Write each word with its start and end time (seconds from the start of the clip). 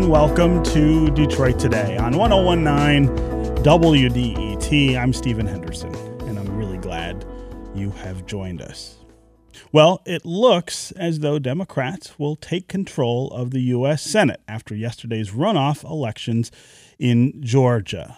and 0.00 0.08
welcome 0.08 0.62
to 0.62 1.10
Detroit 1.10 1.58
Today 1.58 1.98
on 1.98 2.16
1019 2.16 3.14
WDET. 3.62 4.96
I'm 4.96 5.12
Stephen 5.12 5.46
Henderson, 5.46 5.94
and 6.26 6.38
I'm 6.38 6.56
really 6.56 6.78
glad 6.78 7.26
you 7.74 7.90
have 7.90 8.24
joined 8.24 8.62
us. 8.62 8.96
Well, 9.72 10.00
it 10.06 10.24
looks 10.24 10.90
as 10.92 11.18
though 11.18 11.38
Democrats 11.38 12.18
will 12.18 12.34
take 12.34 12.66
control 12.66 13.30
of 13.32 13.50
the 13.50 13.60
U.S. 13.60 14.02
Senate 14.02 14.40
after 14.48 14.74
yesterday's 14.74 15.32
runoff 15.32 15.84
elections 15.84 16.50
in 16.98 17.34
Georgia. 17.42 18.16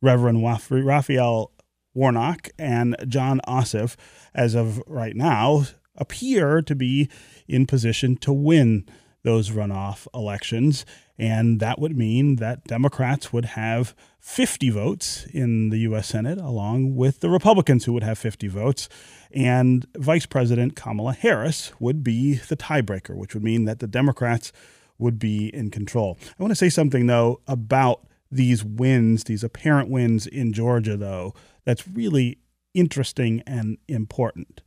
Reverend 0.00 0.42
Raphael 0.42 1.52
Warnock 1.92 2.48
and 2.58 2.96
Jon 3.06 3.42
Ossoff, 3.46 3.96
as 4.34 4.54
of 4.54 4.82
right 4.86 5.14
now, 5.14 5.64
appear 5.94 6.62
to 6.62 6.74
be 6.74 7.10
in 7.46 7.66
position 7.66 8.16
to 8.16 8.32
win 8.32 8.86
those 9.28 9.50
runoff 9.50 10.08
elections. 10.14 10.86
And 11.18 11.60
that 11.60 11.78
would 11.78 11.94
mean 11.94 12.36
that 12.36 12.64
Democrats 12.64 13.30
would 13.30 13.44
have 13.44 13.94
50 14.20 14.70
votes 14.70 15.26
in 15.34 15.68
the 15.68 15.80
U.S. 15.80 16.08
Senate, 16.08 16.38
along 16.38 16.96
with 16.96 17.20
the 17.20 17.28
Republicans 17.28 17.84
who 17.84 17.92
would 17.92 18.02
have 18.02 18.18
50 18.18 18.48
votes. 18.48 18.88
And 19.30 19.86
Vice 19.96 20.24
President 20.24 20.76
Kamala 20.76 21.12
Harris 21.12 21.72
would 21.78 22.02
be 22.02 22.36
the 22.36 22.56
tiebreaker, 22.56 23.14
which 23.14 23.34
would 23.34 23.44
mean 23.44 23.66
that 23.66 23.80
the 23.80 23.86
Democrats 23.86 24.50
would 24.96 25.18
be 25.18 25.54
in 25.54 25.70
control. 25.70 26.16
I 26.38 26.42
want 26.42 26.52
to 26.52 26.56
say 26.56 26.70
something, 26.70 27.06
though, 27.06 27.42
about 27.46 28.06
these 28.30 28.64
wins, 28.64 29.24
these 29.24 29.44
apparent 29.44 29.90
wins 29.90 30.26
in 30.26 30.54
Georgia, 30.54 30.96
though, 30.96 31.34
that's 31.66 31.86
really 31.86 32.38
interesting 32.72 33.42
and 33.46 33.76
important. 33.88 34.62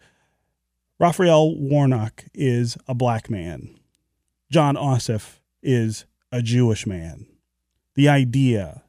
Raphael 1.00 1.56
Warnock 1.58 2.26
is 2.36 2.78
a 2.88 2.94
black 2.94 3.28
man. 3.28 3.76
Jon 4.52 4.76
Ossoff 4.76 5.40
is 5.64 6.06
a 6.30 6.42
Jewish 6.42 6.86
man. 6.86 7.26
The 7.96 8.10
idea 8.10 8.84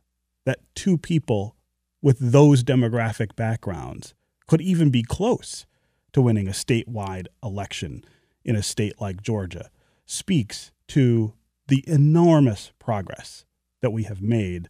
that 0.45 0.59
two 0.75 0.99
people 0.99 1.55
with 2.03 2.19
those 2.19 2.65
demographic 2.65 3.37
backgrounds 3.37 4.13
could 4.49 4.61
even 4.61 4.91
be 4.91 5.05
close 5.05 5.65
to 6.15 6.21
winning 6.21 6.49
a 6.49 6.51
statewide 6.51 7.29
election 7.45 8.05
in 8.45 8.57
a 8.57 8.63
state 8.63 9.01
like 9.01 9.23
Georgia 9.23 9.71
speaks 10.05 10.73
to 10.89 11.35
the 11.69 11.85
enormous 11.87 12.73
progress 12.81 13.45
that 13.83 13.93
we 13.93 14.03
have 14.03 14.21
made 14.21 14.69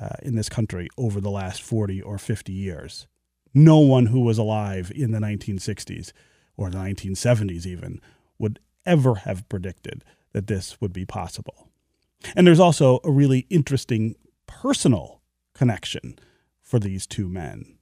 uh, 0.00 0.16
in 0.20 0.34
this 0.34 0.48
country 0.48 0.88
over 0.98 1.20
the 1.20 1.30
last 1.30 1.62
40 1.62 2.02
or 2.02 2.18
50 2.18 2.52
years. 2.52 3.06
No 3.54 3.78
one 3.78 4.06
who 4.06 4.22
was 4.22 4.36
alive 4.36 4.90
in 4.92 5.12
the 5.12 5.20
1960s 5.20 6.10
or 6.56 6.70
the 6.70 6.78
1970s 6.78 7.64
even 7.64 8.00
would 8.36 8.58
ever 8.86 9.16
have 9.16 9.48
predicted 9.48 10.04
that 10.32 10.46
this 10.46 10.80
would 10.80 10.92
be 10.92 11.04
possible. 11.04 11.68
And 12.34 12.46
there's 12.46 12.60
also 12.60 13.00
a 13.04 13.10
really 13.10 13.46
interesting 13.50 14.16
personal 14.46 15.20
connection 15.54 16.18
for 16.62 16.78
these 16.78 17.06
two 17.06 17.28
men. 17.28 17.78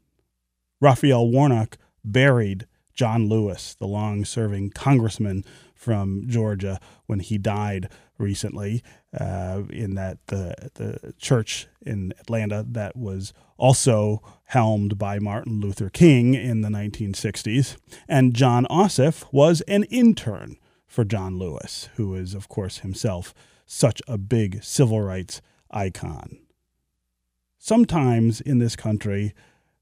Raphael 0.81 1.29
Warnock 1.29 1.79
buried 2.05 2.67
John 2.95 3.29
Lewis, 3.29 3.75
the 3.75 3.87
long 3.87 4.25
serving 4.25 4.71
congressman 4.71 5.45
from 5.75 6.25
Georgia, 6.27 6.81
when 7.07 7.21
he 7.21 7.37
died 7.37 7.91
recently 8.19 8.83
uh, 9.19 9.63
in 9.69 9.95
that 9.95 10.19
the, 10.29 10.71
the 10.75 11.13
church 11.19 11.69
in 11.83 12.15
Atlanta 12.19 12.65
that 12.67 12.97
was 12.97 13.35
also 13.59 14.23
helmed 14.45 14.97
by 14.97 15.19
Martin 15.19 15.61
Luther 15.61 15.91
King 15.91 16.35
in 16.35 16.63
the 16.63 16.69
1960s. 16.69 17.77
And 18.09 18.35
Jon 18.35 18.67
Ossoff 18.71 19.27
was 19.31 19.61
an 19.63 19.85
intern 19.85 20.57
for 20.87 21.05
John 21.05 21.39
Lewis, 21.39 21.89
who 21.97 22.15
is, 22.15 22.35
of 22.35 22.49
course, 22.49 22.79
himself 22.79 23.35
such 23.67 24.01
a 24.07 24.17
big 24.17 24.63
civil 24.63 25.01
rights 25.01 25.43
icon. 25.71 26.39
Sometimes 27.59 28.41
in 28.41 28.59
this 28.59 28.77
country, 28.77 29.35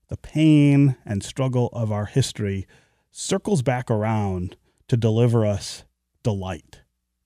the 0.09 0.17
pain 0.17 0.97
and 1.05 1.23
struggle 1.23 1.69
of 1.73 1.93
our 1.93 2.07
history 2.07 2.67
circles 3.11 3.63
back 3.63 3.91
around 3.91 4.57
to 4.89 4.97
deliver 4.97 5.45
us 5.45 5.85
delight, 6.23 6.81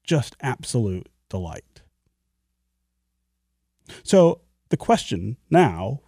just 0.04 0.36
absolute 0.40 1.08
delight. 1.28 1.82
So 4.02 4.42
the 4.68 4.76
question 4.76 5.36
now 5.50 6.00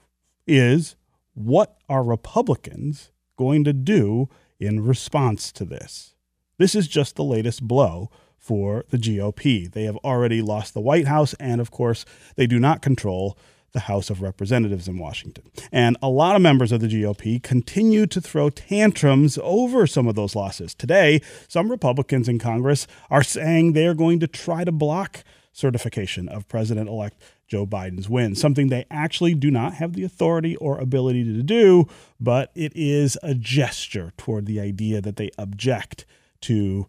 is 0.47 0.97
what 1.34 1.78
are 1.88 2.02
Republicans 2.02 3.10
going 3.37 3.64
to 3.64 3.72
do 3.72 4.28
in 4.58 4.84
response 4.84 5.52
to 5.52 5.64
this? 5.64 6.14
This 6.60 6.75
is 6.75 6.88
just 6.88 7.16
the 7.16 7.25
latest 7.25 7.66
blow 7.66 8.10
for 8.37 8.84
the 8.91 8.98
GOP. 8.98 9.72
They 9.72 9.84
have 9.84 9.97
already 10.04 10.43
lost 10.43 10.75
the 10.75 10.81
White 10.82 11.06
House, 11.06 11.32
and 11.41 11.59
of 11.59 11.71
course, 11.71 12.04
they 12.37 12.47
do 12.47 12.59
not 12.59 12.82
control 12.82 13.38
the 13.72 13.81
House 13.81 14.10
of 14.10 14.21
Representatives 14.21 14.87
in 14.87 14.99
Washington. 14.99 15.44
And 15.72 15.97
a 16.03 16.10
lot 16.10 16.37
of 16.37 16.43
members 16.43 16.70
of 16.70 16.82
the 16.82 16.87
GOP 16.87 17.43
continue 17.43 18.04
to 18.09 18.20
throw 18.20 18.50
tantrums 18.50 19.38
over 19.43 19.87
some 19.87 20.06
of 20.06 20.16
those 20.16 20.37
losses. 20.37 20.75
Today, 20.75 21.22
some 21.49 21.70
Republicans 21.70 22.28
in 22.28 22.38
Congress 22.38 22.87
are 23.09 23.22
saying 23.22 23.72
they 23.72 23.87
are 23.87 23.94
going 23.94 24.20
to 24.20 24.26
try 24.26 24.62
to 24.62 24.72
block 24.72 25.25
certification 25.54 26.28
of 26.28 26.47
President 26.47 26.91
elect 26.91 27.22
Joe 27.49 27.65
Biden's 27.65 28.10
win, 28.10 28.34
something 28.34 28.69
they 28.69 28.84
actually 28.91 29.32
do 29.32 29.50
not 29.50 29.72
have 29.76 29.94
the 29.94 30.04
authority 30.04 30.56
or 30.56 30.76
ability 30.76 31.25
to 31.25 31.43
do, 31.43 31.87
but 32.20 32.53
it 32.54 32.72
is 32.75 33.16
a 33.22 33.34
gesture 33.34 34.12
toward 34.19 34.44
the 34.44 34.60
idea 34.60 35.00
that 35.00 35.16
they 35.16 35.31
object 35.38 36.04
to 36.42 36.86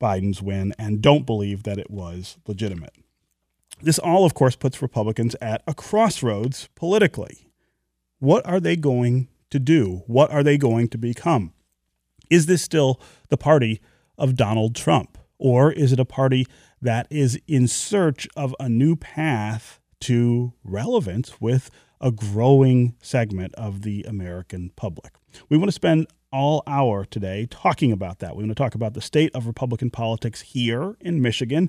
Biden's 0.00 0.42
win 0.42 0.74
and 0.78 1.02
don't 1.02 1.26
believe 1.26 1.64
that 1.64 1.78
it 1.78 1.90
was 1.90 2.36
legitimate. 2.46 2.94
This 3.80 3.98
all, 3.98 4.24
of 4.24 4.34
course, 4.34 4.56
puts 4.56 4.82
Republicans 4.82 5.36
at 5.40 5.62
a 5.66 5.74
crossroads 5.74 6.68
politically. 6.74 7.50
What 8.18 8.44
are 8.46 8.60
they 8.60 8.76
going 8.76 9.28
to 9.50 9.58
do? 9.58 10.02
What 10.06 10.30
are 10.30 10.42
they 10.42 10.58
going 10.58 10.88
to 10.88 10.98
become? 10.98 11.52
Is 12.30 12.46
this 12.46 12.62
still 12.62 13.00
the 13.28 13.36
party 13.36 13.80
of 14.16 14.36
Donald 14.36 14.74
Trump? 14.74 15.16
Or 15.38 15.70
is 15.70 15.92
it 15.92 16.00
a 16.00 16.04
party 16.04 16.46
that 16.82 17.06
is 17.10 17.40
in 17.46 17.68
search 17.68 18.26
of 18.36 18.54
a 18.58 18.68
new 18.68 18.96
path 18.96 19.80
to 20.00 20.52
relevance 20.64 21.40
with 21.40 21.70
a 22.00 22.10
growing 22.10 22.94
segment 23.00 23.54
of 23.54 23.82
the 23.82 24.04
American 24.04 24.70
public? 24.76 25.14
We 25.48 25.56
want 25.56 25.68
to 25.68 25.72
spend 25.72 26.06
all 26.32 26.62
hour 26.66 27.04
today 27.04 27.46
talking 27.50 27.92
about 27.92 28.18
that. 28.18 28.36
We 28.36 28.44
want 28.44 28.56
to 28.56 28.62
talk 28.62 28.74
about 28.74 28.94
the 28.94 29.00
state 29.00 29.34
of 29.34 29.46
Republican 29.46 29.90
politics 29.90 30.42
here 30.42 30.96
in 31.00 31.22
Michigan 31.22 31.68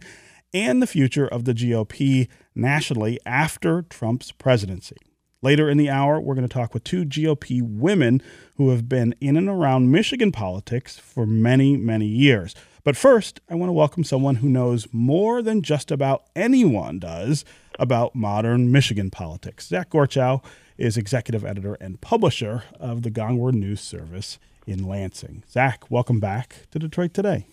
and 0.54 0.82
the 0.82 0.88
future 0.88 1.28
of 1.28 1.46
the 1.46 1.54
GOP 1.54 2.28
nationally 2.56 3.20
after 3.26 3.84
Trump's 3.84 4.32
presidency. 4.32 4.98
Later 5.42 5.70
in 5.70 5.78
the 5.78 5.90
hour, 5.90 6.20
we're 6.20 6.36
going 6.36 6.48
to 6.48 6.54
talk 6.54 6.74
with 6.74 6.84
two 6.84 7.06
GOP 7.06 7.62
women 7.62 8.22
who 8.58 8.72
have 8.72 8.90
been 8.90 9.16
in 9.22 9.38
and 9.38 9.48
around 9.48 9.90
Michigan 9.90 10.34
politics 10.34 11.00
for 11.00 11.26
many, 11.26 11.78
many 11.78 12.08
years. 12.08 12.54
But 12.84 12.98
first, 12.98 13.40
I 13.50 13.56
want 13.56 13.70
to 13.70 13.74
welcome 13.74 14.04
someone 14.04 14.36
who 14.36 14.50
knows 14.50 14.88
more 14.92 15.42
than 15.42 15.62
just 15.62 15.92
about 15.92 16.24
anyone 16.36 17.00
does 17.00 17.46
about 17.80 18.14
modern 18.14 18.72
Michigan 18.72 19.10
politics. 19.10 19.68
Zach 19.68 19.90
Gorchow 19.90 20.44
is 20.78 20.98
executive 20.98 21.44
editor 21.44 21.76
and 21.82 22.00
publisher 22.00 22.66
of 22.80 23.02
the 23.02 23.10
Gongwer 23.10 23.54
News 23.54 23.82
Service 23.82 24.38
in 24.68 24.88
Lansing. 24.88 25.44
Zach, 25.50 25.90
welcome 25.90 26.20
back 26.20 26.68
to 26.70 26.78
Detroit 26.78 27.16
Today 27.16 27.48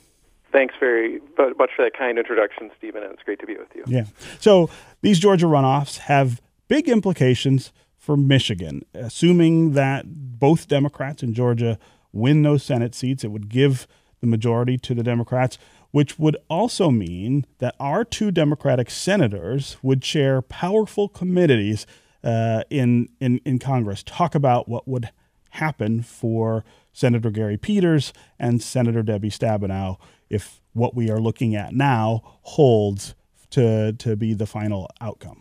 thanks 0.57 0.75
very 0.81 1.21
much 1.59 1.71
for 1.77 1.85
that 1.85 1.93
kind 1.97 2.19
introduction, 2.19 2.71
Stephen, 2.79 3.03
and 3.03 3.13
it's 3.13 3.23
great 3.23 3.39
to 3.41 3.47
be 3.47 3.57
with 3.57 3.69
you. 3.75 3.85
Yeah. 3.87 4.05
So 4.41 4.71
these 5.03 5.19
Georgia 5.19 5.45
runoffs 5.45 5.99
have 5.99 6.41
big 6.67 6.89
implications 6.89 7.73
for 7.99 8.17
Michigan. 8.17 8.83
Assuming 8.95 9.73
that 9.73 10.05
both 10.07 10.67
Democrats 10.67 11.23
in 11.23 11.35
Georgia 11.35 11.79
win 12.13 12.43
those 12.43 12.63
Senate 12.63 12.95
seats, 12.95 13.23
it 13.23 13.31
would 13.31 13.51
give 13.51 13.87
the 14.21 14.27
majority 14.27 14.79
to 14.79 14.95
the 14.95 15.03
Democrats, 15.03 15.59
which 15.97 16.19
would 16.19 16.37
also 16.51 16.91
mean 16.91 17.47
that 17.57 17.75
our 17.81 18.05
two 18.05 18.31
Democratic 18.31 18.91
senators 18.91 19.79
would 19.83 20.03
chair 20.03 20.43
powerful 20.43 21.09
committees 21.09 21.87
uh, 22.23 22.63
in, 22.69 23.09
in, 23.19 23.41
in 23.47 23.59
Congress. 23.59 24.03
Talk 24.03 24.35
about 24.35 24.69
what 24.69 24.87
would 24.87 25.09
happen 25.53 26.03
for 26.03 26.67
Senator 26.93 27.31
Gary 27.31 27.57
Peters 27.57 28.13
and 28.39 28.61
Senator 28.61 29.03
Debbie 29.03 29.31
Stabenow 29.31 29.97
if 30.29 30.61
what 30.75 30.95
we 30.95 31.11
are 31.11 31.19
looking 31.19 31.57
at 31.57 31.73
now 31.73 32.21
holds 32.43 33.15
to, 33.49 33.95
to 33.95 34.17
be 34.17 34.35
the 34.35 34.45
final 34.45 34.91
outcome? 35.01 35.41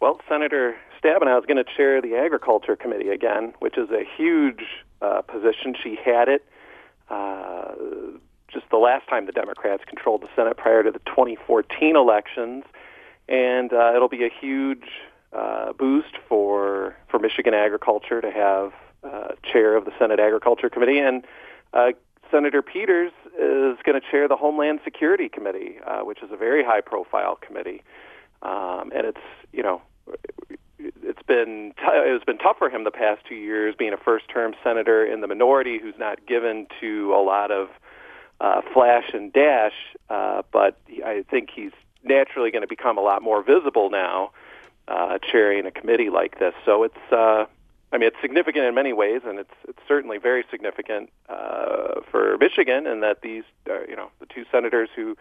Well, 0.00 0.22
Senator 0.26 0.74
Stabenow 1.04 1.38
is 1.38 1.44
going 1.44 1.62
to 1.62 1.70
chair 1.76 2.00
the 2.00 2.16
Agriculture 2.16 2.76
Committee 2.76 3.10
again, 3.10 3.52
which 3.58 3.76
is 3.76 3.90
a 3.90 4.04
huge 4.16 4.64
uh, 5.02 5.20
position. 5.20 5.74
She 5.82 5.98
had 6.02 6.30
it 6.30 6.46
uh, 7.10 7.74
just 8.52 8.68
the 8.70 8.76
last 8.76 9.08
time 9.08 9.26
the 9.26 9.32
Democrats 9.32 9.82
controlled 9.86 10.22
the 10.22 10.28
Senate 10.36 10.56
prior 10.56 10.82
to 10.82 10.90
the 10.90 10.98
2014 11.00 11.96
elections, 11.96 12.64
and 13.28 13.72
uh, 13.72 13.92
it'll 13.94 14.08
be 14.08 14.24
a 14.24 14.30
huge 14.30 14.84
uh, 15.32 15.72
boost 15.72 16.16
for 16.28 16.96
for 17.08 17.18
Michigan 17.18 17.54
agriculture 17.54 18.20
to 18.20 18.30
have 18.30 18.72
uh, 19.04 19.34
chair 19.50 19.76
of 19.76 19.84
the 19.84 19.92
Senate 19.98 20.20
Agriculture 20.20 20.68
Committee 20.68 20.98
and 20.98 21.24
uh, 21.72 21.92
Senator 22.30 22.62
Peters 22.62 23.12
is 23.38 23.76
going 23.84 24.00
to 24.00 24.02
chair 24.10 24.26
the 24.28 24.36
Homeland 24.36 24.80
Security 24.84 25.28
Committee, 25.28 25.76
uh, 25.86 26.00
which 26.00 26.22
is 26.22 26.30
a 26.32 26.36
very 26.36 26.64
high 26.64 26.80
profile 26.80 27.36
committee. 27.36 27.82
um, 28.42 28.90
and 28.94 29.06
it's 29.06 29.20
you 29.52 29.62
know 29.62 29.82
it's 30.78 31.22
been 31.26 31.72
t- 31.78 31.84
it's 31.86 32.24
been 32.24 32.38
tough 32.38 32.58
for 32.58 32.68
him 32.68 32.84
the 32.84 32.90
past 32.90 33.22
two 33.28 33.34
years, 33.34 33.74
being 33.78 33.92
a 33.92 33.96
first-term 33.96 34.54
senator 34.64 35.04
in 35.04 35.20
the 35.20 35.26
minority 35.26 35.78
who's 35.80 35.94
not 35.98 36.26
given 36.26 36.66
to 36.80 37.14
a 37.14 37.22
lot 37.22 37.50
of 37.50 37.68
uh, 38.42 38.60
flash 38.74 39.14
and 39.14 39.32
dash. 39.32 39.72
Uh, 40.10 40.42
but 40.52 40.78
I 41.04 41.24
think 41.30 41.48
he's 41.54 41.72
naturally 42.04 42.50
going 42.50 42.62
to 42.62 42.68
become 42.68 42.98
a 42.98 43.00
lot 43.00 43.22
more 43.22 43.42
visible 43.42 43.88
now, 43.88 44.32
uh, 44.88 45.18
chairing 45.30 45.64
a 45.64 45.70
committee 45.70 46.10
like 46.10 46.38
this. 46.38 46.52
So 46.66 46.82
it's 46.82 47.12
uh, 47.12 47.46
I 47.92 47.98
mean, 47.98 48.08
it's 48.08 48.16
significant 48.20 48.64
in 48.64 48.74
many 48.74 48.92
ways, 48.92 49.20
and 49.24 49.38
it's 49.38 49.54
it's 49.68 49.78
certainly 49.86 50.18
very 50.18 50.44
significant 50.50 51.10
uh, 51.28 52.00
for 52.10 52.36
Michigan, 52.38 52.86
and 52.86 53.02
that 53.02 53.22
these, 53.22 53.44
uh, 53.70 53.80
you 53.88 53.96
know, 53.96 54.08
the 54.18 54.26
two 54.26 54.44
senators 54.50 54.88
who 54.96 55.16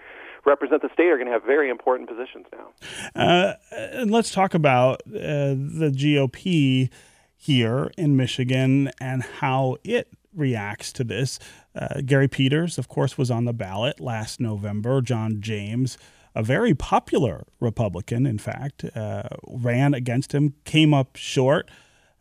represent 0.45 0.81
the 0.81 0.89
state 0.93 1.07
are 1.07 1.17
going 1.17 1.27
to 1.27 1.33
have 1.33 1.43
very 1.43 1.69
important 1.69 2.09
positions 2.09 2.47
now. 2.51 2.69
Uh, 3.13 3.53
and 3.71 4.09
let's 4.09 4.31
talk 4.31 4.53
about 4.53 5.01
uh, 5.07 5.53
the 5.53 5.93
GOP 5.95 6.89
here 7.35 7.91
in 7.97 8.15
Michigan 8.15 8.89
and 8.99 9.21
how 9.21 9.77
it 9.83 10.07
reacts 10.33 10.93
to 10.93 11.03
this. 11.03 11.39
Uh, 11.75 12.01
Gary 12.05 12.27
Peters, 12.27 12.77
of 12.77 12.87
course, 12.87 13.17
was 13.17 13.31
on 13.31 13.45
the 13.45 13.53
ballot 13.53 13.99
last 13.99 14.39
November. 14.39 15.01
John 15.01 15.41
James 15.41 15.97
a 16.33 16.43
very 16.43 16.73
popular 16.73 17.45
Republican, 17.59 18.25
in 18.25 18.37
fact, 18.37 18.85
uh, 18.95 19.23
ran 19.47 19.93
against 19.93 20.33
him, 20.33 20.53
came 20.63 20.93
up 20.93 21.15
short. 21.15 21.69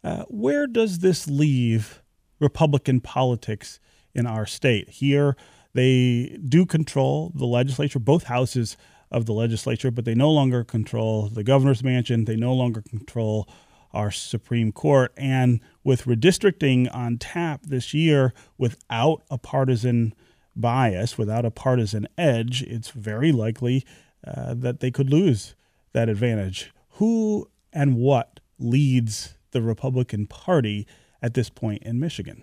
Uh, 0.03 0.25
where 0.29 0.67
does 0.67 0.99
this 0.99 1.29
leave 1.29 2.03
Republican 2.41 3.01
politics 3.01 3.79
in 4.15 4.27
our 4.27 4.47
state? 4.47 4.89
Here, 4.91 5.37
they 5.75 6.39
do 6.45 6.67
control 6.67 7.31
the 7.35 7.47
legislature, 7.47 7.99
both 7.99 8.25
houses 8.25 8.77
of 9.13 9.27
the 9.27 9.33
legislature, 9.33 9.91
but 9.91 10.05
they 10.05 10.15
no 10.15 10.31
longer 10.31 10.65
control 10.65 11.29
the 11.29 11.45
governor's 11.45 11.85
mansion. 11.85 12.25
They 12.25 12.37
no 12.37 12.53
longer 12.53 12.83
control 12.83 13.49
our 13.93 14.11
Supreme 14.11 14.73
Court. 14.73 15.13
And 15.17 15.61
with 15.85 16.05
redistricting 16.05 16.95
on 16.95 17.19
tap 17.19 17.63
this 17.65 17.93
year 17.93 18.33
without 18.59 19.23
a 19.31 19.39
partisan 19.39 20.15
bias, 20.57 21.17
without 21.17 21.45
a 21.45 21.51
partisan 21.51 22.07
edge, 22.19 22.63
it's 22.63 22.91
very 22.91 23.33
likely 23.33 23.85
uh, 24.27 24.55
that 24.55 24.81
they 24.81 24.91
could 24.91 25.11
lose 25.11 25.55
that 25.93 26.09
advantage. 26.09 26.73
Who 26.95 27.49
and 27.73 27.97
what 27.97 28.41
leads 28.59 29.37
the 29.53 29.63
Republican 29.63 30.27
Party 30.27 30.87
at 31.23 31.35
this 31.35 31.51
point 31.51 31.83
in 31.83 31.99
Michigan? 31.99 32.43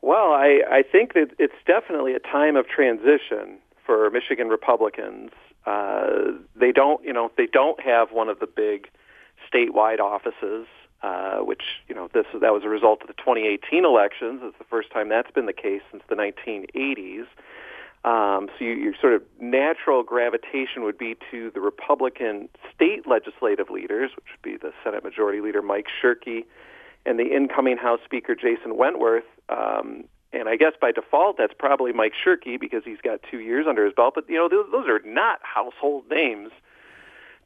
Well, 0.00 0.32
I, 0.32 0.60
I 0.68 0.82
think 0.82 1.14
that 1.14 1.28
it's 1.38 1.54
definitely 1.66 2.14
a 2.14 2.18
time 2.18 2.56
of 2.56 2.66
transition 2.66 3.58
for 3.86 4.10
Michigan 4.10 4.48
Republicans. 4.48 5.30
Uh, 5.64 6.32
they 6.56 6.72
don't, 6.72 7.04
you 7.04 7.12
know, 7.12 7.30
they 7.36 7.46
don't 7.46 7.80
have 7.80 8.10
one 8.10 8.28
of 8.28 8.40
the 8.40 8.48
big 8.48 8.88
statewide 9.52 10.00
offices, 10.00 10.66
uh, 11.02 11.38
which 11.38 11.62
you 11.88 11.94
know 11.94 12.08
this 12.12 12.26
that 12.32 12.52
was 12.52 12.62
a 12.64 12.68
result 12.68 13.02
of 13.02 13.08
the 13.08 13.14
2018 13.14 13.84
elections. 13.84 14.40
It's 14.42 14.58
the 14.58 14.64
first 14.64 14.90
time 14.90 15.08
that's 15.08 15.30
been 15.30 15.46
the 15.46 15.52
case 15.52 15.82
since 15.90 16.02
the 16.08 16.14
1980s. 16.14 17.26
Um, 18.04 18.48
so 18.58 18.64
you, 18.64 18.72
your 18.72 18.94
sort 19.00 19.14
of 19.14 19.22
natural 19.40 20.02
gravitation 20.02 20.82
would 20.82 20.98
be 20.98 21.16
to 21.30 21.52
the 21.54 21.60
Republican 21.60 22.48
state 22.74 23.06
legislative 23.06 23.70
leaders, 23.70 24.10
which 24.16 24.26
would 24.32 24.42
be 24.42 24.56
the 24.56 24.72
Senate 24.82 25.04
Majority 25.04 25.40
Leader 25.40 25.62
Mike 25.62 25.86
Shirkey 26.02 26.44
and 27.06 27.18
the 27.18 27.34
incoming 27.34 27.76
House 27.76 28.00
Speaker 28.04 28.34
Jason 28.34 28.76
Wentworth. 28.76 29.24
Um, 29.48 30.04
and 30.32 30.48
I 30.48 30.56
guess 30.56 30.72
by 30.80 30.92
default, 30.92 31.36
that's 31.36 31.52
probably 31.56 31.92
Mike 31.92 32.14
Shirkey 32.14 32.58
because 32.58 32.82
he's 32.84 33.00
got 33.02 33.20
two 33.30 33.40
years 33.40 33.66
under 33.68 33.84
his 33.84 33.94
belt. 33.94 34.14
But 34.14 34.28
you 34.28 34.36
know, 34.36 34.48
those, 34.48 34.66
those 34.72 34.88
are 34.88 35.00
not 35.04 35.40
household 35.42 36.04
names, 36.10 36.50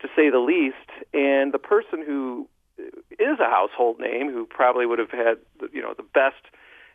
to 0.00 0.08
say 0.14 0.30
the 0.30 0.38
least. 0.38 0.90
And 1.12 1.52
the 1.52 1.58
person 1.58 2.02
who 2.04 2.48
is 2.78 3.40
a 3.40 3.48
household 3.48 3.98
name, 3.98 4.30
who 4.30 4.46
probably 4.46 4.86
would 4.86 4.98
have 4.98 5.10
had 5.10 5.38
you 5.72 5.82
know 5.82 5.94
the 5.96 6.02
best 6.02 6.44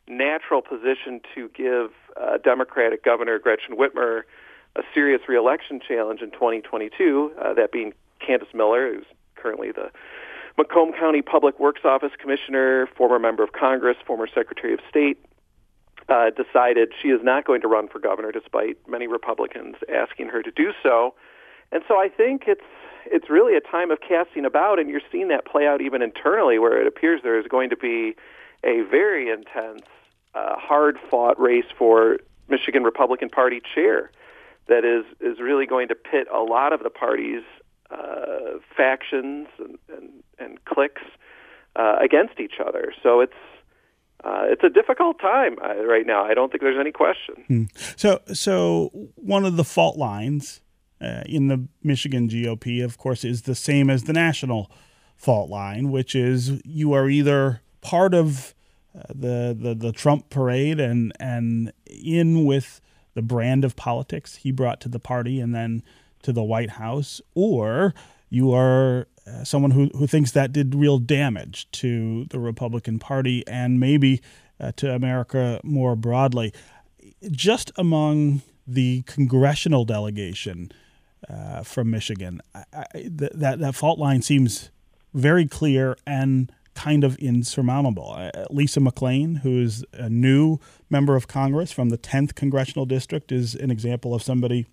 natural 0.08 0.62
position 0.62 1.22
to 1.36 1.50
give 1.50 1.92
uh, 2.20 2.38
Democratic 2.38 3.04
Governor 3.04 3.40
Gretchen 3.40 3.76
Whitmer 3.78 4.24
a 4.76 4.82
serious 4.94 5.22
reelection 5.28 5.80
challenge 5.86 6.22
in 6.22 6.32
2022, 6.32 7.34
uh, 7.40 7.54
that 7.54 7.72
being 7.72 7.94
Candice 8.26 8.54
Miller, 8.54 8.94
who's 8.94 9.06
currently 9.36 9.72
the 9.72 9.92
Macomb 10.58 10.94
County 10.94 11.22
Public 11.22 11.60
Works 11.60 11.82
Office 11.84 12.12
Commissioner, 12.18 12.88
former 12.96 13.20
member 13.20 13.44
of 13.44 13.54
Congress, 13.54 13.98
former 14.06 14.28
Secretary 14.28 14.74
of 14.74 14.80
State, 14.90 15.18
uh, 16.10 16.30
decided 16.30 16.94
she 17.02 17.10
is 17.10 17.22
not 17.24 17.46
going 17.46 17.62
to 17.62 17.68
run 17.68 17.88
for 17.88 18.00
governor 18.00 18.32
despite 18.32 18.78
many 18.88 19.08
Republicans 19.08 19.76
asking 19.94 20.28
her 20.30 20.42
to 20.42 20.52
do 20.52 20.72
so. 20.84 21.14
And 21.72 21.84
so 21.88 21.96
I 21.96 22.10
think 22.10 22.44
it's 22.48 22.62
it's 23.06 23.30
really 23.30 23.56
a 23.56 23.62
time 23.62 23.92
of 23.92 24.00
casting 24.02 24.46
about, 24.46 24.80
and 24.80 24.90
you're 24.90 25.02
seeing 25.12 25.28
that 25.30 25.46
play 25.46 25.68
out 25.68 25.82
even 25.82 26.02
internally, 26.02 26.60
where 26.60 26.80
it 26.80 26.88
appears 26.88 27.22
there 27.24 27.40
is 27.40 27.48
going 27.48 27.70
to 27.70 27.78
be 27.78 28.16
a 28.64 28.82
very 28.90 29.30
intense, 29.30 29.86
uh, 30.36 30.56
hard-fought 30.58 31.40
race 31.40 31.66
for 31.78 32.18
Michigan 32.48 32.84
Republican 32.84 33.30
Party 33.30 33.62
chair 33.74 34.12
that 34.68 34.86
is 34.86 35.06
is 35.20 35.40
really 35.40 35.66
going 35.66 35.88
to 35.88 35.96
pit 35.96 36.28
a 36.34 36.40
lot 36.40 36.74
of 36.74 36.84
the 36.84 36.90
party's 36.90 37.44
uh, 37.90 38.60
factions 38.76 39.48
and, 39.60 39.78
and, 39.90 40.24
and 40.40 40.66
cliques 40.66 41.02
uh, 41.76 41.98
against 42.00 42.40
each 42.40 42.56
other. 42.66 42.94
So 43.04 43.20
it's 43.20 43.34
uh, 44.24 44.44
it's 44.46 44.64
a 44.64 44.70
difficult 44.70 45.20
time 45.20 45.56
uh, 45.64 45.84
right 45.84 46.06
now. 46.06 46.24
I 46.24 46.34
don't 46.34 46.52
think 46.52 46.62
there's 46.62 46.80
any 46.80 46.92
question. 46.92 47.36
Hmm. 47.48 47.64
So, 47.96 48.22
so 48.34 48.92
one 49.16 49.46
of 49.46 49.58
the 49.58 49.64
fault 49.64 49.98
lines 49.98 50.62
uh, 51.02 51.24
in 51.26 51.48
the 51.48 51.68
Michigan 51.84 52.30
GOP, 52.30 52.84
of 52.84 52.98
course, 52.98 53.24
is 53.24 53.44
the 53.44 53.56
same 53.56 53.90
as 53.90 54.04
the 54.04 54.14
national 54.14 54.72
fault 55.18 55.50
line, 55.50 55.92
which 55.92 56.16
is 56.16 56.62
you 56.64 56.94
are 56.94 57.10
either 57.10 57.62
part 57.82 58.14
of 58.14 58.54
uh, 58.96 59.04
the, 59.10 59.58
the 59.58 59.74
the 59.74 59.92
Trump 59.92 60.30
parade 60.30 60.80
and 60.80 61.14
and 61.20 61.72
in 61.86 62.46
with 62.46 62.82
the 63.14 63.22
brand 63.22 63.66
of 63.66 63.76
politics 63.76 64.38
he 64.38 64.52
brought 64.52 64.80
to 64.82 64.90
the 64.90 65.00
party 65.00 65.40
and 65.40 65.54
then 65.56 65.84
to 66.24 66.32
the 66.32 66.44
White 66.44 66.72
House, 66.72 67.22
or 67.34 67.94
you 68.30 68.54
are 68.54 69.08
uh, 69.28 69.44
someone 69.44 69.72
who, 69.72 69.90
who 69.96 70.08
thinks 70.08 70.32
that 70.32 70.54
did 70.54 70.76
real 70.76 71.00
damage 71.00 71.70
to 71.72 72.26
the 72.26 72.40
Republican 72.40 73.00
Party 73.00 73.46
and 73.48 73.80
maybe 73.80 74.22
uh, 74.60 74.72
to 74.78 74.94
America 74.94 75.60
more 75.64 75.96
broadly. 75.96 76.54
Just 77.32 77.72
among 77.78 78.42
the 78.68 79.02
congressional 79.04 79.86
delegation 79.86 80.72
uh, 81.30 81.64
from 81.64 81.92
Michigan, 81.92 82.42
I, 82.56 82.64
I, 82.74 82.86
th- 82.94 83.32
that 83.34 83.60
that 83.60 83.76
fault 83.76 84.00
line 84.00 84.22
seems 84.22 84.72
very 85.14 85.46
clear 85.48 85.98
and 86.06 86.52
kind 86.74 87.04
of 87.04 87.18
insurmountable. 87.18 88.14
Uh, 88.18 88.46
Lisa 88.50 88.80
McClain, 88.80 89.40
who 89.40 89.62
is 89.62 89.84
a 89.94 90.10
new 90.10 90.58
member 90.90 91.16
of 91.16 91.28
Congress 91.28 91.72
from 91.72 91.90
the 91.90 91.98
10th 91.98 92.34
congressional 92.36 92.86
district, 92.86 93.32
is 93.32 93.56
an 93.56 93.70
example 93.70 94.14
of 94.16 94.24
somebody 94.24 94.66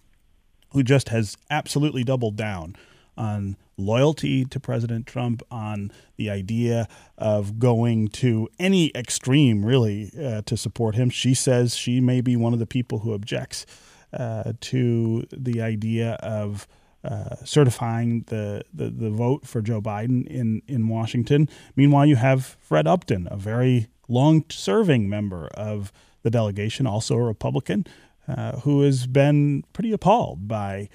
who 0.72 0.82
just 0.82 1.08
has 1.08 1.36
absolutely 1.50 2.04
doubled 2.04 2.36
down 2.36 2.76
on 3.16 3.56
loyalty 3.76 4.44
to 4.44 4.60
President 4.60 5.06
Trump, 5.06 5.42
on 5.50 5.90
the 6.16 6.30
idea 6.30 6.88
of 7.16 7.58
going 7.58 8.08
to 8.08 8.48
any 8.58 8.92
extreme, 8.94 9.64
really, 9.64 10.12
uh, 10.20 10.42
to 10.42 10.56
support 10.56 10.94
him. 10.94 11.10
She 11.10 11.34
says 11.34 11.76
she 11.76 12.00
may 12.00 12.20
be 12.20 12.36
one 12.36 12.52
of 12.52 12.58
the 12.58 12.66
people 12.66 13.00
who 13.00 13.12
objects 13.12 13.66
uh, 14.12 14.52
to 14.60 15.26
the 15.32 15.60
idea 15.60 16.12
of 16.14 16.66
uh, 17.04 17.36
certifying 17.44 18.24
the, 18.26 18.62
the, 18.72 18.90
the 18.90 19.10
vote 19.10 19.46
for 19.46 19.60
Joe 19.60 19.80
Biden 19.80 20.26
in, 20.26 20.62
in 20.66 20.88
Washington. 20.88 21.48
Meanwhile, 21.76 22.06
you 22.06 22.16
have 22.16 22.56
Fred 22.60 22.86
Upton, 22.86 23.28
a 23.30 23.36
very 23.36 23.88
long 24.08 24.44
serving 24.48 25.08
member 25.08 25.48
of 25.54 25.92
the 26.22 26.30
delegation, 26.30 26.86
also 26.86 27.14
a 27.16 27.22
Republican, 27.22 27.86
uh, 28.26 28.60
who 28.60 28.82
has 28.82 29.06
been 29.06 29.64
pretty 29.72 29.92
appalled 29.92 30.48
by 30.48 30.88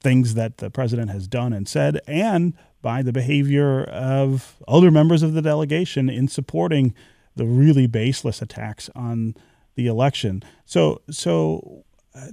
things 0.00 0.34
that 0.34 0.58
the 0.58 0.70
president 0.70 1.10
has 1.10 1.28
done 1.28 1.52
and 1.52 1.68
said 1.68 2.00
and 2.06 2.54
by 2.80 3.02
the 3.02 3.12
behavior 3.12 3.84
of 3.84 4.56
other 4.66 4.90
members 4.90 5.22
of 5.22 5.34
the 5.34 5.42
delegation 5.42 6.08
in 6.08 6.26
supporting 6.28 6.94
the 7.36 7.44
really 7.44 7.86
baseless 7.86 8.40
attacks 8.40 8.88
on 8.94 9.34
the 9.74 9.86
election. 9.86 10.42
So, 10.64 11.02
so 11.10 11.84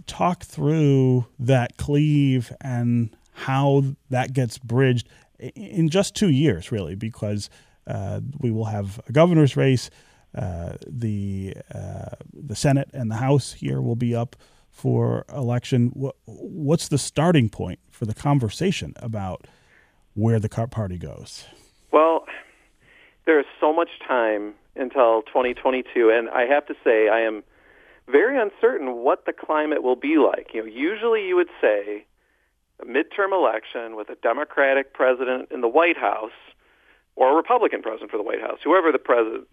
talk 0.05 0.43
through 0.43 1.25
that 1.39 1.77
cleave 1.77 2.51
and 2.61 3.15
how 3.33 3.83
that 4.09 4.33
gets 4.33 4.57
bridged 4.57 5.07
in 5.39 5.89
just 5.89 6.15
two 6.15 6.29
years, 6.29 6.71
really, 6.71 6.95
because 6.95 7.49
uh, 7.85 8.21
we 8.39 8.51
will 8.51 8.65
have 8.65 8.99
a 9.07 9.11
governor's 9.11 9.55
race. 9.55 9.89
Uh, 10.35 10.73
the 10.87 11.55
uh, 11.73 12.15
the 12.33 12.55
Senate 12.55 12.89
and 12.93 13.09
the 13.09 13.15
House 13.15 13.53
here 13.53 13.81
will 13.81 13.95
be 13.95 14.13
up 14.13 14.35
for 14.69 15.25
election. 15.33 15.87
What, 15.93 16.15
what's 16.25 16.89
the 16.89 16.97
starting 16.97 17.49
point 17.49 17.79
for 17.89 18.05
the 18.05 18.13
conversation 18.13 18.93
about 18.97 19.47
where 20.13 20.39
the 20.39 20.49
party 20.49 20.97
goes? 20.97 21.45
Well, 21.91 22.25
there 23.25 23.39
is 23.39 23.45
so 23.59 23.73
much 23.73 23.89
time 24.07 24.53
until 24.75 25.23
2022, 25.23 26.11
and 26.11 26.29
I 26.29 26.45
have 26.45 26.65
to 26.67 26.75
say 26.83 27.09
I 27.09 27.21
am 27.21 27.43
very 28.09 28.39
uncertain 28.39 28.97
what 28.97 29.25
the 29.25 29.33
climate 29.33 29.83
will 29.83 29.95
be 29.95 30.17
like. 30.17 30.51
You 30.53 30.61
know, 30.61 30.67
usually 30.67 31.27
you 31.27 31.35
would 31.35 31.49
say 31.59 32.05
a 32.81 32.85
midterm 32.85 33.33
election 33.33 33.95
with 33.95 34.09
a 34.09 34.15
Democratic 34.15 34.93
president 34.93 35.49
in 35.51 35.61
the 35.61 35.67
White 35.67 35.97
House 35.97 36.31
or 37.15 37.33
a 37.33 37.35
Republican 37.35 37.81
president 37.81 38.11
for 38.11 38.17
the 38.17 38.23
White 38.23 38.41
House, 38.41 38.59
whoever 38.63 38.91
the 38.91 38.99
president, 38.99 39.47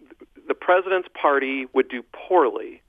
the 0.47 0.53
president's 0.53 1.09
party 1.19 1.65
would 1.73 1.89
do 1.89 2.03
poorly 2.13 2.81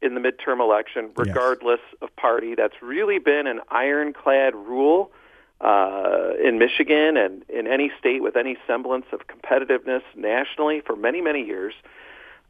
in 0.00 0.14
the 0.14 0.20
midterm 0.20 0.60
election, 0.60 1.10
regardless 1.16 1.80
yes. 1.92 1.98
of 2.02 2.16
party. 2.16 2.54
That's 2.54 2.74
really 2.82 3.18
been 3.18 3.46
an 3.46 3.60
ironclad 3.70 4.54
rule 4.54 5.12
uh, 5.60 6.30
in 6.42 6.58
Michigan 6.58 7.16
and 7.16 7.42
in 7.48 7.66
any 7.66 7.90
state 7.98 8.22
with 8.22 8.36
any 8.36 8.56
semblance 8.66 9.06
of 9.12 9.20
competitiveness 9.28 10.02
nationally 10.16 10.80
for 10.80 10.96
many, 10.96 11.20
many 11.20 11.44
years. 11.44 11.74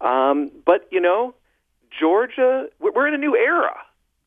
Um, 0.00 0.50
but, 0.64 0.88
you 0.90 1.00
know, 1.00 1.34
Georgia, 1.98 2.66
we're 2.80 3.08
in 3.08 3.14
a 3.14 3.18
new 3.18 3.36
era. 3.36 3.76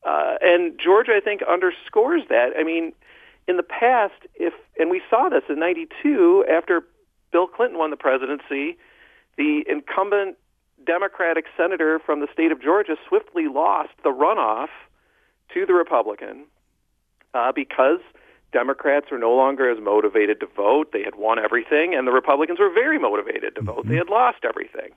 Uh, 0.06 0.36
and 0.42 0.80
Georgia, 0.80 1.12
I 1.16 1.20
think, 1.20 1.42
underscores 1.44 2.24
that. 2.30 2.52
I 2.58 2.64
mean, 2.64 2.94
in 3.48 3.58
the 3.58 3.64
past, 3.64 4.14
if, 4.36 4.54
and 4.80 4.90
we 4.90 5.02
saw 5.10 5.30
this 5.30 5.44
in 5.50 5.60
92 5.60 6.46
after 6.50 6.84
Bill 7.32 7.48
Clinton 7.48 7.78
won 7.78 7.90
the 7.90 7.98
presidency, 7.98 8.78
the 9.38 9.64
incumbent 9.68 10.38
Democratic 10.86 11.46
senator 11.58 12.00
from 12.00 12.22
the 12.22 12.28
state 12.32 12.52
of 12.52 12.62
Georgia 12.62 12.96
swiftly 13.08 13.48
lost 13.48 13.92
the 14.04 14.10
runoff 14.10 14.70
to 15.54 15.66
the 15.66 15.74
Republican 15.74 16.46
uh, 17.34 17.52
because 17.52 18.00
Democrats 18.54 19.08
were 19.12 19.18
no 19.18 19.36
longer 19.36 19.70
as 19.70 19.80
motivated 19.82 20.40
to 20.40 20.48
vote. 20.48 20.92
They 20.94 21.04
had 21.04 21.16
won 21.16 21.40
everything, 21.40 21.94
and 21.94 22.08
the 22.08 22.12
Republicans 22.12 22.60
were 22.60 22.70
very 22.70 22.98
motivated 22.98 23.56
to 23.56 23.62
vote. 23.62 23.80
Mm-hmm. 23.80 23.90
They 23.90 23.98
had 23.98 24.10
lost 24.10 24.40
everything. 24.44 24.92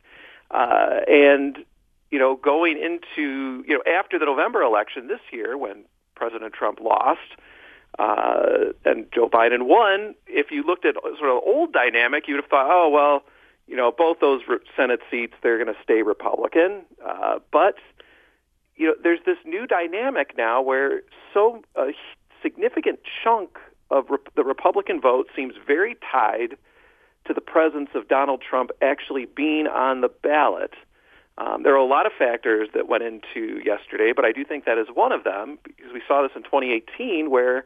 Uh, 0.51 1.01
and, 1.09 1.59
you 2.11 2.19
know, 2.19 2.37
going 2.37 2.77
into, 2.77 3.65
you 3.67 3.75
know, 3.75 3.83
after 3.91 4.19
the 4.19 4.25
November 4.25 4.63
election 4.63 5.07
this 5.07 5.21
year 5.33 5.57
when 5.57 5.85
President 6.15 6.53
Trump 6.53 6.81
lost, 6.81 7.21
uh, 7.99 8.73
and 8.85 9.07
Joe 9.13 9.29
Biden 9.29 9.63
won, 9.63 10.15
if 10.27 10.51
you 10.51 10.63
looked 10.63 10.85
at 10.85 10.95
sort 10.95 11.31
of 11.31 11.43
old 11.45 11.73
dynamic, 11.73 12.29
you'd 12.29 12.37
have 12.37 12.51
thought, 12.51 12.69
oh, 12.71 12.89
well, 12.89 13.25
you 13.67 13.77
know, 13.77 13.93
both 13.93 14.19
those 14.21 14.43
Senate 14.77 15.01
seats, 15.11 15.35
they're 15.43 15.63
going 15.63 15.75
to 15.75 15.83
stay 15.83 16.03
Republican. 16.03 16.83
Uh, 17.05 17.39
but, 17.53 17.77
you 18.77 18.87
know, 18.87 18.95
there's 19.03 19.21
this 19.27 19.39
new 19.45 19.67
dynamic 19.67 20.37
now 20.37 20.61
where 20.63 21.03
so 21.33 21.63
a 21.77 21.93
significant 22.43 23.01
chunk 23.23 23.59
of 23.91 24.07
the 24.35 24.45
Republican 24.45 25.01
vote 25.01 25.29
seems 25.37 25.55
very 25.67 25.97
tied 26.11 26.57
to 27.27 27.35
the 27.35 27.41
presence 27.41 27.91
of 27.95 28.09
Donald 28.09 28.43
Trump 28.43 28.71
actually 28.81 29.27
being 29.27 29.67
on 29.67 30.01
the 30.01 30.09
ballot. 30.09 30.75
Um, 31.39 31.63
there 31.63 31.73
are 31.73 31.79
a 31.79 31.85
lot 31.85 32.07
of 32.07 32.13
factors 32.13 32.69
that 32.75 32.89
went 32.89 33.03
into 33.03 33.63
yesterday, 33.65 34.13
but 34.15 34.25
I 34.25 34.33
do 34.33 34.45
think 34.45 34.65
that 34.67 34.79
is 34.79 34.89
one 34.93 35.13
of 35.13 35.25
them 35.25 35.59
because 35.65 35.93
we 35.93 36.03
saw 36.07 36.23
this 36.23 36.33
in 36.37 36.43
2018 36.43 37.31
where 37.31 37.65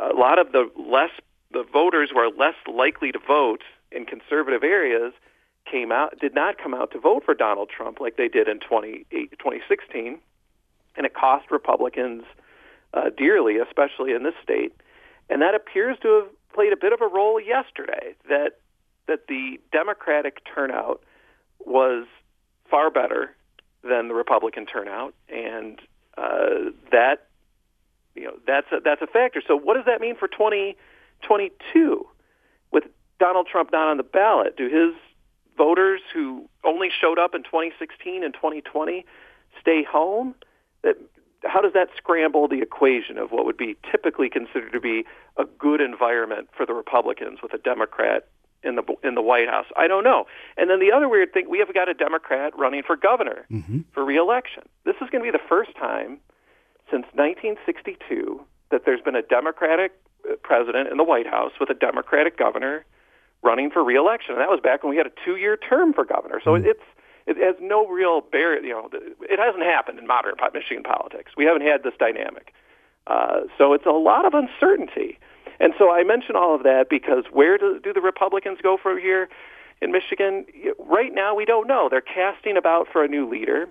a 0.00 0.14
lot 0.14 0.38
of 0.38 0.52
the 0.52 0.70
less 0.76 1.10
the 1.52 1.62
voters 1.62 2.10
who 2.10 2.18
are 2.18 2.30
less 2.30 2.54
likely 2.66 3.12
to 3.12 3.18
vote 3.18 3.62
in 3.92 4.04
conservative 4.04 4.64
areas 4.64 5.12
came 5.70 5.92
out 5.92 6.18
did 6.18 6.34
not 6.34 6.58
come 6.58 6.74
out 6.74 6.90
to 6.92 6.98
vote 6.98 7.24
for 7.24 7.34
Donald 7.34 7.70
Trump 7.70 8.00
like 8.00 8.16
they 8.16 8.28
did 8.28 8.48
in 8.48 8.58
20, 8.58 9.06
2016 9.10 10.18
and 10.96 11.06
it 11.06 11.14
cost 11.14 11.50
Republicans 11.50 12.24
uh, 12.92 13.10
dearly 13.16 13.58
especially 13.58 14.12
in 14.12 14.22
this 14.22 14.34
state. 14.42 14.72
And 15.30 15.42
that 15.42 15.54
appears 15.54 15.96
to 16.02 16.08
have 16.22 16.28
played 16.52 16.72
a 16.72 16.76
bit 16.76 16.92
of 16.92 17.00
a 17.00 17.08
role 17.08 17.40
yesterday 17.40 18.14
that 18.28 18.58
that 19.06 19.26
the 19.28 19.60
democratic 19.70 20.40
turnout 20.54 21.02
was 21.64 22.06
far 22.74 22.90
better 22.90 23.36
than 23.84 24.08
the 24.08 24.14
republican 24.14 24.66
turnout 24.66 25.14
and 25.28 25.78
uh, 26.18 26.70
that 26.90 27.28
you 28.14 28.24
know 28.24 28.34
that's 28.46 28.66
a, 28.72 28.80
that's 28.84 29.02
a 29.02 29.06
factor. 29.06 29.42
So 29.46 29.56
what 29.56 29.74
does 29.74 29.84
that 29.86 30.00
mean 30.00 30.16
for 30.16 30.28
2022 30.28 32.06
with 32.72 32.84
Donald 33.18 33.46
Trump 33.50 33.70
not 33.72 33.88
on 33.88 33.96
the 33.96 34.02
ballot? 34.02 34.56
Do 34.56 34.64
his 34.64 34.94
voters 35.56 36.00
who 36.12 36.48
only 36.64 36.88
showed 37.00 37.18
up 37.18 37.34
in 37.34 37.42
2016 37.42 38.24
and 38.24 38.34
2020 38.34 39.04
stay 39.60 39.84
home? 39.84 40.34
That 40.82 40.96
how 41.44 41.60
does 41.60 41.72
that 41.74 41.88
scramble 41.96 42.48
the 42.48 42.62
equation 42.62 43.18
of 43.18 43.30
what 43.30 43.44
would 43.44 43.56
be 43.56 43.76
typically 43.90 44.30
considered 44.30 44.72
to 44.72 44.80
be 44.80 45.04
a 45.36 45.44
good 45.44 45.80
environment 45.80 46.48
for 46.56 46.64
the 46.64 46.72
Republicans 46.72 47.40
with 47.42 47.52
a 47.52 47.58
Democrat 47.58 48.28
in 48.64 48.76
the 48.76 48.82
in 49.02 49.14
the 49.14 49.22
White 49.22 49.48
House? 49.48 49.66
I 49.76 49.86
don't 49.86 50.04
know. 50.04 50.26
And 50.56 50.70
then 50.70 50.80
the 50.80 50.92
other 50.92 51.08
weird 51.08 51.32
thing, 51.32 51.48
we 51.48 51.58
have 51.58 51.72
got 51.74 51.88
a 51.88 51.94
Democrat 51.94 52.52
running 52.56 52.82
for 52.82 52.96
governor 52.96 53.46
mm-hmm. 53.50 53.80
for 53.92 54.04
reelection. 54.04 54.62
This 54.84 54.96
is 54.96 55.10
going 55.10 55.24
to 55.24 55.30
be 55.30 55.36
the 55.36 55.44
first 55.48 55.76
time 55.76 56.18
since 56.90 57.06
1962 57.14 58.40
that 58.70 58.82
there's 58.84 59.00
been 59.00 59.16
a 59.16 59.22
Democratic 59.22 59.92
uh, 60.28 60.34
president 60.42 60.88
in 60.88 60.96
the 60.96 61.04
White 61.04 61.26
House 61.26 61.52
with 61.60 61.70
a 61.70 61.74
Democratic 61.74 62.38
governor 62.38 62.84
running 63.42 63.70
for 63.70 63.84
reelection. 63.84 64.34
And 64.34 64.40
that 64.40 64.48
was 64.48 64.60
back 64.62 64.82
when 64.82 64.90
we 64.90 64.96
had 64.96 65.06
a 65.06 65.12
two-year 65.24 65.56
term 65.56 65.92
for 65.92 66.04
governor. 66.04 66.40
So 66.42 66.52
mm. 66.52 66.64
it's 66.64 66.82
it 67.26 67.36
has 67.38 67.56
no 67.60 67.86
real 67.86 68.20
barrier. 68.20 68.60
You 68.60 68.72
know, 68.72 68.90
it 69.22 69.38
hasn't 69.38 69.64
happened 69.64 69.98
in 69.98 70.06
modern 70.06 70.34
Michigan 70.52 70.82
politics. 70.82 71.32
We 71.36 71.44
haven't 71.44 71.62
had 71.62 71.82
this 71.82 71.94
dynamic. 71.98 72.52
Uh, 73.06 73.42
so 73.58 73.72
it's 73.72 73.86
a 73.86 73.90
lot 73.90 74.24
of 74.24 74.34
uncertainty. 74.34 75.18
And 75.60 75.72
so 75.78 75.90
I 75.90 76.02
mention 76.02 76.36
all 76.36 76.54
of 76.54 76.62
that 76.64 76.88
because 76.88 77.24
where 77.32 77.58
do, 77.58 77.80
do 77.82 77.92
the 77.92 78.00
Republicans 78.00 78.58
go 78.62 78.76
from 78.76 78.98
here 78.98 79.28
in 79.80 79.92
Michigan? 79.92 80.46
Right 80.78 81.14
now, 81.14 81.34
we 81.34 81.44
don't 81.44 81.68
know. 81.68 81.88
They're 81.88 82.00
casting 82.00 82.56
about 82.56 82.88
for 82.92 83.04
a 83.04 83.08
new 83.08 83.28
leader 83.28 83.68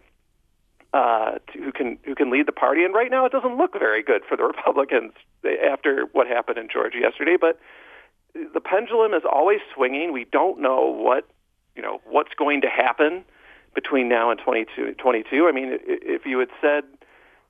uh, 0.93 1.39
to, 1.51 1.63
who 1.63 1.71
can 1.71 1.97
who 2.03 2.15
can 2.15 2.29
lead 2.29 2.47
the 2.47 2.53
party. 2.53 2.83
And 2.83 2.93
right 2.93 3.11
now, 3.11 3.25
it 3.25 3.31
doesn't 3.31 3.57
look 3.57 3.77
very 3.77 4.03
good 4.03 4.21
for 4.27 4.37
the 4.37 4.43
Republicans 4.55 5.13
after 5.69 6.05
what 6.11 6.27
happened 6.27 6.57
in 6.57 6.69
Georgia 6.69 6.99
yesterday. 6.99 7.35
But 7.39 7.59
the 8.33 8.61
pendulum 8.61 9.13
is 9.13 9.23
always 9.29 9.59
swinging. 9.73 10.13
We 10.13 10.25
don't 10.25 10.59
know 10.59 10.85
what 10.85 11.27
you 11.75 11.81
know 11.81 11.99
what's 12.05 12.33
going 12.35 12.61
to 12.61 12.69
happen 12.69 13.25
between 13.75 14.07
now 14.07 14.29
and 14.29 14.39
22. 14.39 14.93
22. 14.99 15.47
I 15.47 15.51
mean, 15.51 15.79
if 15.83 16.25
you 16.25 16.39
had 16.39 16.49
said, 16.61 16.83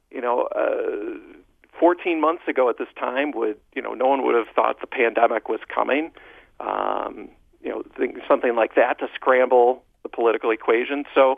you 0.09 0.21
know. 0.21 0.47
Uh, 0.55 1.39
14 1.79 2.19
months 2.21 2.43
ago 2.47 2.69
at 2.69 2.77
this 2.77 2.87
time 2.99 3.31
would 3.31 3.57
you 3.75 3.81
know 3.81 3.93
no 3.93 4.07
one 4.07 4.25
would 4.25 4.35
have 4.35 4.47
thought 4.55 4.79
the 4.81 4.87
pandemic 4.87 5.49
was 5.49 5.59
coming 5.73 6.11
um, 6.59 7.29
you 7.61 7.69
know 7.69 7.83
something 8.27 8.55
like 8.55 8.75
that 8.75 8.99
to 8.99 9.07
scramble 9.15 9.83
the 10.03 10.09
political 10.09 10.51
equation 10.51 11.05
so 11.13 11.37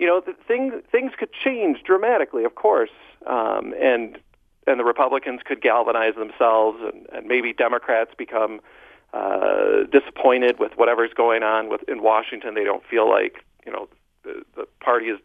you 0.00 0.06
know, 0.06 0.20
the 0.24 0.32
things 0.48 0.72
things 0.90 1.12
could 1.16 1.28
change 1.44 1.82
dramatically, 1.84 2.44
of 2.44 2.54
course, 2.54 2.90
um, 3.26 3.74
and 3.78 4.18
and 4.66 4.80
the 4.80 4.84
Republicans 4.84 5.42
could 5.44 5.60
galvanize 5.60 6.14
themselves, 6.14 6.78
and, 6.80 7.06
and 7.12 7.26
maybe 7.26 7.52
Democrats 7.52 8.12
become 8.16 8.60
uh, 9.12 9.84
disappointed 9.92 10.58
with 10.58 10.72
whatever's 10.76 11.12
going 11.14 11.42
on 11.42 11.68
with 11.68 11.82
in 11.86 12.02
Washington. 12.02 12.54
They 12.54 12.64
don't 12.64 12.82
feel 12.82 13.08
like 13.08 13.44
you 13.66 13.72
know 13.72 13.88
the, 14.22 14.66
party 14.80 15.06
is 15.06 15.18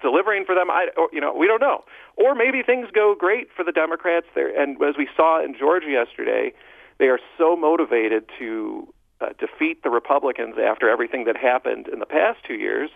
delivering 0.00 0.44
for 0.44 0.54
them. 0.54 0.70
I, 0.70 0.88
or, 0.96 1.08
you 1.12 1.20
know, 1.20 1.34
we 1.34 1.46
don't 1.46 1.60
know. 1.60 1.84
Or 2.16 2.34
maybe 2.34 2.62
things 2.62 2.88
go 2.92 3.14
great 3.18 3.48
for 3.54 3.64
the 3.64 3.72
Democrats 3.72 4.26
there. 4.34 4.48
And 4.60 4.80
as 4.82 4.96
we 4.96 5.08
saw 5.16 5.42
in 5.44 5.54
Georgia 5.58 5.90
yesterday, 5.90 6.52
they 6.98 7.06
are 7.06 7.18
so 7.36 7.56
motivated 7.56 8.24
to 8.38 8.92
uh, 9.20 9.28
defeat 9.38 9.82
the 9.82 9.90
Republicans 9.90 10.56
after 10.58 10.88
everything 10.88 11.24
that 11.24 11.36
happened 11.36 11.88
in 11.88 11.98
the 11.98 12.06
past 12.06 12.40
two 12.46 12.54
years 12.54 12.90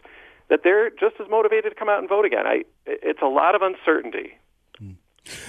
that 0.49 0.61
they're 0.65 0.91
just 0.91 1.17
as 1.21 1.29
motivated 1.29 1.73
to 1.73 1.79
come 1.79 1.89
out 1.89 1.99
and 1.99 2.09
vote 2.09 2.25
again. 2.25 2.47
I, 2.47 2.65
it's 2.87 3.23
a 3.23 3.27
lot 3.27 3.55
of 3.55 3.63
uncertainty. 3.63 4.39
Hmm. 4.79 4.93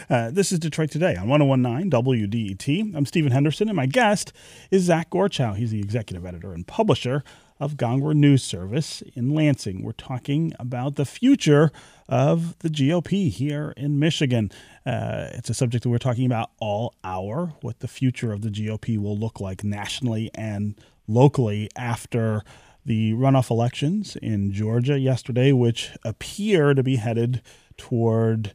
Uh, 0.10 0.30
this 0.32 0.52
is 0.52 0.60
Detroit 0.60 0.92
Today 0.92 1.16
on 1.16 1.30
1019 1.30 1.90
WDET. 1.90 2.96
I'm 2.96 3.06
Stephen 3.06 3.32
Henderson, 3.32 3.70
and 3.70 3.78
my 3.78 3.86
guest 3.86 4.34
is 4.72 4.84
Zach 4.84 5.10
Gorchow. 5.10 5.56
He's 5.56 5.72
the 5.72 5.80
executive 5.80 6.26
editor 6.26 6.54
and 6.54 6.68
publisher 6.68 7.24
of 7.60 7.76
Gongwer 7.76 8.14
News 8.14 8.44
Service 8.44 9.04
in 9.16 9.34
Lansing. 9.34 9.84
We're 9.84 9.92
talking 9.92 10.54
about 10.60 10.96
the 10.96 11.06
future 11.06 11.72
of 12.08 12.58
the 12.60 12.70
GOP 12.70 13.30
here 13.30 13.74
in 13.76 14.00
Michigan. 14.00 14.52
Uh, 14.86 15.28
it's 15.34 15.50
a 15.50 15.54
subject 15.54 15.84
that 15.84 15.90
we're 15.90 15.98
talking 15.98 16.26
about 16.26 16.52
all 16.60 16.96
hour, 17.04 17.54
what 17.62 17.80
the 17.80 17.88
future 17.88 18.32
of 18.32 18.42
the 18.42 18.50
GOP 18.50 18.98
will 18.98 19.18
look 19.18 19.40
like 19.42 19.64
nationally 19.64 20.32
and 20.34 20.76
locally 21.08 21.70
after 21.76 22.44
the 22.86 23.14
runoff 23.14 23.50
elections 23.50 24.16
in 24.16 24.54
Georgia 24.54 24.98
yesterday, 24.98 25.52
which 25.52 25.92
appear 26.06 26.74
to 26.74 26.82
be 26.82 26.96
headed 26.96 27.42
toward 27.78 28.54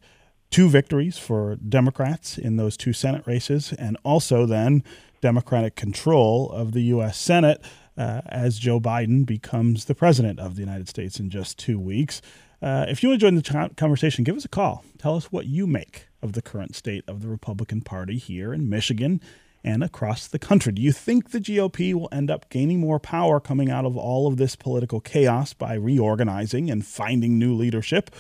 two 0.51 0.69
victories 0.69 1.19
for 1.19 1.57
Democrats 1.57 2.39
in 2.39 2.57
those 2.57 2.77
two 2.77 2.93
Senate 2.93 3.27
races, 3.27 3.73
and 3.79 3.97
also 4.03 4.47
then 4.47 4.83
Democratic 5.21 5.75
control 5.75 6.51
of 6.51 6.73
the 6.73 6.83
U.S. 6.83 7.19
Senate 7.19 7.61
uh, 7.97 8.23
as 8.27 8.59
Joe 8.59 8.81
Biden 8.81 9.25
becomes 9.25 9.85
the 9.85 9.95
president 9.95 10.41
of 10.41 10.57
the 10.57 10.63
United 10.63 10.89
States 10.89 11.19
in 11.19 11.31
just 11.31 11.59
two 11.59 11.79
weeks. 11.79 12.21
Uh, 12.63 12.87
if 12.89 13.03
you 13.03 13.09
want 13.11 13.21
to 13.21 13.27
join 13.27 13.35
the 13.35 13.71
conversation, 13.77 14.25
give 14.25 14.37
us 14.37 14.45
a 14.45 14.49
call. 14.49 14.85
Tell 14.99 15.17
us 15.17 15.31
what 15.31 15.47
you 15.47 15.67
make 15.67 16.09
of 16.23 16.33
the 16.33 16.43
current 16.43 16.75
state 16.75 17.05
of 17.07 17.21
the 17.21 17.29
Republican 17.29 17.83
Party 17.83 18.17
here 18.17 18.55
in 18.55 18.69
Michigan 18.69 19.21
and 19.63 19.83
across 19.83 20.27
the 20.27 20.39
country. 20.39 20.73
Do 20.73 20.83
you 20.83 20.93
think 20.93 21.31
the 21.31 21.41
GOP 21.41 21.95
will 21.95 22.09
end 22.13 22.31
up 22.31 22.49
gaining 22.51 22.81
more 22.81 22.99
power 22.99 23.41
coming 23.41 23.71
out 23.71 23.85
of 23.85 23.97
all 23.97 24.27
of 24.27 24.37
this 24.37 24.57
political 24.57 25.01
chaos 25.01 25.53
by 25.53 25.75
reorganizing 25.75 26.71
and 26.71 26.87
finding 26.87 27.39
new 27.39 27.55
leadership? 27.55 28.11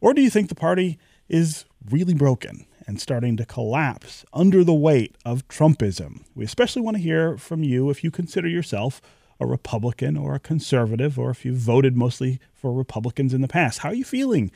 Or 0.00 0.14
do 0.14 0.22
you 0.22 0.30
think 0.30 0.48
the 0.48 0.54
party 0.54 0.98
is 1.28 1.64
really 1.88 2.14
broken 2.14 2.66
and 2.86 3.00
starting 3.00 3.36
to 3.36 3.46
collapse 3.46 4.24
under 4.32 4.64
the 4.64 4.74
weight 4.74 5.14
of 5.24 5.46
Trumpism. 5.46 6.24
We 6.34 6.44
especially 6.44 6.82
want 6.82 6.96
to 6.96 7.02
hear 7.02 7.38
from 7.38 7.62
you 7.62 7.88
if 7.88 8.02
you 8.02 8.10
consider 8.10 8.48
yourself 8.48 9.00
a 9.40 9.46
Republican 9.46 10.16
or 10.16 10.34
a 10.34 10.40
conservative, 10.40 11.18
or 11.18 11.30
if 11.30 11.44
you 11.44 11.54
voted 11.54 11.96
mostly 11.96 12.38
for 12.52 12.72
Republicans 12.72 13.32
in 13.32 13.40
the 13.40 13.48
past. 13.48 13.80
How 13.80 13.88
are 13.88 13.94
you 13.94 14.04
feeling 14.04 14.52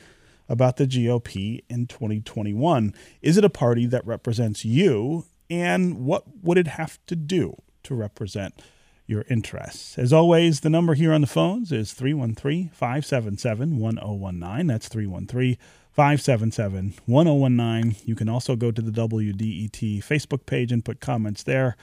about 0.48 0.76
the 0.76 0.86
GOP 0.86 1.64
in 1.70 1.86
2021? 1.86 2.94
Is 3.22 3.38
it 3.38 3.44
a 3.44 3.50
party 3.50 3.86
that 3.86 4.06
represents 4.06 4.64
you? 4.64 5.24
And 5.48 6.04
what 6.04 6.24
would 6.42 6.58
it 6.58 6.66
have 6.66 6.98
to 7.06 7.16
do 7.16 7.56
to 7.84 7.94
represent 7.94 8.60
your 9.06 9.24
interests? 9.30 9.98
As 9.98 10.12
always, 10.12 10.60
the 10.60 10.70
number 10.70 10.94
here 10.94 11.12
on 11.12 11.22
the 11.22 11.26
phones 11.26 11.72
is 11.72 11.92
313 11.92 12.70
577 12.70 13.78
1019. 13.78 14.66
That's 14.66 14.88
313 14.88 15.56
577 15.92 16.94
1019. 17.06 17.96
You 18.04 18.14
can 18.14 18.28
also 18.28 18.56
go 18.56 18.70
to 18.70 18.82
the 18.82 18.90
WDET 18.90 20.04
Facebook 20.04 20.46
page 20.46 20.72
and 20.72 20.84
put 20.84 21.00
comments 21.00 21.42
there 21.42 21.76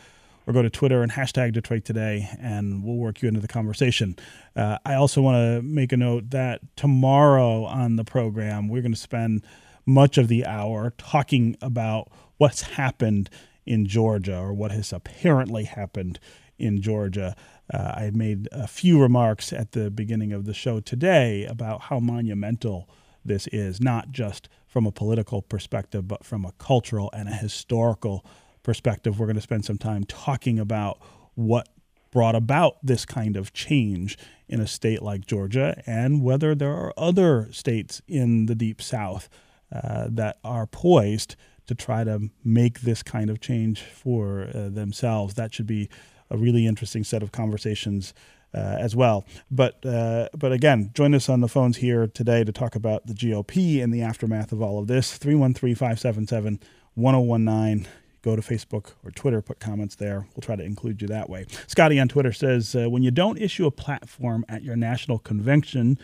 or 0.46 0.54
go 0.54 0.62
to 0.62 0.70
Twitter 0.70 1.02
and 1.04 1.12
hashtag 1.12 1.54
Detroit 1.54 1.86
Today, 1.86 2.30
and 2.40 2.84
we'll 2.84 2.98
work 2.98 3.22
you 3.22 3.28
into 3.28 3.40
the 3.40 3.48
conversation. 3.48 4.16
Uh, 4.56 4.78
I 4.86 4.96
also 4.96 5.22
want 5.22 5.36
to 5.36 5.62
make 5.62 5.92
a 5.92 5.98
note 5.98 6.32
that 6.32 6.62
tomorrow 6.76 7.66
on 7.66 7.96
the 7.96 8.04
program, 8.04 8.68
we're 8.68 8.82
going 8.82 8.94
to 8.94 9.00
spend 9.00 9.44
much 9.86 10.18
of 10.18 10.28
the 10.28 10.46
hour 10.46 10.94
talking 10.98 11.58
about 11.62 12.12
what's 12.38 12.62
happened 12.62 13.30
in 13.66 13.86
Georgia 13.86 14.38
or 14.38 14.54
what 14.54 14.72
has 14.72 14.92
apparently 14.92 15.66
happened 15.66 16.20
in 16.58 16.82
Georgia. 16.82 17.36
Uh, 17.74 17.94
I 17.96 18.12
made 18.14 18.48
a 18.52 18.68
few 18.68 19.02
remarks 19.02 19.54
at 19.54 19.72
the 19.72 19.90
beginning 19.90 20.34
of 20.34 20.46
the 20.46 20.54
show 20.54 20.80
today 20.80 21.46
about 21.46 21.82
how 21.84 22.00
monumental 22.00 22.90
this 23.24 23.48
is, 23.48 23.80
not 23.80 24.12
just 24.12 24.50
from 24.68 24.86
a 24.86 24.92
political 24.92 25.42
perspective, 25.42 26.08
but 26.08 26.24
from 26.24 26.46
a 26.46 26.52
cultural 26.54 27.10
and 27.14 27.30
a 27.30 27.34
historical 27.34 28.26
perspective. 28.64 29.20
We're 29.20 29.28
going 29.28 29.36
to 29.36 29.42
spend 29.42 29.66
some 29.66 29.78
time 29.78 30.04
talking 30.06 30.60
about 30.60 31.00
what 31.36 31.70
brought 32.12 32.36
about 32.36 32.78
this 32.84 33.06
kind 33.06 33.38
of 33.38 33.54
change 33.54 34.18
in 34.48 34.60
a 34.60 34.68
state 34.68 35.02
like 35.02 35.26
Georgia 35.26 35.82
and 35.86 36.22
whether 36.22 36.54
there 36.54 36.74
are 36.74 36.94
other 36.98 37.48
states 37.52 38.02
in 38.08 38.48
the 38.48 38.56
Deep 38.56 38.82
South 38.82 39.30
uh, 39.72 40.08
that 40.10 40.38
are 40.44 40.68
poised 40.68 41.36
to 41.68 41.76
try 41.76 42.04
to 42.04 42.30
make 42.44 42.82
this 42.82 43.02
kind 43.02 43.30
of 43.30 43.40
change 43.40 43.82
for 43.82 44.50
uh, 44.54 44.68
themselves. 44.68 45.36
That 45.36 45.54
should 45.54 45.68
be 45.68 45.90
a 46.30 46.38
really 46.38 46.68
interesting 46.68 47.04
set 47.04 47.24
of 47.24 47.32
conversations 47.32 48.14
uh, 48.54 48.76
as 48.80 48.96
well. 48.96 49.26
But 49.50 49.86
uh, 49.86 50.28
but 50.38 50.52
again, 50.52 50.92
join 50.94 51.16
us 51.16 51.30
on 51.30 51.40
the 51.40 51.48
phones 51.48 51.78
here 51.78 52.08
today 52.08 52.44
to 52.44 52.52
talk 52.52 52.76
about 52.76 53.08
the 53.08 53.14
GOP 53.14 53.82
and 53.82 53.94
the 53.94 54.02
aftermath 54.02 54.52
of 54.52 54.62
all 54.62 54.80
of 54.80 54.88
this. 54.88 55.18
313 55.18 55.76
577 55.76 56.60
1019 56.96 57.88
go 58.22 58.36
to 58.36 58.42
Facebook 58.42 58.94
or 59.04 59.12
Twitter, 59.12 59.42
put 59.42 59.60
comments 59.60 59.96
there. 59.96 60.28
We'll 60.36 60.42
try 60.42 60.56
to 60.56 60.64
include 60.64 61.02
you 61.02 61.08
that 61.08 61.30
way. 61.30 61.46
Scotty 61.68 62.00
on 62.00 62.08
Twitter 62.08 62.32
says, 62.32 62.76
uh, 62.76 62.90
when 62.90 63.04
you 63.04 63.12
don't 63.12 63.40
issue 63.40 63.66
a 63.66 63.72
platform 63.72 64.46
at 64.48 64.64
your 64.64 64.76
national 64.76 65.20
convention, 65.20 65.98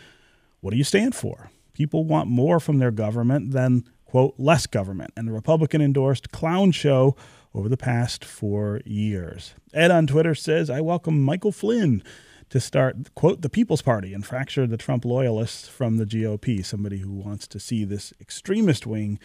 what 0.60 0.72
do 0.72 0.76
you 0.76 0.84
stand 0.84 1.14
for? 1.14 1.50
People 1.74 2.04
want 2.04 2.28
more 2.28 2.58
from 2.58 2.78
their 2.78 2.90
government 2.90 3.52
than, 3.52 3.84
quote, 4.04 4.34
less 4.36 4.66
government. 4.66 5.12
And 5.16 5.28
the 5.28 5.32
Republican 5.32 5.80
endorsed 5.80 6.32
clown 6.32 6.72
show 6.72 7.14
over 7.54 7.68
the 7.68 7.76
past 7.76 8.24
four 8.24 8.80
years. 8.84 9.54
Ed 9.72 9.90
on 9.90 10.06
Twitter 10.06 10.34
says, 10.34 10.70
I 10.70 10.80
welcome 10.80 11.22
Michael 11.22 11.52
Flynn 11.52 12.02
to 12.50 12.60
start, 12.60 13.14
quote, 13.14 13.42
the 13.42 13.48
People's 13.48 13.82
Party 13.82 14.12
and 14.12 14.26
fracture 14.26 14.66
the 14.66 14.76
Trump 14.76 15.04
loyalists 15.04 15.68
from 15.68 15.98
the 15.98 16.06
GOP, 16.06 16.64
somebody 16.64 16.98
who 16.98 17.12
wants 17.12 17.46
to 17.46 17.60
see 17.60 17.84
this 17.84 18.12
extremist 18.20 18.86
wing 18.86 19.18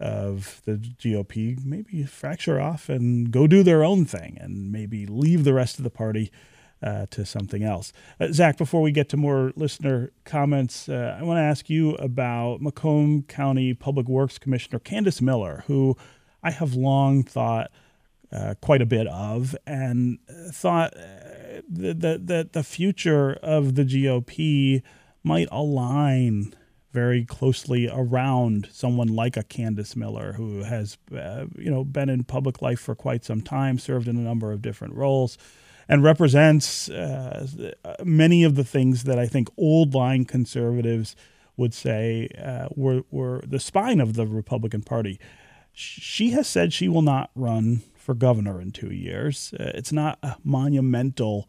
of 0.00 0.62
the 0.64 0.72
GOP 0.72 1.64
maybe 1.64 2.04
fracture 2.04 2.60
off 2.60 2.88
and 2.88 3.30
go 3.30 3.46
do 3.46 3.62
their 3.62 3.82
own 3.82 4.04
thing 4.04 4.38
and 4.40 4.70
maybe 4.70 5.06
leave 5.06 5.44
the 5.44 5.54
rest 5.54 5.78
of 5.78 5.84
the 5.84 5.90
party 5.90 6.30
uh, 6.82 7.06
to 7.10 7.26
something 7.26 7.64
else. 7.64 7.92
Uh, 8.20 8.28
Zach, 8.32 8.56
before 8.56 8.82
we 8.82 8.92
get 8.92 9.08
to 9.08 9.16
more 9.16 9.52
listener 9.56 10.12
comments, 10.24 10.88
uh, 10.88 11.16
I 11.18 11.24
want 11.24 11.38
to 11.38 11.42
ask 11.42 11.68
you 11.68 11.94
about 11.96 12.60
Macomb 12.60 13.22
County 13.22 13.74
Public 13.74 14.08
Works 14.08 14.38
Commissioner 14.38 14.78
Candice 14.78 15.20
Miller, 15.20 15.64
who 15.66 15.96
I 16.42 16.52
have 16.52 16.74
long 16.74 17.24
thought 17.24 17.70
uh, 18.30 18.54
quite 18.60 18.82
a 18.82 18.86
bit 18.86 19.06
of 19.08 19.56
and 19.66 20.18
thought 20.52 20.94
uh, 20.96 21.62
that, 21.68 22.26
that 22.26 22.52
the 22.52 22.62
future 22.62 23.32
of 23.42 23.74
the 23.74 23.84
GOP 23.84 24.82
might 25.24 25.48
align 25.50 26.54
very 26.92 27.24
closely 27.24 27.88
around 27.92 28.68
someone 28.72 29.08
like 29.08 29.36
a 29.36 29.42
Candice 29.42 29.94
Miller, 29.96 30.32
who 30.32 30.62
has 30.62 30.98
uh, 31.14 31.46
you 31.56 31.70
know 31.70 31.84
been 31.84 32.08
in 32.08 32.24
public 32.24 32.62
life 32.62 32.80
for 32.80 32.94
quite 32.94 33.24
some 33.24 33.42
time, 33.42 33.78
served 33.78 34.08
in 34.08 34.16
a 34.16 34.20
number 34.20 34.52
of 34.52 34.62
different 34.62 34.94
roles, 34.94 35.36
and 35.88 36.02
represents 36.02 36.88
uh, 36.88 37.46
many 38.04 38.44
of 38.44 38.54
the 38.54 38.64
things 38.64 39.04
that 39.04 39.18
I 39.18 39.26
think 39.26 39.48
old 39.56 39.94
line 39.94 40.24
conservatives 40.24 41.14
would 41.56 41.74
say 41.74 42.28
uh, 42.42 42.68
were 42.74 43.02
were 43.10 43.42
the 43.46 43.60
spine 43.60 44.00
of 44.00 44.14
the 44.14 44.26
Republican 44.26 44.82
Party. 44.82 45.20
She 45.72 46.30
has 46.30 46.48
said 46.48 46.72
she 46.72 46.88
will 46.88 47.02
not 47.02 47.30
run 47.34 47.82
for 47.94 48.14
governor 48.14 48.60
in 48.60 48.72
two 48.72 48.90
years. 48.92 49.52
Uh, 49.60 49.72
it's 49.74 49.92
not 49.92 50.18
a 50.22 50.36
monumental 50.42 51.48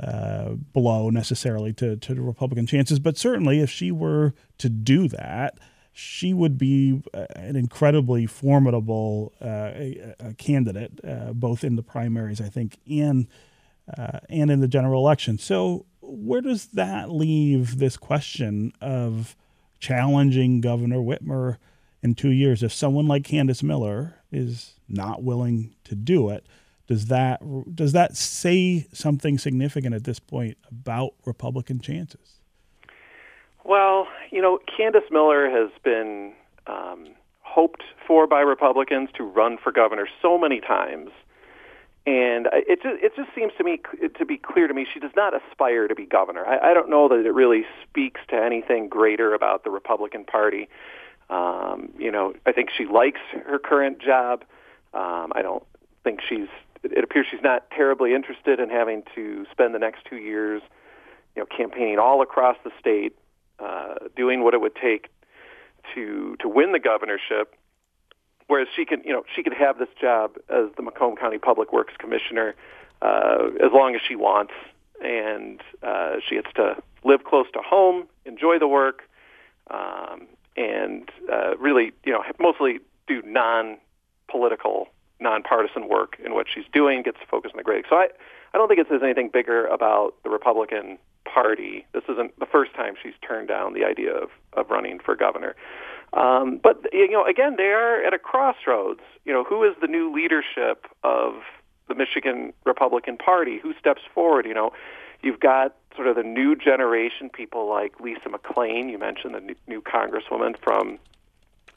uh, 0.00 0.50
blow 0.72 1.10
necessarily 1.10 1.72
to, 1.74 1.96
to 1.96 2.14
the 2.14 2.20
Republican 2.20 2.66
chances, 2.66 2.98
but 2.98 3.18
certainly 3.18 3.60
if 3.60 3.70
she 3.70 3.90
were 3.90 4.34
to 4.58 4.68
do 4.68 5.08
that, 5.08 5.58
she 5.92 6.32
would 6.32 6.56
be 6.56 7.02
uh, 7.12 7.26
an 7.34 7.56
incredibly 7.56 8.24
formidable 8.24 9.32
uh, 9.42 9.72
a, 9.74 10.14
a 10.20 10.34
candidate, 10.34 11.00
uh, 11.04 11.32
both 11.32 11.64
in 11.64 11.74
the 11.74 11.82
primaries, 11.82 12.40
I 12.40 12.48
think, 12.48 12.78
and 12.88 13.26
uh, 13.96 14.20
and 14.28 14.50
in 14.50 14.60
the 14.60 14.68
general 14.68 15.04
election. 15.04 15.38
So, 15.38 15.86
where 16.00 16.40
does 16.40 16.66
that 16.68 17.10
leave 17.10 17.78
this 17.78 17.96
question 17.96 18.72
of 18.80 19.34
challenging 19.80 20.60
Governor 20.60 20.98
Whitmer 20.98 21.56
in 22.00 22.14
two 22.14 22.30
years? 22.30 22.62
If 22.62 22.72
someone 22.72 23.08
like 23.08 23.24
Candice 23.24 23.64
Miller 23.64 24.22
is 24.30 24.74
not 24.88 25.24
willing 25.24 25.74
to 25.82 25.96
do 25.96 26.28
it, 26.28 26.46
does 26.88 27.06
that 27.06 27.40
does 27.74 27.92
that 27.92 28.16
say 28.16 28.86
something 28.92 29.38
significant 29.38 29.94
at 29.94 30.04
this 30.04 30.18
point 30.18 30.56
about 30.70 31.12
Republican 31.26 31.80
chances? 31.80 32.40
Well, 33.64 34.08
you 34.30 34.40
know, 34.40 34.58
Candice 34.66 35.10
Miller 35.10 35.50
has 35.50 35.70
been 35.84 36.32
um, 36.66 37.08
hoped 37.42 37.82
for 38.06 38.26
by 38.26 38.40
Republicans 38.40 39.10
to 39.16 39.22
run 39.22 39.58
for 39.62 39.70
governor 39.70 40.08
so 40.22 40.38
many 40.38 40.60
times, 40.60 41.10
and 42.06 42.48
it 42.52 42.82
just 42.82 43.02
it 43.02 43.12
just 43.14 43.28
seems 43.34 43.52
to 43.58 43.64
me 43.64 43.80
to 44.18 44.24
be 44.24 44.38
clear 44.38 44.66
to 44.66 44.72
me 44.72 44.86
she 44.90 44.98
does 44.98 45.12
not 45.14 45.34
aspire 45.34 45.88
to 45.88 45.94
be 45.94 46.06
governor. 46.06 46.46
I, 46.46 46.70
I 46.70 46.74
don't 46.74 46.88
know 46.88 47.06
that 47.08 47.26
it 47.26 47.34
really 47.34 47.66
speaks 47.86 48.22
to 48.28 48.36
anything 48.36 48.88
greater 48.88 49.34
about 49.34 49.62
the 49.62 49.70
Republican 49.70 50.24
Party. 50.24 50.70
Um, 51.28 51.90
you 51.98 52.10
know, 52.10 52.32
I 52.46 52.52
think 52.52 52.70
she 52.74 52.86
likes 52.86 53.20
her 53.44 53.58
current 53.58 53.98
job. 54.00 54.44
Um, 54.94 55.32
I 55.34 55.42
don't 55.42 55.62
think 56.02 56.20
she's 56.26 56.48
it 56.82 57.04
appears 57.04 57.26
she's 57.30 57.42
not 57.42 57.70
terribly 57.70 58.14
interested 58.14 58.60
in 58.60 58.70
having 58.70 59.02
to 59.14 59.46
spend 59.50 59.74
the 59.74 59.78
next 59.78 60.04
two 60.08 60.16
years, 60.16 60.62
you 61.34 61.42
know, 61.42 61.46
campaigning 61.46 61.98
all 61.98 62.22
across 62.22 62.56
the 62.64 62.70
state, 62.78 63.16
uh, 63.58 63.94
doing 64.16 64.42
what 64.44 64.54
it 64.54 64.60
would 64.60 64.74
take 64.74 65.08
to 65.94 66.36
to 66.40 66.48
win 66.48 66.72
the 66.72 66.78
governorship. 66.78 67.54
Whereas 68.46 68.68
she 68.74 68.86
can, 68.86 69.02
you 69.04 69.12
know, 69.12 69.24
she 69.34 69.42
could 69.42 69.52
have 69.52 69.78
this 69.78 69.88
job 70.00 70.36
as 70.48 70.66
the 70.76 70.82
Macomb 70.82 71.16
County 71.16 71.38
Public 71.38 71.72
Works 71.72 71.94
Commissioner 71.98 72.54
uh, 73.02 73.48
as 73.62 73.72
long 73.72 73.94
as 73.94 74.00
she 74.06 74.16
wants, 74.16 74.52
and 75.04 75.60
uh, 75.82 76.16
she 76.26 76.36
gets 76.36 76.52
to 76.54 76.76
live 77.04 77.24
close 77.24 77.46
to 77.52 77.60
home, 77.60 78.08
enjoy 78.24 78.58
the 78.58 78.66
work, 78.66 79.02
um, 79.70 80.26
and 80.56 81.10
uh, 81.30 81.56
really, 81.58 81.92
you 82.04 82.12
know, 82.12 82.22
mostly 82.40 82.80
do 83.06 83.22
non-political 83.24 84.88
nonpartisan 85.20 85.88
work 85.88 86.16
in 86.24 86.34
what 86.34 86.46
she's 86.52 86.64
doing, 86.72 87.02
gets 87.02 87.18
to 87.20 87.26
focus 87.26 87.50
on 87.52 87.58
the 87.58 87.64
great. 87.64 87.84
So 87.88 87.96
I, 87.96 88.08
I 88.54 88.58
don't 88.58 88.68
think 88.68 88.80
it 88.80 88.86
says 88.90 89.00
anything 89.02 89.30
bigger 89.32 89.66
about 89.66 90.14
the 90.22 90.30
Republican 90.30 90.98
Party. 91.24 91.86
This 91.92 92.04
isn't 92.08 92.38
the 92.38 92.46
first 92.46 92.74
time 92.74 92.94
she's 93.02 93.14
turned 93.26 93.48
down 93.48 93.74
the 93.74 93.84
idea 93.84 94.14
of, 94.14 94.30
of 94.54 94.70
running 94.70 94.98
for 94.98 95.14
governor. 95.16 95.54
Um, 96.12 96.58
but 96.62 96.86
you 96.92 97.10
know, 97.10 97.26
again, 97.26 97.56
they 97.56 97.64
are 97.64 98.02
at 98.02 98.14
a 98.14 98.18
crossroads. 98.18 99.00
You 99.24 99.32
know, 99.32 99.44
who 99.44 99.64
is 99.64 99.74
the 99.80 99.86
new 99.86 100.12
leadership 100.12 100.86
of 101.04 101.34
the 101.88 101.94
Michigan 101.94 102.52
Republican 102.64 103.18
Party? 103.18 103.58
Who 103.62 103.74
steps 103.78 104.02
forward? 104.14 104.46
You 104.46 104.54
know, 104.54 104.72
you've 105.22 105.40
got 105.40 105.76
sort 105.94 106.08
of 106.08 106.16
the 106.16 106.22
new 106.22 106.54
generation 106.56 107.28
people 107.28 107.68
like 107.68 108.00
Lisa 108.00 108.28
McClain. 108.28 108.90
You 108.90 108.98
mentioned 108.98 109.34
the 109.34 109.40
new, 109.40 109.54
new 109.66 109.82
congresswoman 109.82 110.54
from 110.62 110.98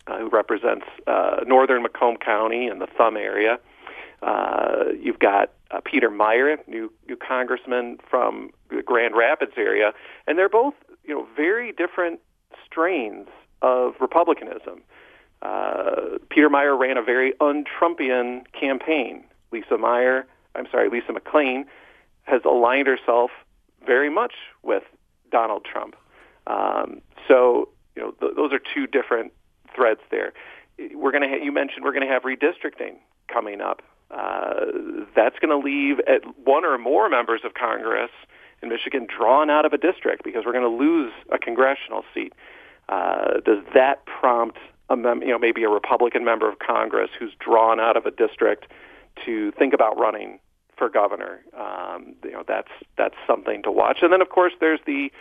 uh, 0.07 0.19
who 0.19 0.29
represents 0.29 0.85
uh, 1.07 1.37
northern 1.45 1.83
Macomb 1.83 2.17
County 2.17 2.67
and 2.67 2.81
the 2.81 2.87
Thumb 2.97 3.17
area. 3.17 3.59
Uh, 4.21 4.85
you've 4.99 5.19
got 5.19 5.51
uh, 5.71 5.79
Peter 5.83 6.09
Meijer, 6.09 6.57
new 6.67 6.91
new 7.07 7.15
congressman 7.15 7.97
from 8.09 8.51
the 8.69 8.83
Grand 8.83 9.15
Rapids 9.15 9.53
area, 9.57 9.93
and 10.27 10.37
they're 10.37 10.49
both 10.49 10.75
you 11.03 11.13
know 11.15 11.27
very 11.35 11.71
different 11.71 12.19
strains 12.65 13.27
of 13.61 13.93
republicanism. 13.99 14.81
uh, 15.41 16.17
Peter 16.29 16.49
Meijer 16.49 16.77
ran 16.77 16.97
a 16.97 17.01
very 17.01 17.33
un-Trumpian 17.39 18.43
campaign. 18.59 19.23
Lisa 19.51 19.77
Meyer, 19.77 20.25
I'm 20.55 20.67
sorry, 20.71 20.89
Lisa 20.89 21.11
McClain, 21.11 21.65
has 22.23 22.41
aligned 22.45 22.87
herself 22.87 23.31
very 23.85 24.09
much 24.09 24.33
with 24.63 24.83
Donald 25.31 25.65
Trump. 25.65 25.95
Um, 26.47 27.01
so, 27.27 27.69
you 27.95 28.01
know, 28.03 28.11
th- 28.11 28.33
those 28.35 28.51
are 28.53 28.59
two 28.73 28.87
different 28.87 29.33
threads 29.75 30.01
there. 30.09 30.33
We're 30.93 31.11
going 31.11 31.23
to. 31.23 31.29
Ha- 31.29 31.43
you 31.43 31.51
mentioned 31.51 31.83
we're 31.83 31.93
going 31.93 32.07
to 32.07 32.13
have 32.13 32.23
redistricting 32.23 32.97
coming 33.31 33.61
up. 33.61 33.81
Uh, 34.09 34.65
that's 35.15 35.39
going 35.39 35.49
to 35.49 35.57
leave 35.57 35.99
at 36.01 36.21
one 36.43 36.65
or 36.65 36.77
more 36.77 37.09
members 37.09 37.41
of 37.45 37.53
Congress 37.53 38.11
in 38.61 38.69
Michigan 38.69 39.07
drawn 39.07 39.49
out 39.49 39.65
of 39.65 39.73
a 39.73 39.77
district 39.77 40.23
because 40.23 40.43
we're 40.45 40.51
going 40.51 40.69
to 40.69 40.83
lose 40.83 41.13
a 41.31 41.37
congressional 41.37 42.03
seat. 42.13 42.33
Uh, 42.89 43.39
does 43.45 43.63
that 43.73 44.05
prompt 44.05 44.57
a 44.89 44.95
mem- 44.95 45.21
you 45.21 45.29
know 45.29 45.39
maybe 45.39 45.63
a 45.63 45.69
Republican 45.69 46.25
member 46.25 46.49
of 46.49 46.59
Congress 46.59 47.09
who's 47.17 47.33
drawn 47.39 47.79
out 47.79 47.95
of 47.95 48.05
a 48.05 48.11
district 48.11 48.67
to 49.25 49.51
think 49.53 49.73
about 49.73 49.97
running 49.97 50.39
for 50.77 50.89
governor? 50.89 51.41
Um, 51.57 52.15
you 52.23 52.31
know 52.31 52.43
that's 52.47 52.71
that's 52.97 53.15
something 53.25 53.63
to 53.63 53.71
watch. 53.71 53.99
And 54.01 54.11
then 54.11 54.21
of 54.21 54.29
course 54.29 54.53
there's 54.59 54.81
the 54.85 55.11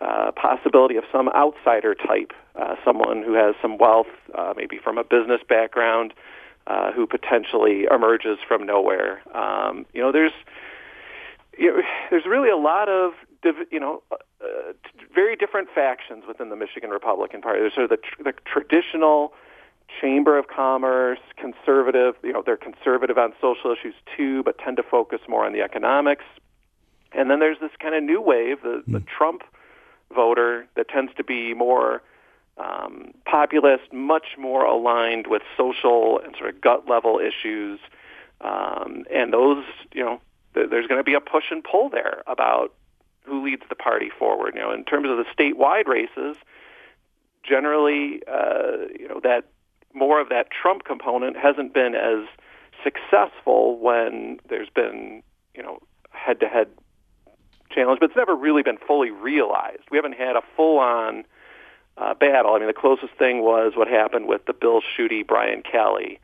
uh, 0.00 0.32
possibility 0.32 0.96
of 0.96 1.04
some 1.12 1.28
outsider 1.30 1.94
type, 1.94 2.32
uh, 2.56 2.74
someone 2.84 3.22
who 3.22 3.34
has 3.34 3.54
some 3.62 3.78
wealth, 3.78 4.08
uh, 4.34 4.52
maybe 4.56 4.78
from 4.82 4.98
a 4.98 5.04
business 5.04 5.40
background, 5.48 6.12
uh, 6.66 6.92
who 6.92 7.06
potentially 7.06 7.86
emerges 7.90 8.38
from 8.46 8.66
nowhere. 8.66 9.22
Um, 9.36 9.86
you 9.92 10.00
know, 10.00 10.12
there's 10.12 10.32
you 11.58 11.68
know, 11.68 11.82
there's 12.10 12.26
really 12.26 12.50
a 12.50 12.56
lot 12.56 12.88
of 12.88 13.12
you 13.70 13.78
know 13.78 14.02
uh, 14.10 14.72
very 15.14 15.36
different 15.36 15.68
factions 15.74 16.24
within 16.26 16.48
the 16.48 16.56
Michigan 16.56 16.90
Republican 16.90 17.40
Party. 17.42 17.60
There's 17.60 17.74
sort 17.74 17.84
of 17.84 17.90
the, 17.90 17.96
tr- 17.98 18.22
the 18.22 18.32
traditional 18.44 19.32
Chamber 20.00 20.38
of 20.38 20.48
Commerce, 20.48 21.20
conservative. 21.36 22.14
You 22.22 22.32
know, 22.32 22.42
they're 22.44 22.56
conservative 22.56 23.18
on 23.18 23.32
social 23.40 23.72
issues 23.72 23.94
too, 24.16 24.42
but 24.42 24.58
tend 24.58 24.76
to 24.78 24.82
focus 24.82 25.20
more 25.28 25.44
on 25.44 25.52
the 25.52 25.60
economics. 25.60 26.24
And 27.12 27.30
then 27.30 27.38
there's 27.38 27.60
this 27.60 27.70
kind 27.78 27.94
of 27.94 28.02
new 28.02 28.20
wave, 28.20 28.62
the, 28.62 28.82
the 28.86 28.98
hmm. 28.98 29.04
Trump 29.06 29.42
voter, 30.14 30.66
that 30.76 30.88
tends 30.88 31.12
to 31.16 31.24
be 31.24 31.54
more 31.54 32.02
um, 32.56 33.12
populist, 33.24 33.92
much 33.92 34.36
more 34.38 34.64
aligned 34.64 35.26
with 35.26 35.42
social 35.56 36.20
and 36.20 36.34
sort 36.36 36.54
of 36.54 36.60
gut 36.60 36.88
level 36.88 37.18
issues. 37.18 37.80
Um, 38.40 39.04
and 39.12 39.32
those, 39.32 39.64
you 39.92 40.04
know, 40.04 40.20
th- 40.54 40.70
there's 40.70 40.86
going 40.86 41.00
to 41.00 41.04
be 41.04 41.14
a 41.14 41.20
push 41.20 41.44
and 41.50 41.64
pull 41.64 41.88
there 41.88 42.22
about 42.26 42.72
who 43.24 43.44
leads 43.44 43.62
the 43.68 43.74
party 43.74 44.10
forward. 44.18 44.54
You 44.54 44.60
know, 44.60 44.72
in 44.72 44.84
terms 44.84 45.08
of 45.08 45.16
the 45.16 45.24
statewide 45.36 45.86
races, 45.86 46.36
generally, 47.42 48.22
uh, 48.28 48.86
you 48.98 49.08
know, 49.08 49.20
that 49.22 49.44
more 49.92 50.20
of 50.20 50.28
that 50.28 50.48
Trump 50.50 50.84
component 50.84 51.36
hasn't 51.36 51.72
been 51.72 51.94
as 51.94 52.26
successful 52.82 53.78
when 53.78 54.38
there's 54.48 54.68
been, 54.68 55.22
you 55.54 55.62
know, 55.62 55.78
head-to-head 56.10 56.68
challenge, 57.74 58.00
but 58.00 58.10
it's 58.10 58.16
never 58.16 58.34
really 58.34 58.62
been 58.62 58.78
fully 58.78 59.10
realized. 59.10 59.82
We 59.90 59.98
haven't 59.98 60.16
had 60.16 60.36
a 60.36 60.42
full-on 60.56 61.24
uh, 61.96 62.14
battle. 62.14 62.54
I 62.54 62.58
mean, 62.58 62.66
the 62.66 62.72
closest 62.72 63.14
thing 63.14 63.42
was 63.42 63.72
what 63.76 63.88
happened 63.88 64.26
with 64.26 64.46
the 64.46 64.52
Bill 64.52 64.80
Schuette 64.80 65.26
Brian 65.26 65.62
Calley 65.62 66.20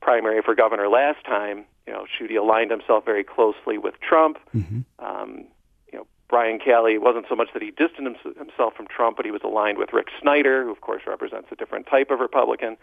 primary 0.00 0.42
for 0.42 0.54
governor 0.54 0.88
last 0.88 1.24
time. 1.24 1.64
You 1.86 1.92
know, 1.92 2.06
Schuette 2.06 2.36
aligned 2.36 2.70
himself 2.70 3.04
very 3.04 3.24
closely 3.24 3.78
with 3.78 3.94
Trump. 4.00 4.38
Mm-hmm. 4.54 4.80
Um, 5.04 5.44
you 5.92 5.98
know, 5.98 6.06
Brian 6.28 6.58
Calley 6.58 6.98
wasn't 6.98 7.26
so 7.28 7.34
much 7.34 7.48
that 7.52 7.62
he 7.62 7.70
distanced 7.70 8.20
himself 8.38 8.74
from 8.74 8.86
Trump, 8.86 9.16
but 9.16 9.24
he 9.24 9.32
was 9.32 9.42
aligned 9.42 9.78
with 9.78 9.92
Rick 9.92 10.08
Snyder, 10.20 10.64
who 10.64 10.70
of 10.70 10.80
course 10.80 11.02
represents 11.06 11.48
a 11.50 11.56
different 11.56 11.86
type 11.86 12.10
of 12.10 12.20
Republican, 12.20 12.76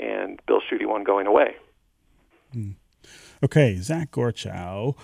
and 0.00 0.40
Bill 0.46 0.60
Schuette 0.60 0.86
won 0.86 1.04
going 1.04 1.26
away. 1.26 1.56
Mm. 2.54 2.76
Okay, 3.42 3.76
Zach 3.76 4.10
Gorchow 4.10 4.96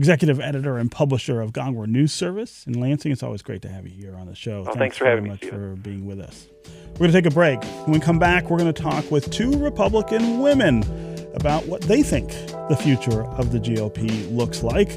executive 0.00 0.40
editor 0.40 0.78
and 0.78 0.90
publisher 0.90 1.42
of 1.42 1.52
Gongwer 1.52 1.86
News 1.86 2.10
Service 2.10 2.64
in 2.66 2.80
Lansing. 2.80 3.12
It's 3.12 3.22
always 3.22 3.42
great 3.42 3.60
to 3.60 3.68
have 3.68 3.86
you 3.86 3.92
here 3.92 4.16
on 4.16 4.28
the 4.28 4.34
show. 4.34 4.64
thanks, 4.64 4.78
thanks 4.78 4.96
for 4.96 5.04
having 5.04 5.24
me. 5.24 5.28
Much 5.28 5.44
for 5.44 5.76
being 5.76 6.06
with 6.06 6.20
us. 6.20 6.46
We're 6.92 7.00
going 7.00 7.12
to 7.12 7.18
take 7.18 7.26
a 7.26 7.34
break. 7.34 7.62
When 7.84 7.92
we 7.92 8.00
come 8.00 8.18
back, 8.18 8.48
we're 8.48 8.56
going 8.56 8.72
to 8.72 8.82
talk 8.82 9.10
with 9.10 9.30
two 9.30 9.50
Republican 9.58 10.40
women 10.40 10.84
about 11.34 11.66
what 11.66 11.82
they 11.82 12.02
think 12.02 12.30
the 12.70 12.78
future 12.80 13.24
of 13.24 13.52
the 13.52 13.58
GOP 13.58 14.34
looks 14.34 14.62
like. 14.62 14.92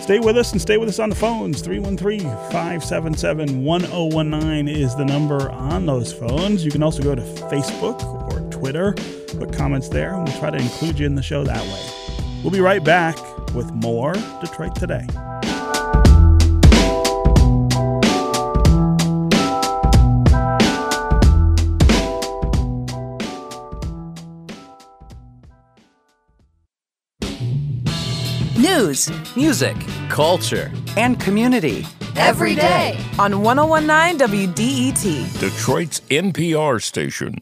Stay 0.00 0.20
with 0.20 0.36
us 0.36 0.52
and 0.52 0.60
stay 0.60 0.78
with 0.78 0.88
us 0.88 1.00
on 1.00 1.08
the 1.08 1.16
phones. 1.16 1.60
313 1.60 2.20
577 2.20 3.64
1019 3.64 4.68
is 4.68 4.94
the 4.94 5.04
number 5.04 5.50
on 5.50 5.84
those 5.84 6.12
phones. 6.12 6.64
You 6.64 6.70
can 6.70 6.84
also 6.84 7.02
go 7.02 7.16
to 7.16 7.22
Facebook 7.22 8.04
or 8.30 8.48
Twitter, 8.52 8.92
put 9.36 9.52
comments 9.52 9.88
there, 9.88 10.14
and 10.14 10.28
we'll 10.28 10.38
try 10.38 10.50
to 10.50 10.58
include 10.58 11.00
you 11.00 11.06
in 11.06 11.16
the 11.16 11.24
show 11.24 11.42
that 11.42 11.60
way. 11.60 12.03
We'll 12.44 12.52
be 12.52 12.60
right 12.60 12.84
back 12.84 13.16
with 13.54 13.72
more 13.72 14.12
Detroit 14.42 14.74
Today. 14.74 15.06
News, 28.58 29.10
music, 29.34 29.74
culture, 30.10 30.70
and 30.98 31.18
community. 31.18 31.86
Every 32.16 32.54
day 32.54 33.02
on 33.18 33.40
1019 33.40 34.18
WDET, 34.18 35.40
Detroit's 35.40 36.00
NPR 36.10 36.82
station. 36.82 37.38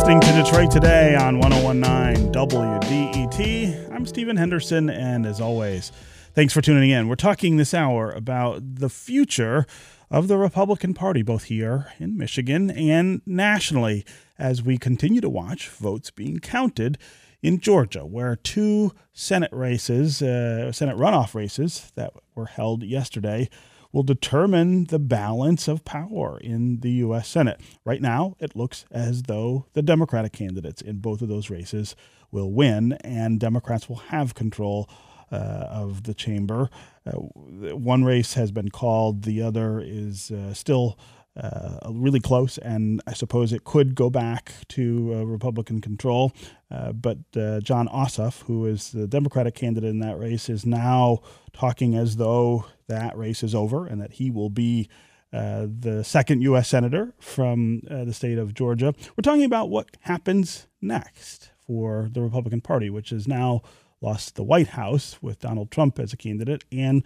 Listening 0.00 0.20
to 0.20 0.32
Detroit 0.32 0.70
Today 0.70 1.14
on 1.14 1.38
1019 1.40 2.32
WDET. 2.32 3.92
I'm 3.92 4.06
Stephen 4.06 4.38
Henderson, 4.38 4.88
and 4.88 5.26
as 5.26 5.42
always, 5.42 5.92
thanks 6.32 6.54
for 6.54 6.62
tuning 6.62 6.88
in. 6.88 7.06
We're 7.06 7.16
talking 7.16 7.58
this 7.58 7.74
hour 7.74 8.10
about 8.10 8.76
the 8.76 8.88
future 8.88 9.66
of 10.10 10.26
the 10.26 10.38
Republican 10.38 10.94
Party, 10.94 11.20
both 11.20 11.44
here 11.44 11.92
in 11.98 12.16
Michigan 12.16 12.70
and 12.70 13.20
nationally, 13.26 14.06
as 14.38 14.62
we 14.62 14.78
continue 14.78 15.20
to 15.20 15.28
watch 15.28 15.68
votes 15.68 16.10
being 16.10 16.38
counted 16.38 16.96
in 17.42 17.60
Georgia, 17.60 18.06
where 18.06 18.36
two 18.36 18.92
Senate 19.12 19.52
races, 19.52 20.22
uh, 20.22 20.72
Senate 20.72 20.96
runoff 20.96 21.34
races 21.34 21.92
that 21.94 22.14
were 22.34 22.46
held 22.46 22.82
yesterday, 22.84 23.50
will 23.92 24.02
determine 24.02 24.84
the 24.84 24.98
balance 24.98 25.66
of 25.68 25.84
power 25.84 26.38
in 26.38 26.80
the 26.80 26.90
U.S. 26.90 27.28
Senate. 27.28 27.60
Right 27.84 28.00
now, 28.00 28.36
it 28.38 28.54
looks 28.54 28.84
as 28.90 29.24
though 29.24 29.66
the 29.72 29.82
Democratic 29.82 30.32
candidates 30.32 30.80
in 30.80 30.98
both 30.98 31.22
of 31.22 31.28
those 31.28 31.50
races 31.50 31.96
will 32.30 32.52
win, 32.52 32.92
and 33.02 33.40
Democrats 33.40 33.88
will 33.88 33.96
have 33.96 34.34
control 34.34 34.88
uh, 35.32 35.34
of 35.34 36.04
the 36.04 36.14
chamber. 36.14 36.70
Uh, 37.06 37.12
one 37.12 38.04
race 38.04 38.34
has 38.34 38.50
been 38.50 38.70
called, 38.70 39.22
the 39.22 39.42
other 39.42 39.80
is 39.80 40.30
uh, 40.30 40.54
still. 40.54 40.98
Uh, 41.40 41.90
really 41.90 42.20
close, 42.20 42.58
and 42.58 43.00
I 43.06 43.14
suppose 43.14 43.50
it 43.52 43.64
could 43.64 43.94
go 43.94 44.10
back 44.10 44.52
to 44.68 45.14
uh, 45.14 45.24
Republican 45.24 45.80
control. 45.80 46.32
Uh, 46.70 46.92
but 46.92 47.16
uh, 47.34 47.60
Jon 47.60 47.88
Ossoff, 47.88 48.42
who 48.42 48.66
is 48.66 48.92
the 48.92 49.06
Democratic 49.06 49.54
candidate 49.54 49.88
in 49.88 50.00
that 50.00 50.18
race, 50.18 50.50
is 50.50 50.66
now 50.66 51.20
talking 51.54 51.94
as 51.94 52.16
though 52.16 52.66
that 52.88 53.16
race 53.16 53.42
is 53.42 53.54
over 53.54 53.86
and 53.86 54.02
that 54.02 54.12
he 54.12 54.30
will 54.30 54.50
be 54.50 54.90
uh, 55.32 55.66
the 55.66 56.04
second 56.04 56.42
U.S. 56.42 56.68
Senator 56.68 57.14
from 57.18 57.82
uh, 57.90 58.04
the 58.04 58.12
state 58.12 58.36
of 58.36 58.52
Georgia. 58.52 58.92
We're 59.16 59.22
talking 59.22 59.44
about 59.44 59.70
what 59.70 59.96
happens 60.00 60.66
next 60.82 61.52
for 61.66 62.08
the 62.12 62.20
Republican 62.20 62.60
Party, 62.60 62.90
which 62.90 63.10
has 63.10 63.26
now 63.26 63.62
lost 64.02 64.34
the 64.34 64.44
White 64.44 64.68
House 64.68 65.22
with 65.22 65.40
Donald 65.40 65.70
Trump 65.70 65.98
as 65.98 66.12
a 66.12 66.16
candidate 66.16 66.64
and 66.70 67.02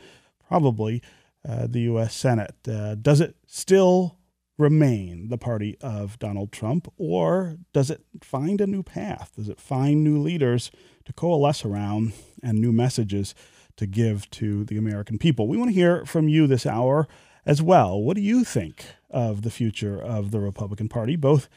probably 0.48 1.02
uh, 1.46 1.66
the 1.68 1.80
U.S. 1.82 2.14
Senate. 2.16 2.56
Uh, 2.66 2.94
does 2.94 3.20
it 3.20 3.36
still 3.46 4.16
remain 4.56 5.28
the 5.28 5.38
party 5.38 5.76
of 5.80 6.18
Donald 6.18 6.52
Trump, 6.52 6.92
or 6.96 7.56
does 7.72 7.90
it 7.90 8.02
find 8.22 8.60
a 8.60 8.66
new 8.66 8.82
path? 8.82 9.32
Does 9.36 9.48
it 9.48 9.60
find 9.60 10.04
new 10.04 10.18
leaders 10.18 10.70
to 11.04 11.12
coalesce 11.12 11.64
around 11.64 12.12
and 12.42 12.60
new 12.60 12.72
messages 12.72 13.34
to 13.76 13.86
give 13.86 14.30
to 14.30 14.64
the 14.64 14.76
American 14.76 15.18
people. 15.18 15.48
We 15.48 15.56
want 15.56 15.70
to 15.70 15.74
hear 15.74 16.04
from 16.04 16.28
you 16.28 16.46
this 16.46 16.66
hour 16.66 17.08
as 17.44 17.60
well. 17.60 18.00
What 18.00 18.16
do 18.16 18.22
you 18.22 18.44
think 18.44 18.84
of 19.10 19.42
the 19.42 19.50
future 19.50 20.00
of 20.00 20.30
the 20.30 20.40
Republican 20.40 20.88
Party, 20.88 21.16
both 21.16 21.48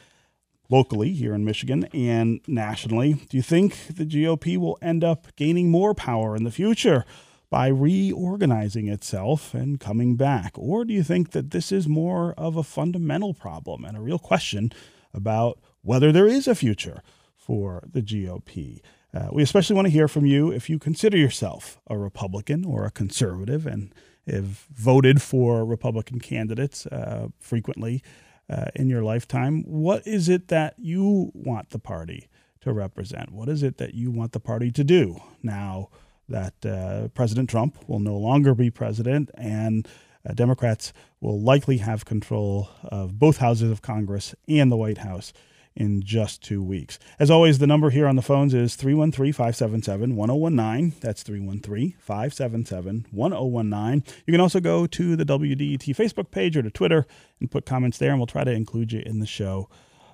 locally 0.68 1.12
here 1.12 1.34
in 1.34 1.44
Michigan 1.44 1.84
and 1.94 2.40
nationally? 2.46 3.14
Do 3.28 3.36
you 3.36 3.42
think 3.42 3.76
the 3.88 4.04
GOP 4.04 4.56
will 4.58 4.78
end 4.82 5.04
up 5.04 5.34
gaining 5.36 5.70
more 5.70 5.94
power 5.94 6.36
in 6.36 6.44
the 6.44 6.50
future? 6.50 7.04
By 7.50 7.68
reorganizing 7.68 8.88
itself 8.88 9.54
and 9.54 9.80
coming 9.80 10.16
back? 10.16 10.52
Or 10.56 10.84
do 10.84 10.92
you 10.92 11.02
think 11.02 11.30
that 11.30 11.50
this 11.50 11.72
is 11.72 11.88
more 11.88 12.34
of 12.34 12.56
a 12.56 12.62
fundamental 12.62 13.34
problem 13.34 13.84
and 13.84 13.96
a 13.96 14.00
real 14.00 14.18
question 14.18 14.72
about 15.14 15.58
whether 15.82 16.12
there 16.12 16.26
is 16.26 16.46
a 16.46 16.54
future 16.54 17.02
for 17.36 17.82
the 17.90 18.02
GOP? 18.02 18.80
Uh, 19.14 19.28
we 19.32 19.42
especially 19.42 19.74
want 19.74 19.86
to 19.86 19.92
hear 19.92 20.08
from 20.08 20.26
you 20.26 20.50
if 20.50 20.68
you 20.68 20.78
consider 20.78 21.16
yourself 21.16 21.80
a 21.86 21.96
Republican 21.96 22.64
or 22.64 22.84
a 22.84 22.90
conservative 22.90 23.66
and 23.66 23.94
have 24.26 24.66
voted 24.74 25.22
for 25.22 25.64
Republican 25.64 26.20
candidates 26.20 26.86
uh, 26.86 27.28
frequently 27.40 28.02
uh, 28.50 28.66
in 28.74 28.88
your 28.88 29.02
lifetime. 29.02 29.62
What 29.62 30.06
is 30.06 30.28
it 30.28 30.48
that 30.48 30.74
you 30.78 31.30
want 31.34 31.70
the 31.70 31.78
party 31.78 32.28
to 32.60 32.72
represent? 32.72 33.30
What 33.32 33.48
is 33.48 33.62
it 33.62 33.78
that 33.78 33.94
you 33.94 34.10
want 34.10 34.32
the 34.32 34.40
party 34.40 34.70
to 34.72 34.84
do 34.84 35.20
now 35.42 35.88
that 36.28 36.66
uh, 36.66 37.08
President 37.08 37.48
Trump 37.48 37.76
will 37.88 38.00
no 38.00 38.16
longer 38.16 38.54
be 38.54 38.70
president 38.70 39.30
and 39.34 39.88
uh, 40.28 40.34
Democrats 40.34 40.92
will 41.20 41.40
likely 41.40 41.78
have 41.78 42.04
control 42.04 42.68
of 42.84 43.18
both 43.18 43.38
houses 43.38 43.70
of 43.70 43.82
Congress 43.82 44.34
and 44.48 44.70
the 44.70 44.76
White 44.76 44.98
House 44.98 45.32
in 45.78 46.02
just 46.02 46.42
two 46.42 46.62
weeks. 46.62 46.98
As 47.20 47.30
always, 47.30 47.58
the 47.58 47.66
number 47.66 47.90
here 47.90 48.08
on 48.08 48.16
the 48.16 48.22
phones 48.22 48.52
is 48.52 48.74
313 48.74 49.32
577 49.32 50.16
1019. 50.16 50.98
That's 51.00 51.22
313 51.22 51.94
577 51.98 53.06
1019. 53.12 54.14
You 54.26 54.32
can 54.32 54.40
also 54.40 54.58
go 54.58 54.86
to 54.88 55.16
the 55.16 55.24
WDET 55.24 55.94
Facebook 55.94 56.32
page 56.32 56.56
or 56.56 56.62
to 56.62 56.70
Twitter 56.70 57.06
and 57.40 57.50
put 57.50 57.64
comments 57.64 57.98
there, 57.98 58.10
and 58.10 58.18
we'll 58.18 58.26
try 58.26 58.44
to 58.44 58.50
include 58.50 58.92
you 58.92 59.02
in 59.06 59.20
the 59.20 59.26
show 59.26 59.70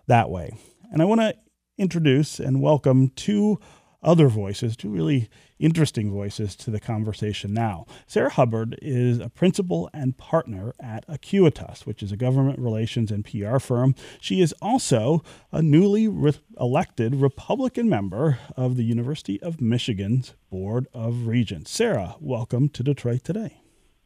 that 0.06 0.28
way. 0.28 0.54
And 0.92 1.00
I 1.00 1.06
want 1.06 1.22
to 1.22 1.34
introduce 1.78 2.38
and 2.38 2.60
welcome 2.60 3.08
two 3.16 3.58
other 4.04 4.28
voices, 4.28 4.76
two 4.76 4.90
really 4.90 5.28
interesting 5.58 6.12
voices 6.12 6.54
to 6.56 6.70
the 6.70 6.80
conversation 6.80 7.54
now. 7.54 7.86
Sarah 8.06 8.30
Hubbard 8.30 8.78
is 8.82 9.18
a 9.18 9.28
principal 9.28 9.88
and 9.92 10.16
partner 10.16 10.74
at 10.78 11.06
Acuitas, 11.08 11.86
which 11.86 12.02
is 12.02 12.12
a 12.12 12.16
government 12.16 12.58
relations 12.58 13.10
and 13.10 13.24
PR 13.24 13.58
firm. 13.58 13.94
She 14.20 14.40
is 14.40 14.54
also 14.60 15.22
a 15.50 15.62
newly 15.62 16.06
re- 16.06 16.34
elected 16.60 17.16
Republican 17.16 17.88
member 17.88 18.38
of 18.56 18.76
the 18.76 18.84
University 18.84 19.40
of 19.42 19.60
Michigan's 19.60 20.34
Board 20.50 20.86
of 20.92 21.26
Regents. 21.26 21.70
Sarah, 21.70 22.16
welcome 22.20 22.68
to 22.68 22.82
Detroit 22.82 23.24
Today. 23.24 23.60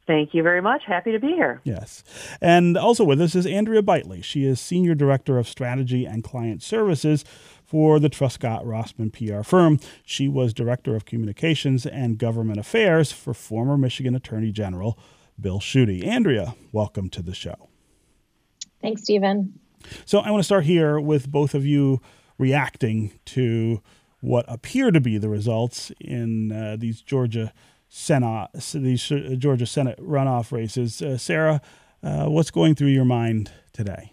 Thank 0.09 0.33
you 0.33 0.41
very 0.41 0.59
much. 0.59 0.81
Happy 0.87 1.11
to 1.11 1.19
be 1.19 1.27
here. 1.27 1.61
Yes. 1.63 2.03
And 2.41 2.75
also 2.75 3.03
with 3.03 3.21
us 3.21 3.35
is 3.35 3.45
Andrea 3.45 3.83
Bitely. 3.83 4.23
She 4.23 4.43
is 4.43 4.59
Senior 4.59 4.95
Director 4.95 5.37
of 5.37 5.47
Strategy 5.47 6.03
and 6.03 6.23
Client 6.23 6.63
Services 6.63 7.23
for 7.69 7.99
the 7.99 8.09
Truscott 8.09 8.65
Rossman 8.65 9.13
PR 9.13 9.43
firm. 9.43 9.79
She 10.03 10.27
was 10.27 10.55
Director 10.55 10.95
of 10.95 11.05
Communications 11.05 11.85
and 11.85 12.17
Government 12.17 12.57
Affairs 12.59 13.11
for 13.11 13.31
former 13.31 13.77
Michigan 13.77 14.15
Attorney 14.15 14.51
General 14.51 14.97
Bill 15.39 15.59
Schuette. 15.59 16.03
Andrea, 16.03 16.55
welcome 16.71 17.11
to 17.11 17.21
the 17.21 17.35
show. 17.35 17.69
Thanks, 18.81 19.03
Stephen. 19.03 19.59
So 20.05 20.17
I 20.17 20.31
want 20.31 20.39
to 20.39 20.45
start 20.45 20.65
here 20.65 20.99
with 20.99 21.31
both 21.31 21.53
of 21.53 21.63
you 21.63 22.01
reacting 22.39 23.11
to 23.25 23.83
what 24.19 24.45
appear 24.47 24.89
to 24.89 24.99
be 24.99 25.19
the 25.19 25.29
results 25.29 25.91
in 26.01 26.51
uh, 26.51 26.75
these 26.75 27.03
Georgia 27.03 27.53
Senate, 27.87 28.49
these 28.73 29.11
uh, 29.11 29.35
Georgia 29.37 29.67
Senate 29.67 29.99
runoff 29.99 30.51
races. 30.51 31.03
Uh, 31.03 31.19
Sarah, 31.19 31.61
uh, 32.01 32.25
what's 32.25 32.49
going 32.49 32.73
through 32.73 32.87
your 32.87 33.05
mind 33.05 33.51
today? 33.73 34.11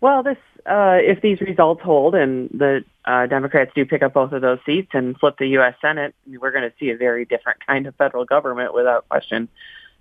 Well, 0.00 0.22
this 0.22 0.38
uh, 0.68 0.98
if 1.00 1.22
these 1.22 1.40
results 1.40 1.82
hold 1.82 2.14
and 2.14 2.50
the 2.50 2.84
uh, 3.04 3.26
Democrats 3.26 3.72
do 3.74 3.86
pick 3.86 4.02
up 4.02 4.12
both 4.12 4.32
of 4.32 4.42
those 4.42 4.58
seats 4.66 4.90
and 4.92 5.18
flip 5.18 5.36
the 5.38 5.48
U.S. 5.48 5.74
Senate, 5.80 6.14
we're 6.26 6.50
going 6.50 6.68
to 6.68 6.72
see 6.78 6.90
a 6.90 6.96
very 6.96 7.24
different 7.24 7.64
kind 7.66 7.86
of 7.86 7.94
federal 7.96 8.24
government 8.24 8.74
without 8.74 9.08
question. 9.08 9.48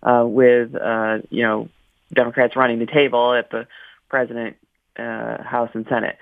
Uh, 0.03 0.23
with 0.27 0.75
uh, 0.75 1.17
you 1.31 1.41
know 1.41 1.69
Democrats 2.13 2.55
running 2.55 2.77
the 2.77 2.85
table 2.85 3.33
at 3.33 3.49
the 3.49 3.65
President, 4.09 4.55
uh, 4.95 5.41
House, 5.41 5.71
and 5.73 5.87
Senate, 5.89 6.17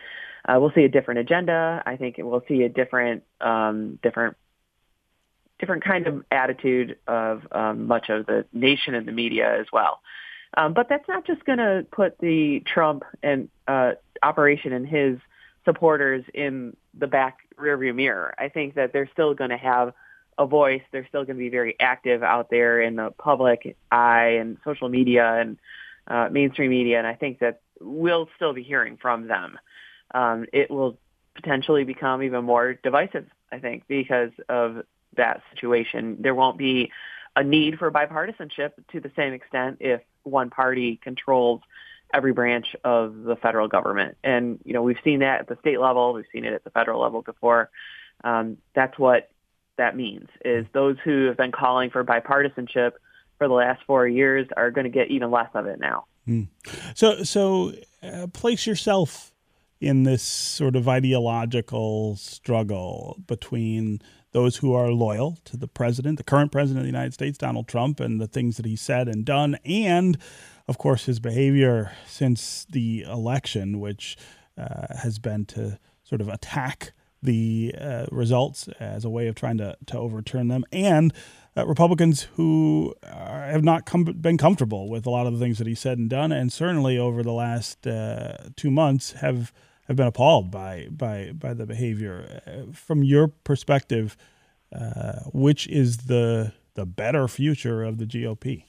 uh, 0.47 0.57
we'll 0.59 0.71
see 0.71 0.85
a 0.85 0.89
different 0.89 1.19
agenda. 1.19 1.83
I 1.85 1.97
think 1.97 2.15
we'll 2.17 2.43
see 2.47 2.63
a 2.63 2.69
different 2.69 3.23
um, 3.41 3.99
different 4.01 4.37
different 5.59 5.83
kind 5.83 6.07
of 6.07 6.23
attitude 6.31 6.97
of 7.07 7.45
um, 7.51 7.87
much 7.87 8.09
of 8.09 8.25
the 8.27 8.45
nation 8.53 8.95
and 8.95 9.07
the 9.07 9.11
media 9.11 9.59
as 9.59 9.67
well. 9.73 9.99
Um, 10.55 10.73
but 10.73 10.87
that's 10.87 11.07
not 11.07 11.25
just 11.25 11.43
going 11.43 11.57
to 11.57 11.85
put 11.91 12.17
the 12.19 12.61
Trump 12.65 13.03
and 13.21 13.49
uh, 13.67 13.93
operation 14.23 14.73
and 14.73 14.87
his 14.87 15.17
supporters 15.65 16.23
in 16.33 16.75
the 16.93 17.07
back 17.07 17.39
rearview 17.59 17.93
mirror. 17.93 18.33
I 18.37 18.49
think 18.49 18.75
that 18.75 18.93
they're 18.93 19.09
still 19.11 19.33
going 19.33 19.49
to 19.49 19.57
have 19.57 19.93
a 20.37 20.45
voice. 20.45 20.81
They're 20.91 21.07
still 21.07 21.25
going 21.25 21.37
to 21.37 21.43
be 21.43 21.49
very 21.49 21.75
active 21.79 22.23
out 22.23 22.49
there 22.49 22.81
in 22.81 22.95
the 22.95 23.11
public 23.11 23.75
eye 23.91 24.37
and 24.39 24.57
social 24.63 24.89
media 24.89 25.39
and 25.39 25.57
uh, 26.07 26.29
mainstream 26.31 26.69
media. 26.69 26.97
And 26.97 27.07
I 27.07 27.15
think 27.15 27.39
that 27.39 27.61
we'll 27.79 28.29
still 28.35 28.53
be 28.53 28.63
hearing 28.63 28.97
from 28.97 29.27
them. 29.27 29.57
Um, 30.13 30.45
it 30.53 30.69
will 30.69 30.97
potentially 31.35 31.83
become 31.83 32.23
even 32.23 32.45
more 32.45 32.73
divisive, 32.73 33.25
I 33.51 33.59
think, 33.59 33.83
because 33.87 34.31
of 34.47 34.83
that 35.17 35.41
situation. 35.53 36.17
There 36.19 36.35
won't 36.35 36.57
be 36.57 36.91
a 37.35 37.43
need 37.43 37.77
for 37.77 37.91
bipartisanship 37.91 38.71
to 38.91 38.99
the 38.99 39.11
same 39.15 39.33
extent 39.33 39.77
if 39.79 40.01
one 40.23 40.49
party 40.49 40.99
controls 41.01 41.61
every 42.13 42.33
branch 42.33 42.75
of 42.83 43.23
the 43.23 43.35
federal 43.35 43.67
government. 43.67 44.17
And, 44.23 44.59
you 44.63 44.73
know, 44.73 44.81
we've 44.81 44.99
seen 45.03 45.19
that 45.19 45.41
at 45.41 45.47
the 45.47 45.57
state 45.59 45.79
level. 45.79 46.13
We've 46.13 46.25
seen 46.31 46.45
it 46.45 46.53
at 46.53 46.63
the 46.63 46.69
federal 46.69 47.01
level 47.01 47.21
before. 47.21 47.69
Um, 48.23 48.57
that's 48.73 48.97
what 48.97 49.29
that 49.77 49.95
means 49.95 50.29
is 50.43 50.65
those 50.73 50.97
who 51.03 51.25
have 51.25 51.37
been 51.37 51.51
calling 51.51 51.89
for 51.89 52.03
bipartisanship 52.03 52.91
for 53.37 53.47
the 53.47 53.53
last 53.53 53.81
four 53.85 54.07
years 54.07 54.47
are 54.55 54.71
going 54.71 54.85
to 54.85 54.89
get 54.89 55.09
even 55.09 55.31
less 55.31 55.49
of 55.53 55.65
it 55.65 55.79
now. 55.79 56.05
Mm. 56.27 56.47
So, 56.95 57.23
so 57.23 57.73
uh, 58.01 58.27
place 58.27 58.65
yourself 58.65 59.33
in 59.81 60.03
this 60.03 60.23
sort 60.23 60.75
of 60.75 60.87
ideological 60.87 62.15
struggle 62.15 63.17
between 63.27 64.01
those 64.31 64.57
who 64.57 64.73
are 64.73 64.89
loyal 64.89 65.37
to 65.45 65.57
the 65.57 65.67
president, 65.67 66.17
the 66.17 66.23
current 66.23 66.51
president 66.51 66.79
of 66.79 66.83
the 66.83 66.91
United 66.91 67.13
States, 67.13 67.37
Donald 67.37 67.67
Trump, 67.67 67.99
and 67.99 68.19
the 68.19 68.27
things 68.27 68.57
that 68.57 68.65
he 68.65 68.75
said 68.75 69.07
and 69.07 69.25
done, 69.25 69.57
and 69.65 70.17
of 70.67 70.77
course 70.77 71.05
his 71.05 71.19
behavior 71.19 71.91
since 72.07 72.65
the 72.69 73.01
election, 73.03 73.79
which 73.79 74.17
uh, 74.57 74.95
has 75.01 75.19
been 75.19 75.45
to 75.45 75.79
sort 76.03 76.21
of 76.21 76.29
attack 76.29 76.93
the 77.21 77.73
uh, 77.79 78.05
results 78.11 78.67
as 78.79 79.03
a 79.03 79.09
way 79.09 79.27
of 79.27 79.35
trying 79.35 79.57
to, 79.57 79.75
to 79.87 79.97
overturn 79.97 80.47
them, 80.47 80.63
and 80.71 81.13
uh, 81.57 81.65
Republicans 81.65 82.23
who 82.35 82.93
are, 83.03 83.47
have 83.47 83.63
not 83.63 83.85
com- 83.85 84.03
been 84.03 84.37
comfortable 84.37 84.89
with 84.89 85.05
a 85.05 85.09
lot 85.09 85.25
of 85.25 85.33
the 85.33 85.39
things 85.39 85.57
that 85.57 85.67
he 85.67 85.75
said 85.75 85.97
and 85.97 86.09
done, 86.09 86.31
and 86.31 86.51
certainly 86.51 86.97
over 86.97 87.23
the 87.23 87.31
last 87.31 87.87
uh, 87.87 88.37
two 88.55 88.69
months 88.69 89.13
have 89.13 89.51
have 89.87 89.95
been 89.95 90.07
appalled 90.07 90.51
by 90.51 90.87
by 90.91 91.31
by 91.33 91.53
the 91.53 91.65
behavior. 91.65 92.41
Uh, 92.45 92.71
from 92.73 93.03
your 93.03 93.27
perspective, 93.27 94.17
uh, 94.73 95.19
which 95.33 95.67
is 95.67 95.97
the 95.97 96.53
the 96.75 96.85
better 96.85 97.27
future 97.27 97.83
of 97.83 97.97
the 97.97 98.05
GOP? 98.05 98.65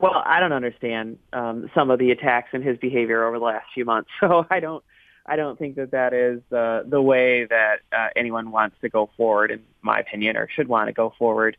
Well, 0.00 0.22
I 0.24 0.40
don't 0.40 0.52
understand 0.52 1.18
um, 1.32 1.70
some 1.74 1.90
of 1.90 1.98
the 1.98 2.10
attacks 2.10 2.50
and 2.52 2.64
his 2.64 2.78
behavior 2.78 3.24
over 3.24 3.38
the 3.38 3.44
last 3.44 3.66
few 3.74 3.84
months, 3.84 4.10
so 4.20 4.46
I 4.50 4.60
don't 4.60 4.84
I 5.26 5.36
don't 5.36 5.58
think 5.58 5.76
that 5.76 5.92
that 5.92 6.12
is 6.12 6.40
uh, 6.52 6.82
the 6.86 7.00
way 7.00 7.46
that 7.46 7.76
uh, 7.92 8.08
anyone 8.14 8.50
wants 8.50 8.76
to 8.82 8.88
go 8.88 9.08
forward, 9.16 9.50
in 9.50 9.62
my 9.80 9.98
opinion, 9.98 10.36
or 10.36 10.48
should 10.54 10.68
want 10.68 10.88
to 10.88 10.92
go 10.92 11.14
forward. 11.18 11.56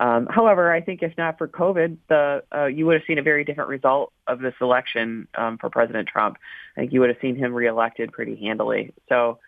Um, 0.00 0.26
however, 0.30 0.72
I 0.72 0.80
think 0.80 1.02
if 1.02 1.16
not 1.18 1.36
for 1.36 1.46
COVID, 1.46 1.98
the 2.08 2.42
uh, 2.54 2.64
you 2.66 2.86
would 2.86 2.94
have 2.94 3.06
seen 3.06 3.18
a 3.18 3.22
very 3.22 3.44
different 3.44 3.68
result 3.68 4.12
of 4.26 4.40
this 4.40 4.54
election 4.60 5.28
um, 5.34 5.58
for 5.58 5.68
President 5.68 6.08
Trump. 6.08 6.38
I 6.76 6.80
think 6.80 6.92
you 6.92 7.00
would 7.00 7.10
have 7.10 7.18
seen 7.20 7.36
him 7.36 7.52
reelected 7.52 8.12
pretty 8.12 8.36
handily. 8.36 8.94
So 9.08 9.38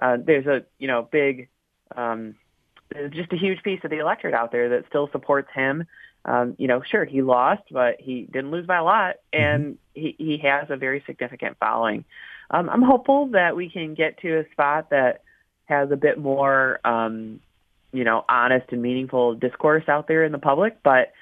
uh, 0.00 0.16
there's 0.24 0.46
a 0.46 0.64
you 0.78 0.88
know 0.88 1.08
big, 1.10 1.48
um, 1.96 2.34
just 3.10 3.32
a 3.32 3.36
huge 3.36 3.62
piece 3.62 3.80
of 3.84 3.90
the 3.90 3.98
electorate 3.98 4.34
out 4.34 4.50
there 4.50 4.70
that 4.70 4.86
still 4.88 5.08
supports 5.12 5.48
him. 5.54 5.84
Um, 6.24 6.54
you 6.58 6.68
know, 6.68 6.82
sure 6.88 7.04
he 7.04 7.20
lost, 7.20 7.62
but 7.70 7.96
he 8.00 8.28
didn't 8.32 8.52
lose 8.52 8.66
by 8.66 8.76
a 8.76 8.84
lot, 8.84 9.16
and 9.32 9.78
he 9.94 10.14
he 10.18 10.38
has 10.38 10.66
a 10.70 10.76
very 10.76 11.02
significant 11.06 11.56
following. 11.58 12.04
Um, 12.50 12.68
I'm 12.68 12.82
hopeful 12.82 13.28
that 13.28 13.56
we 13.56 13.70
can 13.70 13.94
get 13.94 14.18
to 14.18 14.38
a 14.38 14.50
spot 14.52 14.90
that 14.90 15.22
has 15.64 15.90
a 15.90 15.96
bit 15.96 16.18
more 16.18 16.80
um, 16.84 17.40
you 17.92 18.04
know, 18.04 18.24
honest 18.28 18.66
and 18.72 18.82
meaningful 18.82 19.34
discourse 19.34 19.84
out 19.86 20.08
there 20.08 20.24
in 20.24 20.32
the 20.32 20.38
public. 20.38 20.82
But 20.82 21.12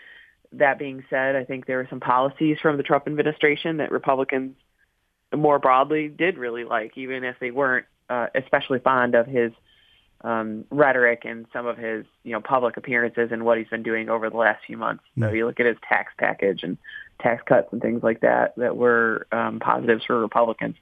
that 0.53 0.79
being 0.79 1.05
said, 1.11 1.37
I 1.37 1.45
think 1.45 1.67
there 1.67 1.79
were 1.79 1.89
some 1.91 2.01
policies 2.01 2.59
from 2.63 2.77
the 2.77 2.83
Trump 2.83 3.07
administration 3.07 3.79
that 3.79 3.91
Republicans 3.91 4.57
more 5.37 5.59
broadly 5.59 6.09
did 6.09 6.39
really 6.39 6.65
like, 6.65 6.97
even 6.97 7.25
if 7.25 7.37
they 7.41 7.51
weren't 7.51 7.87
uh, 8.09 8.29
especially 8.35 8.79
fond 8.79 9.15
of 9.15 9.27
his 9.27 9.53
um, 10.23 10.65
rhetoric 10.71 11.23
and 11.25 11.47
some 11.53 11.67
of 11.67 11.79
his, 11.79 12.05
you 12.25 12.33
know, 12.33 12.41
public 12.41 12.77
appearances 12.77 13.31
and 13.33 13.45
what 13.45 13.59
he's 13.59 13.69
been 13.69 13.83
doing 13.83 14.09
over 14.09 14.29
the 14.29 14.37
last 14.37 14.65
few 14.67 14.77
months. 14.77 15.03
Mm-hmm. 15.13 15.23
So 15.23 15.33
you 15.33 15.47
look 15.47 15.61
at 15.61 15.67
his 15.67 15.77
tax 15.89 16.13
package 16.19 16.63
and 16.63 16.77
tax 17.21 17.43
cuts 17.47 17.69
and 17.73 17.81
things 17.81 18.03
like 18.03 18.21
that 18.21 18.55
that 18.57 18.77
were 18.77 19.27
um, 19.33 19.61
positives 19.61 20.05
for 20.05 20.21
Republicans. 20.21 20.77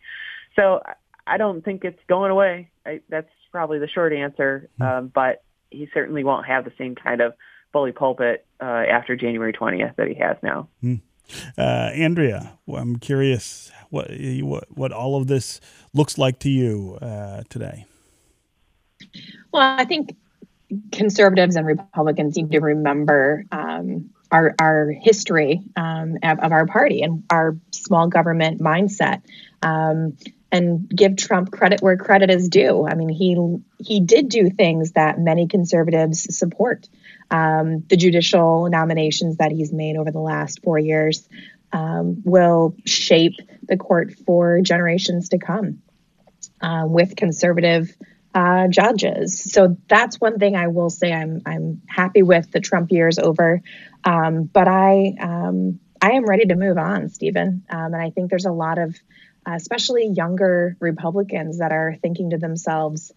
So 0.56 0.82
I 1.26 1.36
don't 1.36 1.64
think 1.64 1.84
it's 1.84 2.00
going 2.08 2.30
away. 2.30 2.70
I, 2.84 3.00
that's 3.08 3.30
probably 3.52 3.78
the 3.78 3.88
short 3.88 4.12
answer. 4.12 4.68
Mm-hmm. 4.80 4.82
Um, 4.82 5.12
but 5.14 5.42
he 5.70 5.88
certainly 5.94 6.24
won't 6.24 6.46
have 6.46 6.64
the 6.64 6.72
same 6.78 6.94
kind 6.94 7.20
of 7.20 7.34
bully 7.72 7.92
pulpit 7.92 8.46
uh, 8.60 8.64
after 8.64 9.14
January 9.16 9.52
20th 9.52 9.96
that 9.96 10.08
he 10.08 10.14
has 10.14 10.36
now. 10.42 10.68
Hmm. 10.80 10.96
Uh, 11.58 11.90
Andrea, 11.92 12.58
I'm 12.72 12.96
curious 12.96 13.70
what, 13.90 14.10
what 14.40 14.64
what 14.70 14.92
all 14.92 15.16
of 15.16 15.26
this 15.26 15.60
looks 15.92 16.16
like 16.16 16.38
to 16.38 16.48
you 16.48 16.96
uh, 17.02 17.42
today. 17.50 17.84
Well, 19.52 19.62
I 19.62 19.84
think 19.84 20.16
conservatives 20.92 21.56
and 21.56 21.66
Republicans 21.66 22.36
need 22.36 22.52
to 22.52 22.60
remember 22.60 23.44
um, 23.50 24.10
our 24.30 24.54
our 24.58 24.90
history 24.90 25.62
um, 25.76 26.18
of, 26.22 26.38
of, 26.40 26.52
our 26.52 26.66
party 26.66 27.02
and 27.02 27.24
our 27.30 27.56
small 27.70 28.08
government 28.08 28.60
mindset, 28.60 29.22
um, 29.62 30.16
and 30.52 30.88
give 30.88 31.16
Trump 31.16 31.50
credit 31.50 31.80
where 31.80 31.96
credit 31.96 32.30
is 32.30 32.48
due. 32.48 32.86
I 32.86 32.94
mean, 32.94 33.08
he 33.08 33.36
he 33.78 34.00
did 34.00 34.28
do 34.28 34.50
things 34.50 34.92
that 34.92 35.18
many 35.18 35.46
conservatives 35.46 36.36
support. 36.36 36.88
Um, 37.30 37.84
the 37.88 37.96
judicial 37.96 38.68
nominations 38.70 39.36
that 39.36 39.52
he's 39.52 39.72
made 39.72 39.96
over 39.96 40.10
the 40.10 40.20
last 40.20 40.62
four 40.62 40.78
years 40.78 41.28
um, 41.72 42.22
will 42.24 42.74
shape 42.84 43.34
the 43.62 43.76
court 43.76 44.14
for 44.26 44.60
generations 44.60 45.30
to 45.30 45.38
come 45.38 45.82
uh, 46.60 46.84
with 46.86 47.16
conservative 47.16 47.94
uh, 48.34 48.68
judges. 48.68 49.42
So 49.52 49.76
that's 49.88 50.20
one 50.20 50.38
thing 50.38 50.56
I 50.56 50.68
will 50.68 50.90
say 50.90 51.12
I'm 51.12 51.42
I'm 51.46 51.82
happy 51.86 52.22
with 52.22 52.50
the 52.50 52.60
Trump 52.60 52.92
years 52.92 53.18
over, 53.18 53.62
um, 54.04 54.44
but 54.44 54.68
I 54.68 55.14
um, 55.20 55.80
I 56.00 56.12
am 56.12 56.26
ready 56.26 56.46
to 56.46 56.54
move 56.54 56.78
on, 56.78 57.08
Stephen, 57.08 57.64
um, 57.70 57.94
and 57.94 58.02
I 58.02 58.10
think 58.10 58.30
there's 58.30 58.44
a 58.44 58.52
lot 58.52 58.78
of 58.78 58.94
uh, 59.48 59.54
especially 59.54 60.08
younger 60.08 60.76
Republicans 60.78 61.58
that 61.58 61.72
are 61.72 61.96
thinking 62.02 62.30
to 62.30 62.38
themselves, 62.38 63.12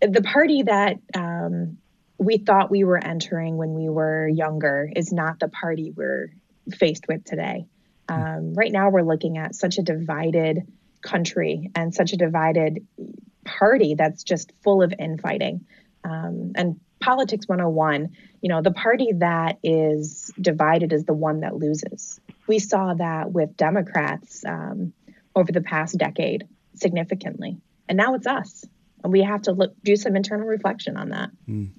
the 0.00 0.22
party 0.22 0.62
that 0.62 0.98
um, 1.14 1.76
we 2.18 2.38
thought 2.38 2.70
we 2.70 2.84
were 2.84 2.98
entering 2.98 3.56
when 3.56 3.74
we 3.74 3.88
were 3.88 4.26
younger 4.26 4.90
is 4.94 5.12
not 5.12 5.38
the 5.40 5.48
party 5.48 5.92
we're 5.94 6.32
faced 6.72 7.06
with 7.08 7.24
today. 7.24 7.66
Um, 8.08 8.54
right 8.54 8.72
now, 8.72 8.90
we're 8.90 9.02
looking 9.02 9.36
at 9.38 9.54
such 9.54 9.78
a 9.78 9.82
divided 9.82 10.66
country 11.02 11.70
and 11.74 11.94
such 11.94 12.12
a 12.12 12.16
divided 12.16 12.86
party 13.44 13.94
that's 13.94 14.22
just 14.22 14.52
full 14.62 14.82
of 14.82 14.92
infighting. 14.98 15.64
Um, 16.04 16.52
and 16.54 16.80
politics 17.00 17.46
101, 17.46 18.10
you 18.40 18.48
know, 18.48 18.62
the 18.62 18.72
party 18.72 19.12
that 19.18 19.58
is 19.62 20.32
divided 20.40 20.92
is 20.92 21.04
the 21.04 21.14
one 21.14 21.40
that 21.40 21.56
loses. 21.56 22.20
We 22.46 22.58
saw 22.58 22.94
that 22.94 23.32
with 23.32 23.56
Democrats 23.56 24.44
um, 24.46 24.92
over 25.34 25.52
the 25.52 25.60
past 25.60 25.98
decade 25.98 26.46
significantly. 26.74 27.58
And 27.88 27.96
now 27.96 28.14
it's 28.14 28.26
us. 28.26 28.64
And 29.02 29.12
we 29.12 29.22
have 29.22 29.42
to 29.42 29.52
look, 29.52 29.74
do 29.82 29.96
some 29.96 30.16
internal 30.16 30.46
reflection 30.46 30.96
on 30.96 31.10
that. 31.10 31.30
Mm. 31.48 31.70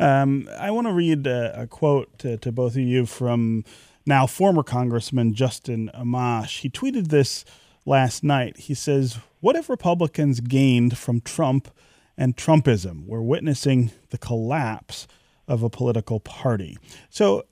Um, 0.00 0.48
I 0.58 0.70
want 0.70 0.86
to 0.86 0.92
read 0.92 1.26
a, 1.26 1.62
a 1.62 1.66
quote 1.66 2.18
to, 2.20 2.36
to, 2.38 2.50
both 2.50 2.72
of 2.72 2.82
you 2.82 3.06
from 3.06 3.64
now 4.06 4.26
former 4.26 4.62
Congressman 4.62 5.34
Justin 5.34 5.90
Amash. 5.94 6.60
He 6.60 6.70
tweeted 6.70 7.08
this 7.08 7.44
last 7.86 8.24
night. 8.24 8.56
He 8.56 8.74
says, 8.74 9.18
What 9.44 9.56
have 9.56 9.68
Republicans 9.68 10.40
gained 10.40 10.96
from 10.96 11.20
Trump 11.20 11.68
and 12.16 12.34
Trumpism? 12.34 13.04
We're 13.04 13.20
witnessing 13.20 13.90
the 14.08 14.16
collapse 14.16 15.06
of 15.46 15.62
a 15.62 15.68
political 15.68 16.18
party. 16.18 16.78
So 17.10 17.42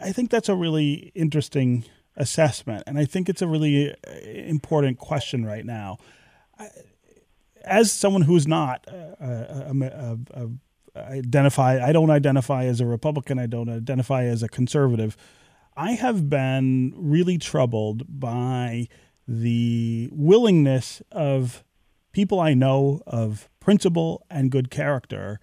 I 0.00 0.10
think 0.10 0.30
that's 0.30 0.48
a 0.48 0.56
really 0.56 1.12
interesting 1.14 1.84
assessment. 2.16 2.82
And 2.88 2.98
I 2.98 3.04
think 3.04 3.28
it's 3.28 3.40
a 3.40 3.46
really 3.46 3.92
uh, 3.92 4.10
important 4.24 4.98
question 4.98 5.46
right 5.46 5.64
now. 5.64 5.98
As 7.64 7.92
someone 7.92 8.22
who's 8.22 8.48
not 8.48 8.84
uh, 8.88 9.14
uh, 9.22 10.16
identify, 10.96 11.86
I 11.86 11.92
don't 11.92 12.10
identify 12.10 12.64
as 12.64 12.80
a 12.80 12.86
Republican, 12.86 13.38
I 13.38 13.46
don't 13.46 13.68
identify 13.68 14.24
as 14.24 14.42
a 14.42 14.48
conservative. 14.48 15.16
I 15.76 15.92
have 15.92 16.28
been 16.28 16.94
really 16.96 17.38
troubled 17.38 18.02
by 18.08 18.88
the 19.28 20.08
willingness 20.10 21.02
of 21.12 21.62
people 22.12 22.40
I 22.40 22.54
know 22.54 23.02
of 23.06 23.50
principle 23.60 24.24
and 24.30 24.50
good 24.50 24.70
character 24.70 25.38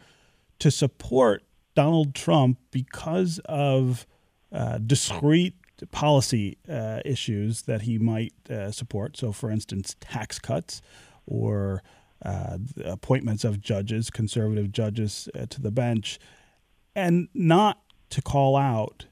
to 0.58 0.72
support 0.72 1.44
Donald 1.76 2.16
Trump 2.16 2.58
because 2.72 3.40
of 3.46 4.08
uh, 4.52 4.80
discrete 4.80 5.54
policy 5.92 6.58
uh, 6.68 7.02
issues 7.06 7.64
that 7.64 7.84
he 7.84 8.00
might 8.00 8.34
uh, 8.50 8.72
support. 8.72 9.18
So, 9.18 9.32
for 9.32 9.52
instance, 9.52 9.96
tax 10.00 10.40
cuts 10.40 10.82
or 11.28 11.84
uh, 12.24 12.58
appointments 12.84 13.44
of 13.44 13.62
judges, 13.62 14.10
conservative 14.10 14.72
judges 14.72 15.30
uh, 15.36 15.46
to 15.48 15.62
the 15.62 15.72
bench, 15.72 16.18
and 16.96 17.28
not 17.34 17.82
to 18.10 18.22
call 18.22 18.56
out 18.56 19.06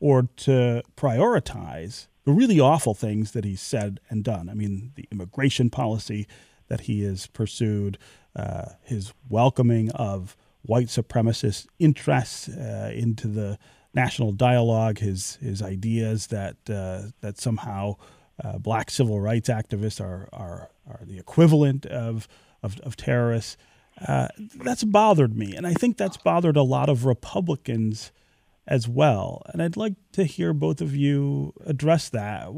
or 0.00 0.28
to 0.36 0.82
prioritize 0.96 2.06
the 2.24 2.32
really 2.32 2.60
awful 2.60 2.94
things 2.94 3.32
that 3.32 3.44
he's 3.44 3.60
said 3.60 4.00
and 4.08 4.22
done. 4.22 4.48
I 4.48 4.54
mean, 4.54 4.92
the 4.94 5.06
immigration 5.10 5.70
policy 5.70 6.26
that 6.68 6.82
he 6.82 7.02
has 7.02 7.26
pursued, 7.26 7.98
uh, 8.36 8.66
his 8.82 9.12
welcoming 9.28 9.90
of 9.92 10.36
white 10.62 10.86
supremacist 10.86 11.66
interests 11.78 12.48
uh, 12.48 12.92
into 12.94 13.26
the 13.26 13.58
national 13.94 14.32
dialogue, 14.32 14.98
his 14.98 15.36
his 15.36 15.62
ideas 15.62 16.28
that 16.28 16.56
uh, 16.68 17.10
that 17.20 17.38
somehow 17.38 17.96
uh, 18.42 18.58
black 18.58 18.90
civil 18.90 19.20
rights 19.20 19.48
activists 19.48 20.00
are 20.00 20.28
are, 20.32 20.70
are 20.86 21.00
the 21.04 21.18
equivalent 21.18 21.86
of 21.86 22.28
of, 22.62 22.78
of 22.80 22.96
terrorists. 22.96 23.56
Uh, 24.06 24.28
that's 24.56 24.84
bothered 24.84 25.36
me, 25.36 25.54
and 25.56 25.66
I 25.66 25.74
think 25.74 25.96
that's 25.96 26.16
bothered 26.16 26.56
a 26.56 26.62
lot 26.62 26.88
of 26.88 27.04
Republicans 27.04 28.12
as 28.66 28.88
well. 28.88 29.42
And 29.46 29.62
I'd 29.62 29.76
like 29.76 29.94
to 30.12 30.24
hear 30.24 30.52
both 30.52 30.80
of 30.80 30.94
you 30.94 31.52
address 31.66 32.08
that. 32.10 32.48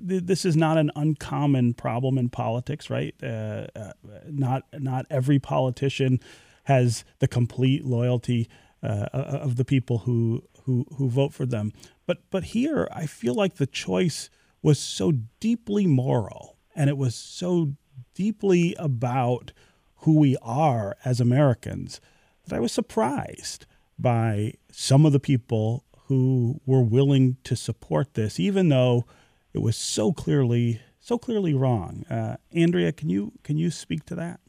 This 0.00 0.44
is 0.44 0.56
not 0.56 0.78
an 0.78 0.90
uncommon 0.94 1.74
problem 1.74 2.18
in 2.18 2.28
politics, 2.28 2.90
right? 2.90 3.14
Uh, 3.22 3.66
uh, 3.74 3.92
not 4.28 4.64
not 4.72 5.06
every 5.10 5.38
politician 5.38 6.20
has 6.64 7.04
the 7.18 7.28
complete 7.28 7.84
loyalty 7.84 8.48
uh, 8.82 9.08
of 9.12 9.56
the 9.56 9.64
people 9.64 9.98
who, 9.98 10.44
who 10.64 10.86
who 10.96 11.08
vote 11.08 11.32
for 11.32 11.46
them. 11.46 11.72
But 12.06 12.18
but 12.30 12.44
here, 12.44 12.88
I 12.92 13.06
feel 13.06 13.34
like 13.34 13.56
the 13.56 13.66
choice 13.66 14.28
was 14.62 14.78
so 14.78 15.12
deeply 15.40 15.86
moral, 15.86 16.58
and 16.74 16.90
it 16.90 16.96
was 16.96 17.14
so 17.14 17.74
deeply 18.14 18.74
about 18.78 19.52
who 19.96 20.18
we 20.18 20.36
are 20.42 20.96
as 21.04 21.20
Americans 21.20 22.00
that 22.46 22.56
I 22.56 22.60
was 22.60 22.72
surprised 22.72 23.66
by 24.02 24.54
some 24.70 25.06
of 25.06 25.12
the 25.12 25.20
people 25.20 25.84
who 26.06 26.60
were 26.66 26.82
willing 26.82 27.36
to 27.44 27.56
support 27.56 28.14
this, 28.14 28.38
even 28.38 28.68
though 28.68 29.06
it 29.54 29.60
was 29.60 29.76
so 29.76 30.12
clearly 30.12 30.80
so 31.00 31.18
clearly 31.18 31.52
wrong. 31.52 32.04
Uh, 32.08 32.36
Andrea, 32.54 32.92
can 32.92 33.08
you 33.08 33.32
can 33.42 33.56
you 33.56 33.70
speak 33.70 34.04
to 34.06 34.14
that? 34.16 34.40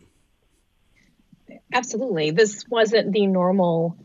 Absolutely. 1.74 2.32
This 2.32 2.66
wasn't 2.70 3.12
the 3.12 3.26
normal, 3.26 3.98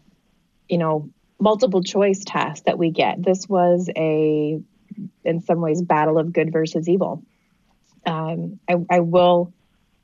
you 0.68 0.78
know, 0.78 1.10
multiple 1.38 1.82
choice 1.82 2.24
test 2.24 2.64
that 2.64 2.78
we 2.78 2.90
get. 2.90 3.22
This 3.22 3.46
was 3.48 3.90
a, 3.94 4.60
in 5.24 5.40
some 5.42 5.60
ways, 5.60 5.82
battle 5.82 6.18
of 6.18 6.32
good 6.32 6.52
versus 6.52 6.88
evil. 6.88 7.22
Um, 8.06 8.58
I, 8.68 8.76
I, 8.88 9.00
will 9.00 9.52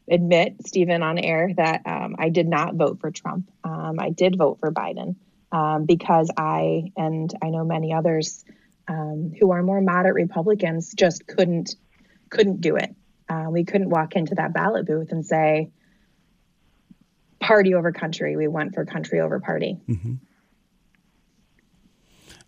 admit, 0.08 0.66
Stephen, 0.66 1.02
on 1.02 1.18
air, 1.18 1.50
that 1.56 1.82
um, 1.86 2.16
I 2.18 2.28
did 2.28 2.46
not 2.46 2.74
vote 2.74 3.00
for 3.00 3.10
Trump. 3.10 3.50
Um, 3.64 3.96
I 3.98 4.10
did 4.10 4.36
vote 4.36 4.58
for 4.60 4.70
Biden 4.70 5.16
um, 5.54 5.84
because 5.86 6.28
I, 6.36 6.90
and 6.96 7.32
I 7.40 7.50
know 7.50 7.64
many 7.64 7.92
others 7.92 8.44
um, 8.88 9.32
who 9.38 9.52
are 9.52 9.62
more 9.62 9.80
moderate 9.80 10.16
Republicans, 10.16 10.92
just 10.94 11.26
couldn't 11.28 11.76
couldn't 12.28 12.60
do 12.60 12.74
it. 12.74 12.92
Uh, 13.28 13.46
we 13.50 13.64
couldn't 13.64 13.88
walk 13.88 14.16
into 14.16 14.34
that 14.34 14.52
ballot 14.52 14.84
booth 14.84 15.12
and 15.12 15.24
say, 15.24 15.70
party 17.38 17.72
over 17.74 17.92
country. 17.92 18.36
We 18.36 18.48
went 18.48 18.74
for 18.74 18.84
country 18.84 19.20
over 19.20 19.38
party. 19.38 19.78
Mm-hmm. 19.88 20.14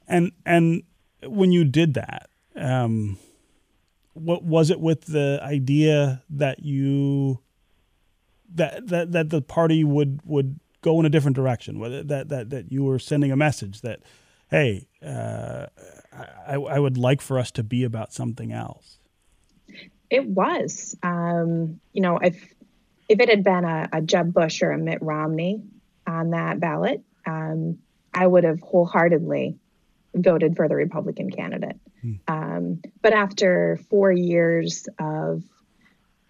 And 0.09 0.33
and 0.45 0.83
when 1.23 1.53
you 1.53 1.65
did 1.65 1.95
that, 1.95 2.29
um, 2.57 3.19
what 4.15 4.43
was 4.43 4.71
it 4.71 4.81
with 4.81 5.03
the 5.03 5.39
idea 5.43 6.25
that 6.31 6.65
you 6.65 7.41
that 8.53 8.89
that 8.89 9.13
that 9.13 9.31
the 9.31 9.43
party 9.43 9.85
would 9.85 10.21
would 10.25 10.59
go 10.87 11.01
in 11.01 11.07
a 11.07 11.11
different 11.11 11.37
direction? 11.37 11.79
Whether 11.79 12.03
that 12.05 12.29
that 12.29 12.51
that 12.51 12.73
you 12.73 12.85
were 12.85 12.99
sending 12.99 13.33
a 13.33 13.37
message 13.37 13.81
that, 13.81 14.01
hey, 14.51 14.87
uh, 15.05 15.67
I, 16.47 16.55
I 16.55 16.79
would 16.79 16.97
like 16.97 17.21
for 17.21 17.39
us 17.39 17.51
to 17.53 17.63
be 17.63 17.85
about 17.85 18.13
something 18.13 18.53
else. 18.53 18.99
It 20.09 20.25
was, 20.25 20.97
um, 21.03 21.81
you 21.93 22.03
know, 22.03 22.19
if 22.19 22.37
if 23.09 23.21
it 23.21 23.29
had 23.29 23.43
been 23.43 23.65
a, 23.65 23.89
a 23.93 24.01
Jeb 24.01 24.33
Bush 24.33 24.63
or 24.63 24.71
a 24.71 24.79
Mitt 24.79 25.03
Romney 25.03 25.63
on 26.07 26.31
that 26.31 26.61
ballot, 26.61 27.03
um, 27.27 27.79
I 28.15 28.27
would 28.27 28.45
have 28.45 28.61
wholeheartedly 28.61 29.57
voted 30.15 30.57
for 30.57 30.69
the 30.69 30.77
Republican 30.77 31.31
candidate. 31.31 31.79
Hmm. 32.01 32.15
Um, 32.29 32.83
but 33.03 33.13
after 33.13 33.81
four 33.91 34.13
years 34.13 34.89
of 34.99 35.43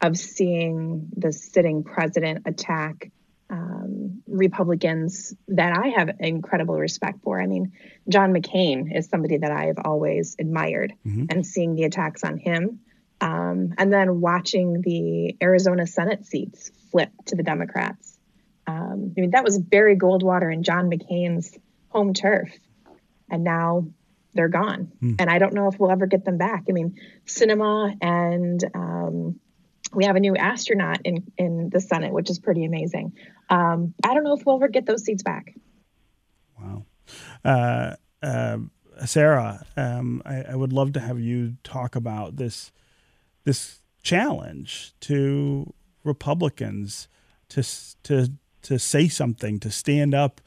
of 0.01 0.17
seeing 0.17 1.09
the 1.17 1.33
sitting 1.33 1.85
president 1.85 2.47
attack 2.47 3.11
um, 3.49 4.23
Republicans 4.27 5.35
that 5.49 5.77
I 5.77 5.89
have 5.89 6.11
incredible 6.21 6.77
respect 6.77 7.23
for. 7.23 7.41
I 7.41 7.47
mean, 7.47 7.73
John 8.09 8.33
McCain 8.33 8.97
is 8.97 9.09
somebody 9.09 9.39
that 9.39 9.51
I 9.51 9.67
have 9.67 9.79
always 9.85 10.37
admired, 10.39 10.93
mm-hmm. 11.07 11.27
and 11.31 11.47
seeing 11.47 11.75
the 11.75 11.85
attacks 11.85 12.25
on 12.25 12.39
him 12.39 12.81
um, 13.21 13.75
and 13.79 13.93
then 13.93 14.21
watching 14.21 14.83
the 14.83 15.37
Arizona 15.43 15.87
Senate 15.87 16.27
seats 16.27 16.71
flip 16.91 17.11
to 17.27 17.37
the 17.37 17.43
Democrats 17.43 18.19
Um, 18.67 19.15
I 19.17 19.21
mean, 19.21 19.31
that 19.31 19.45
was 19.45 19.59
Barry 19.59 19.97
Goldwater 19.97 20.53
and 20.53 20.65
John 20.65 20.91
McCain's 20.91 21.57
home 21.89 22.15
turf, 22.15 22.51
and 23.31 23.45
now 23.45 23.87
they're 24.35 24.49
gone. 24.49 24.93
Mm. 25.03 25.17
And 25.21 25.31
I 25.31 25.39
don't 25.39 25.55
know 25.55 25.69
if 25.69 25.79
we'll 25.79 25.91
ever 25.91 26.07
get 26.07 26.25
them 26.25 26.37
back. 26.37 26.65
I 26.69 26.73
mean, 26.73 26.97
Sinema 27.27 27.97
and 28.01 28.63
um, 28.75 29.41
we 29.97 30.05
have 30.05 30.15
a 30.15 30.21
new 30.21 30.37
astronaut 30.37 31.01
in 31.05 31.25
in 31.39 31.71
the 31.71 31.81
Senate, 31.81 32.13
which 32.13 32.29
is 32.31 32.39
pretty 32.39 32.65
amazing. 32.65 33.15
Um, 33.49 33.95
I 34.05 34.13
don't 34.15 34.25
know 34.25 34.35
if 34.35 34.45
we'll 34.45 34.57
ever 34.57 34.69
get 34.69 34.85
those 34.85 35.03
seats 35.05 35.23
back. 35.23 35.55
Wow. 36.61 36.85
Uh, 37.45 37.97
uh, 38.23 38.59
Sarah, 39.07 39.65
um, 39.77 40.23
I, 40.25 40.43
I, 40.43 40.57
would 40.57 40.73
love 40.73 40.93
to 40.95 41.01
have 41.01 41.21
you 41.21 41.57
talk 41.65 41.97
about 41.97 42.37
this 42.37 42.73
this 43.45 43.81
challenge 44.03 44.93
to 45.01 45.73
Republicans 46.05 47.09
to 47.49 47.65
to 48.03 48.33
to 48.63 48.79
say 48.79 49.09
something, 49.09 49.59
to 49.61 49.71
stand 49.71 50.15
up 50.15 50.43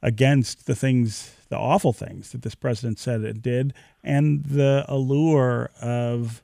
against 0.00 0.66
the 0.66 0.74
things, 0.74 1.34
the 1.48 1.58
awful 1.58 1.92
things 1.92 2.32
that 2.32 2.42
this 2.42 2.54
president 2.54 2.98
said 2.98 3.22
it 3.22 3.42
did, 3.42 3.74
and 4.02 4.44
the 4.44 4.86
allure 4.88 5.70
of 5.82 6.42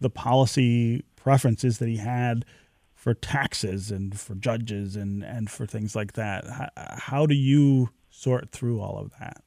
the 0.00 0.10
policy 0.10 1.04
preferences 1.22 1.78
that 1.78 1.88
he 1.88 1.96
had 1.96 2.44
for 2.94 3.14
taxes 3.14 3.90
and 3.90 4.18
for 4.18 4.34
judges 4.34 4.96
and, 4.96 5.22
and 5.22 5.50
for 5.50 5.66
things 5.66 5.96
like 5.96 6.12
that. 6.14 6.44
How, 6.46 6.68
how 6.76 7.26
do 7.26 7.34
you 7.34 7.90
sort 8.10 8.50
through 8.50 8.80
all 8.80 8.98
of 8.98 9.12
that? 9.20 9.42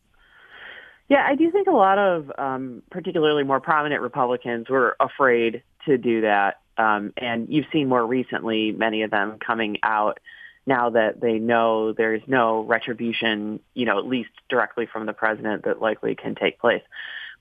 Yeah, 1.09 1.25
I 1.27 1.35
do 1.35 1.51
think 1.51 1.67
a 1.67 1.71
lot 1.71 1.99
of 1.99 2.31
um, 2.37 2.81
particularly 2.89 3.43
more 3.43 3.59
prominent 3.59 4.01
Republicans 4.01 4.69
were 4.69 4.95
afraid 4.99 5.61
to 5.85 5.97
do 5.97 6.21
that. 6.21 6.61
Um, 6.77 7.13
and 7.17 7.47
you've 7.49 7.67
seen 7.71 7.87
more 7.87 8.05
recently 8.05 8.71
many 8.71 9.03
of 9.03 9.11
them 9.11 9.37
coming 9.45 9.77
out 9.83 10.19
now 10.65 10.89
that 10.91 11.19
they 11.19 11.33
know 11.33 11.93
there's 11.93 12.21
no 12.25 12.61
retribution, 12.61 13.59
you 13.73 13.85
know, 13.85 13.99
at 13.99 14.07
least 14.07 14.31
directly 14.49 14.87
from 14.91 15.05
the 15.05 15.13
president 15.13 15.65
that 15.65 15.81
likely 15.81 16.15
can 16.15 16.35
take 16.35 16.57
place. 16.59 16.81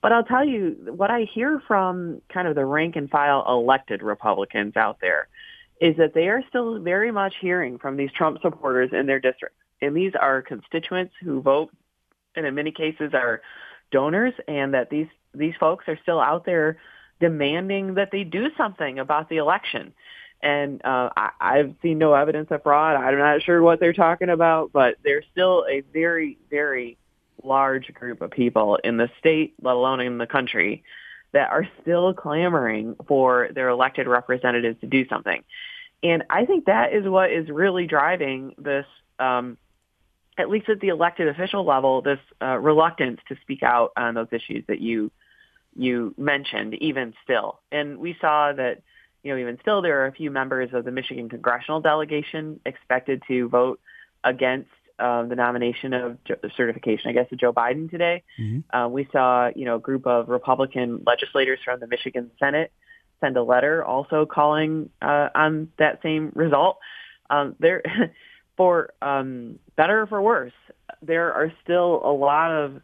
But 0.02 0.12
I'll 0.12 0.24
tell 0.24 0.44
you 0.44 0.76
what 0.96 1.10
I 1.10 1.22
hear 1.32 1.62
from 1.66 2.20
kind 2.28 2.48
of 2.48 2.56
the 2.56 2.66
rank 2.66 2.96
and 2.96 3.08
file 3.08 3.44
elected 3.48 4.02
Republicans 4.02 4.76
out 4.76 4.98
there 5.00 5.28
is 5.80 5.96
that 5.96 6.12
they 6.12 6.28
are 6.28 6.42
still 6.48 6.80
very 6.80 7.12
much 7.12 7.34
hearing 7.40 7.78
from 7.78 7.96
these 7.96 8.10
Trump 8.12 8.40
supporters 8.42 8.90
in 8.92 9.06
their 9.06 9.20
districts. 9.20 9.58
And 9.80 9.96
these 9.96 10.12
are 10.20 10.42
constituents 10.42 11.14
who 11.22 11.40
vote 11.40 11.70
and 12.34 12.46
in 12.46 12.54
many 12.54 12.72
cases 12.72 13.12
are 13.14 13.42
donors 13.90 14.34
and 14.48 14.74
that 14.74 14.90
these 14.90 15.08
these 15.34 15.54
folks 15.58 15.84
are 15.88 15.98
still 16.02 16.20
out 16.20 16.44
there 16.44 16.78
demanding 17.20 17.94
that 17.94 18.10
they 18.10 18.24
do 18.24 18.48
something 18.56 18.98
about 18.98 19.28
the 19.28 19.36
election. 19.36 19.94
And 20.42 20.84
uh, 20.84 21.10
I, 21.16 21.30
I've 21.40 21.74
seen 21.80 21.98
no 21.98 22.14
evidence 22.14 22.48
of 22.50 22.64
fraud. 22.64 22.96
I'm 22.96 23.16
not 23.16 23.42
sure 23.42 23.62
what 23.62 23.78
they're 23.78 23.92
talking 23.92 24.28
about, 24.28 24.72
but 24.72 24.96
there's 25.04 25.24
still 25.30 25.64
a 25.70 25.82
very, 25.92 26.36
very 26.50 26.98
large 27.42 27.92
group 27.94 28.20
of 28.20 28.30
people 28.30 28.76
in 28.76 28.96
the 28.96 29.10
state, 29.18 29.54
let 29.60 29.74
alone 29.74 30.00
in 30.00 30.18
the 30.18 30.26
country, 30.26 30.82
that 31.32 31.50
are 31.50 31.66
still 31.80 32.12
clamoring 32.14 32.94
for 33.08 33.48
their 33.54 33.68
elected 33.68 34.06
representatives 34.06 34.80
to 34.80 34.86
do 34.86 35.06
something. 35.08 35.42
And 36.02 36.24
I 36.28 36.44
think 36.46 36.66
that 36.66 36.92
is 36.92 37.08
what 37.08 37.30
is 37.30 37.48
really 37.48 37.86
driving 37.86 38.54
this, 38.58 38.86
um, 39.18 39.56
at 40.36 40.50
least 40.50 40.68
at 40.68 40.80
the 40.80 40.88
elected 40.88 41.28
official 41.28 41.64
level, 41.64 42.02
this 42.02 42.18
uh, 42.40 42.58
reluctance 42.58 43.20
to 43.28 43.36
speak 43.42 43.62
out 43.62 43.92
on 43.96 44.14
those 44.14 44.28
issues 44.32 44.64
that 44.66 44.80
you 44.80 45.10
you 45.74 46.14
mentioned. 46.18 46.74
Even 46.74 47.14
still, 47.24 47.60
and 47.70 47.98
we 47.98 48.16
saw 48.20 48.52
that, 48.52 48.82
you 49.22 49.32
know, 49.32 49.38
even 49.38 49.58
still, 49.60 49.80
there 49.80 50.02
are 50.02 50.06
a 50.06 50.12
few 50.12 50.30
members 50.30 50.70
of 50.74 50.84
the 50.84 50.90
Michigan 50.90 51.28
congressional 51.28 51.80
delegation 51.80 52.60
expected 52.66 53.22
to 53.28 53.48
vote 53.48 53.80
against 54.24 54.70
uh, 55.02 55.24
the 55.24 55.34
nomination 55.34 55.92
of 55.92 56.18
certification, 56.56 57.10
I 57.10 57.12
guess, 57.12 57.26
of 57.32 57.38
Joe 57.38 57.52
Biden 57.52 57.90
today. 57.90 58.22
Mm-hmm. 58.40 58.76
Uh, 58.76 58.88
we 58.88 59.08
saw, 59.10 59.50
you 59.54 59.64
know, 59.64 59.76
a 59.76 59.80
group 59.80 60.06
of 60.06 60.28
Republican 60.28 61.02
legislators 61.04 61.58
from 61.64 61.80
the 61.80 61.86
Michigan 61.86 62.30
Senate 62.38 62.72
send 63.20 63.36
a 63.36 63.42
letter 63.42 63.84
also 63.84 64.26
calling 64.26 64.90
uh, 65.00 65.28
on 65.34 65.68
that 65.78 66.00
same 66.02 66.30
result. 66.34 66.78
Um, 67.30 67.56
there, 67.58 67.82
for 68.56 68.92
um, 69.02 69.58
better 69.76 70.02
or 70.02 70.06
for 70.06 70.22
worse, 70.22 70.52
there 71.00 71.32
are 71.32 71.52
still 71.64 72.00
a 72.04 72.12
lot 72.12 72.52
of 72.52 72.80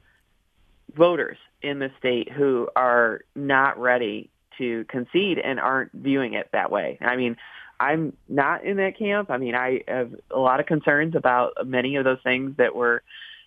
voters 0.97 1.37
in 1.63 1.79
the 1.79 1.91
state 1.99 2.33
who 2.33 2.69
are 2.75 3.21
not 3.35 3.79
ready 3.79 4.31
to 4.59 4.85
concede 4.89 5.39
and 5.39 5.61
aren't 5.61 5.93
viewing 5.93 6.35
it 6.35 6.49
that 6.53 6.71
way. 6.71 6.99
I 7.01 7.17
mean, 7.17 7.37
I'm 7.81 8.17
not 8.29 8.65
in 8.65 8.79
that 8.79 8.99
camp. 8.99 9.31
I 9.31 9.39
mean, 9.39 9.55
I 9.55 9.83
have 9.87 10.15
a 10.31 10.39
lot 10.39 10.61
of 10.61 10.67
concerns 10.67 11.15
about 11.15 11.67
many 11.67 11.97
of 11.97 12.05
those 12.05 12.19
things 12.25 12.57
that 12.57 12.75
were 12.75 13.03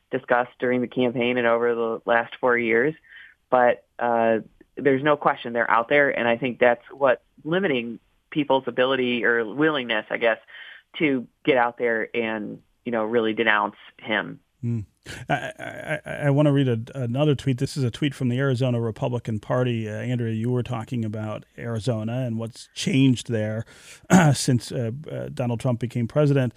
discussed 0.09 0.51
during 0.59 0.81
the 0.81 0.87
campaign 0.87 1.37
and 1.37 1.47
over 1.47 1.75
the 1.75 2.01
last 2.05 2.35
four 2.39 2.57
years. 2.57 2.93
But 3.49 3.83
uh, 3.99 4.39
there's 4.75 5.03
no 5.03 5.17
question 5.17 5.53
they're 5.53 5.69
out 5.69 5.89
there, 5.89 6.09
and 6.09 6.27
I 6.27 6.37
think 6.37 6.59
that's 6.59 6.83
what's 6.91 7.21
limiting 7.43 7.99
people's 8.29 8.63
ability 8.67 9.25
or 9.25 9.45
willingness, 9.45 10.05
I 10.09 10.17
guess, 10.17 10.37
to 10.99 11.27
get 11.43 11.57
out 11.57 11.77
there 11.77 12.09
and 12.15 12.61
you 12.85 12.91
know 12.91 13.05
really 13.05 13.33
denounce 13.33 13.75
him. 13.97 14.39
Mm. 14.63 14.85
I, 15.27 15.99
I, 16.05 16.11
I, 16.25 16.29
want 16.29 16.45
to 16.45 16.51
read 16.51 16.67
a, 16.67 16.79
another 16.93 17.33
tweet. 17.33 17.57
This 17.57 17.75
is 17.75 17.83
a 17.83 17.89
tweet 17.89 18.13
from 18.13 18.29
the 18.29 18.37
Arizona 18.37 18.79
Republican 18.79 19.39
Party. 19.39 19.89
Uh, 19.89 19.93
Andrea, 19.93 20.33
you 20.33 20.51
were 20.51 20.61
talking 20.61 21.03
about 21.03 21.45
Arizona 21.57 22.19
and 22.27 22.37
what's 22.37 22.69
changed 22.75 23.29
there 23.31 23.65
since 24.35 24.71
uh, 24.71 24.91
uh, 25.11 25.29
Donald 25.33 25.59
Trump 25.59 25.79
became 25.79 26.07
president. 26.07 26.53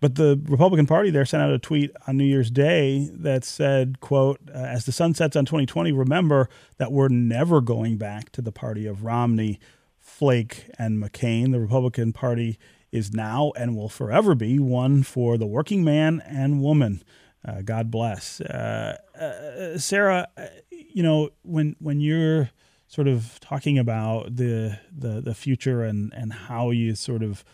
But 0.00 0.16
the 0.16 0.38
Republican 0.44 0.86
Party 0.86 1.08
there 1.08 1.24
sent 1.24 1.42
out 1.42 1.50
a 1.50 1.58
tweet 1.58 1.90
on 2.06 2.18
New 2.18 2.24
Year's 2.24 2.50
Day 2.50 3.08
that 3.14 3.44
said, 3.44 4.00
quote, 4.00 4.38
uh, 4.54 4.58
as 4.58 4.84
the 4.84 4.92
sun 4.92 5.14
sets 5.14 5.36
on 5.36 5.46
2020, 5.46 5.90
remember 5.92 6.50
that 6.76 6.92
we're 6.92 7.08
never 7.08 7.62
going 7.62 7.96
back 7.96 8.30
to 8.32 8.42
the 8.42 8.52
party 8.52 8.86
of 8.86 9.04
Romney, 9.04 9.58
Flake, 9.98 10.68
and 10.78 11.02
McCain. 11.02 11.52
The 11.52 11.60
Republican 11.60 12.12
Party 12.12 12.58
is 12.92 13.14
now 13.14 13.52
and 13.56 13.74
will 13.74 13.88
forever 13.88 14.34
be 14.34 14.58
one 14.58 15.02
for 15.02 15.38
the 15.38 15.46
working 15.46 15.82
man 15.82 16.22
and 16.26 16.60
woman. 16.60 17.02
Uh, 17.46 17.62
God 17.62 17.90
bless. 17.90 18.40
Uh, 18.40 18.96
uh, 19.18 19.78
Sarah, 19.78 20.26
uh, 20.36 20.46
you 20.70 21.02
know, 21.02 21.30
when 21.42 21.76
when 21.78 22.00
you're 22.00 22.50
sort 22.88 23.08
of 23.08 23.38
talking 23.40 23.78
about 23.78 24.36
the 24.36 24.78
the, 24.96 25.20
the 25.20 25.34
future 25.34 25.82
and, 25.82 26.12
and 26.14 26.32
how 26.32 26.70
you 26.70 26.94
sort 26.94 27.22
of 27.22 27.44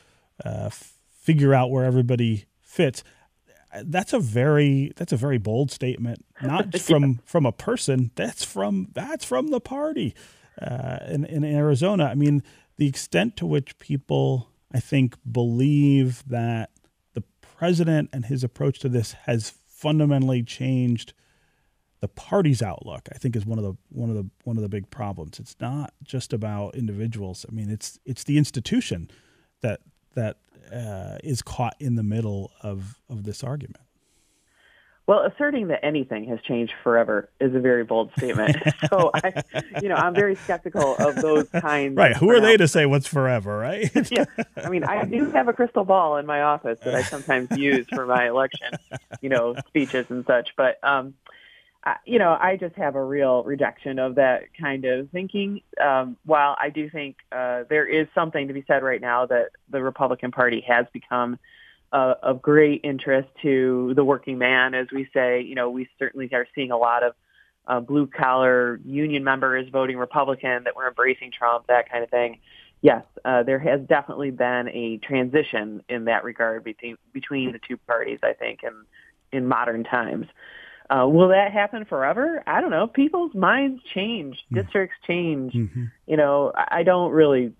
uh, 0.44 0.70
figure 1.10 1.52
out 1.52 1.70
where 1.70 1.84
everybody 1.84 2.46
fits, 2.62 3.04
that's 3.84 4.12
a 4.12 4.18
very 4.18 4.92
that's 4.96 5.12
a 5.12 5.16
very 5.16 5.38
bold 5.38 5.70
statement. 5.70 6.24
Not 6.42 6.78
from 6.78 7.02
yeah. 7.02 7.18
from 7.24 7.46
a 7.46 7.52
person. 7.52 8.10
That's 8.14 8.44
from 8.44 8.88
that's 8.92 9.24
from 9.24 9.48
the 9.48 9.60
party. 9.60 10.14
Uh, 10.60 10.98
in 11.08 11.24
in 11.24 11.44
Arizona, 11.44 12.04
I 12.04 12.14
mean, 12.14 12.42
the 12.76 12.86
extent 12.86 13.36
to 13.38 13.46
which 13.46 13.78
people, 13.78 14.48
I 14.72 14.80
think, 14.80 15.16
believe 15.30 16.24
that 16.28 16.70
the 17.12 17.22
president 17.40 18.10
and 18.12 18.26
his 18.26 18.42
approach 18.42 18.78
to 18.80 18.88
this 18.88 19.12
has 19.24 19.54
fundamentally 19.82 20.44
changed 20.44 21.12
the 22.00 22.08
party's 22.08 22.62
outlook. 22.62 23.08
I 23.12 23.18
think 23.18 23.34
is 23.34 23.44
one 23.44 23.58
of 23.58 23.64
the 23.64 23.74
one 23.90 24.10
of 24.10 24.16
the 24.16 24.28
one 24.44 24.56
of 24.56 24.62
the 24.62 24.68
big 24.68 24.90
problems. 24.90 25.40
It's 25.40 25.56
not 25.60 25.92
just 26.04 26.32
about 26.32 26.76
individuals. 26.76 27.44
I 27.48 27.52
mean, 27.52 27.68
it's 27.68 27.98
it's 28.04 28.24
the 28.24 28.38
institution 28.38 29.10
that 29.60 29.80
that 30.14 30.38
uh, 30.72 31.18
is 31.24 31.42
caught 31.42 31.74
in 31.80 31.96
the 31.96 32.02
middle 32.02 32.52
of 32.62 33.00
of 33.08 33.24
this 33.24 33.42
argument. 33.42 33.84
Well, 35.06 35.24
asserting 35.26 35.68
that 35.68 35.84
anything 35.84 36.26
has 36.28 36.38
changed 36.42 36.72
forever 36.84 37.28
is 37.40 37.54
a 37.54 37.58
very 37.58 37.82
bold 37.82 38.12
statement. 38.16 38.56
so, 38.88 39.10
I, 39.12 39.42
you 39.82 39.88
know, 39.88 39.96
I'm 39.96 40.14
very 40.14 40.36
skeptical 40.36 40.94
of 40.96 41.16
those 41.16 41.48
kinds. 41.48 41.96
Right. 41.96 42.16
Who 42.16 42.30
are 42.30 42.40
they 42.40 42.56
to 42.56 42.68
say 42.68 42.86
what's 42.86 43.08
forever, 43.08 43.58
right? 43.58 43.90
yeah. 44.12 44.26
I 44.56 44.68
mean, 44.68 44.84
I 44.84 45.04
do 45.04 45.28
have 45.32 45.48
a 45.48 45.52
crystal 45.52 45.84
ball 45.84 46.18
in 46.18 46.26
my 46.26 46.42
office 46.42 46.78
that 46.84 46.94
I 46.94 47.02
sometimes 47.02 47.48
use 47.56 47.86
for 47.92 48.06
my 48.06 48.28
election, 48.28 48.68
you 49.20 49.28
know, 49.28 49.56
speeches 49.66 50.06
and 50.08 50.24
such. 50.24 50.50
But, 50.56 50.78
um, 50.84 51.14
I, 51.82 51.96
you 52.06 52.20
know, 52.20 52.38
I 52.40 52.56
just 52.56 52.76
have 52.76 52.94
a 52.94 53.04
real 53.04 53.42
rejection 53.42 53.98
of 53.98 54.14
that 54.14 54.54
kind 54.60 54.84
of 54.84 55.10
thinking. 55.10 55.62
Um, 55.84 56.16
while 56.24 56.56
I 56.60 56.70
do 56.70 56.88
think 56.88 57.16
uh, 57.32 57.64
there 57.68 57.88
is 57.88 58.06
something 58.14 58.46
to 58.46 58.54
be 58.54 58.62
said 58.68 58.84
right 58.84 59.00
now 59.00 59.26
that 59.26 59.46
the 59.68 59.82
Republican 59.82 60.30
Party 60.30 60.64
has 60.68 60.86
become– 60.92 61.40
uh, 61.92 62.14
of 62.22 62.40
great 62.40 62.80
interest 62.84 63.28
to 63.42 63.92
the 63.94 64.04
working 64.04 64.38
man, 64.38 64.74
as 64.74 64.86
we 64.92 65.08
say. 65.12 65.42
You 65.42 65.54
know, 65.54 65.70
we 65.70 65.88
certainly 65.98 66.28
are 66.32 66.46
seeing 66.54 66.70
a 66.70 66.76
lot 66.76 67.02
of 67.02 67.14
uh, 67.66 67.80
blue 67.80 68.06
collar 68.06 68.80
union 68.84 69.22
members 69.24 69.68
voting 69.68 69.96
Republican 69.96 70.64
that 70.64 70.74
were 70.74 70.88
embracing 70.88 71.30
Trump, 71.30 71.66
that 71.68 71.90
kind 71.90 72.02
of 72.02 72.10
thing. 72.10 72.40
Yes, 72.80 73.04
uh, 73.24 73.44
there 73.44 73.60
has 73.60 73.80
definitely 73.82 74.32
been 74.32 74.68
a 74.68 74.98
transition 74.98 75.84
in 75.88 76.06
that 76.06 76.24
regard 76.24 76.64
between 76.64 76.96
between 77.12 77.52
the 77.52 77.60
two 77.60 77.76
parties. 77.76 78.18
I 78.22 78.32
think 78.32 78.60
in 78.64 78.72
in 79.30 79.46
modern 79.46 79.84
times. 79.84 80.26
Uh, 80.90 81.06
will 81.06 81.28
that 81.28 81.52
happen 81.52 81.84
forever? 81.84 82.42
I 82.46 82.60
don't 82.60 82.70
know. 82.70 82.86
People's 82.86 83.34
minds 83.34 83.82
change, 83.94 84.44
districts 84.52 84.96
change. 85.06 85.54
Mm-hmm. 85.54 85.84
You 86.06 86.16
know, 86.16 86.52
I 86.54 86.82
don't 86.82 87.12
really. 87.12 87.52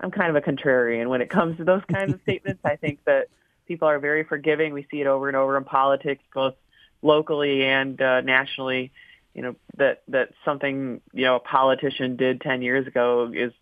I'm 0.00 0.10
kind 0.10 0.34
of 0.34 0.36
a 0.36 0.40
contrarian 0.40 1.08
when 1.08 1.20
it 1.20 1.30
comes 1.30 1.56
to 1.58 1.64
those 1.64 1.82
kinds 1.92 2.14
of 2.14 2.20
statements. 2.22 2.60
I 2.64 2.76
think 2.76 3.00
that 3.04 3.28
People 3.66 3.88
are 3.88 3.98
very 3.98 4.24
forgiving. 4.24 4.72
We 4.72 4.86
see 4.90 5.00
it 5.00 5.06
over 5.06 5.28
and 5.28 5.36
over 5.36 5.56
in 5.56 5.64
politics, 5.64 6.22
both 6.34 6.54
locally 7.02 7.64
and 7.64 8.00
uh, 8.00 8.20
nationally. 8.20 8.92
You 9.34 9.42
know 9.42 9.56
that 9.76 10.02
that 10.08 10.30
something 10.44 11.00
you 11.12 11.24
know 11.24 11.36
a 11.36 11.40
politician 11.40 12.16
did 12.16 12.40
ten 12.40 12.62
years 12.62 12.86
ago 12.86 13.32
is 13.34 13.52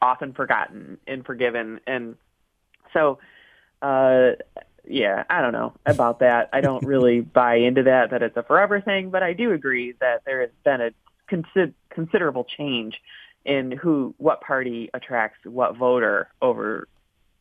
often 0.00 0.32
forgotten 0.32 0.98
and 1.06 1.24
forgiven, 1.24 1.80
and 1.86 2.16
so 2.92 3.18
uh, 3.82 4.32
yeah, 4.86 5.24
I 5.28 5.42
don't 5.42 5.52
know 5.52 5.74
about 5.86 6.20
that. 6.20 6.48
I 6.52 6.60
don't 6.60 6.84
really 6.84 7.20
buy 7.20 7.56
into 7.56 7.84
that 7.84 8.10
that 8.10 8.22
it's 8.22 8.36
a 8.36 8.42
forever 8.42 8.80
thing, 8.80 9.10
but 9.10 9.22
I 9.22 9.32
do 9.32 9.52
agree 9.52 9.94
that 10.00 10.24
there 10.24 10.40
has 10.40 10.50
been 10.64 10.80
a 10.80 10.90
consider- 11.28 11.74
considerable 11.90 12.44
change 12.44 13.00
in 13.44 13.72
who 13.72 14.14
what 14.18 14.40
party 14.40 14.90
attracts 14.94 15.38
what 15.44 15.76
voter 15.76 16.28
over 16.40 16.86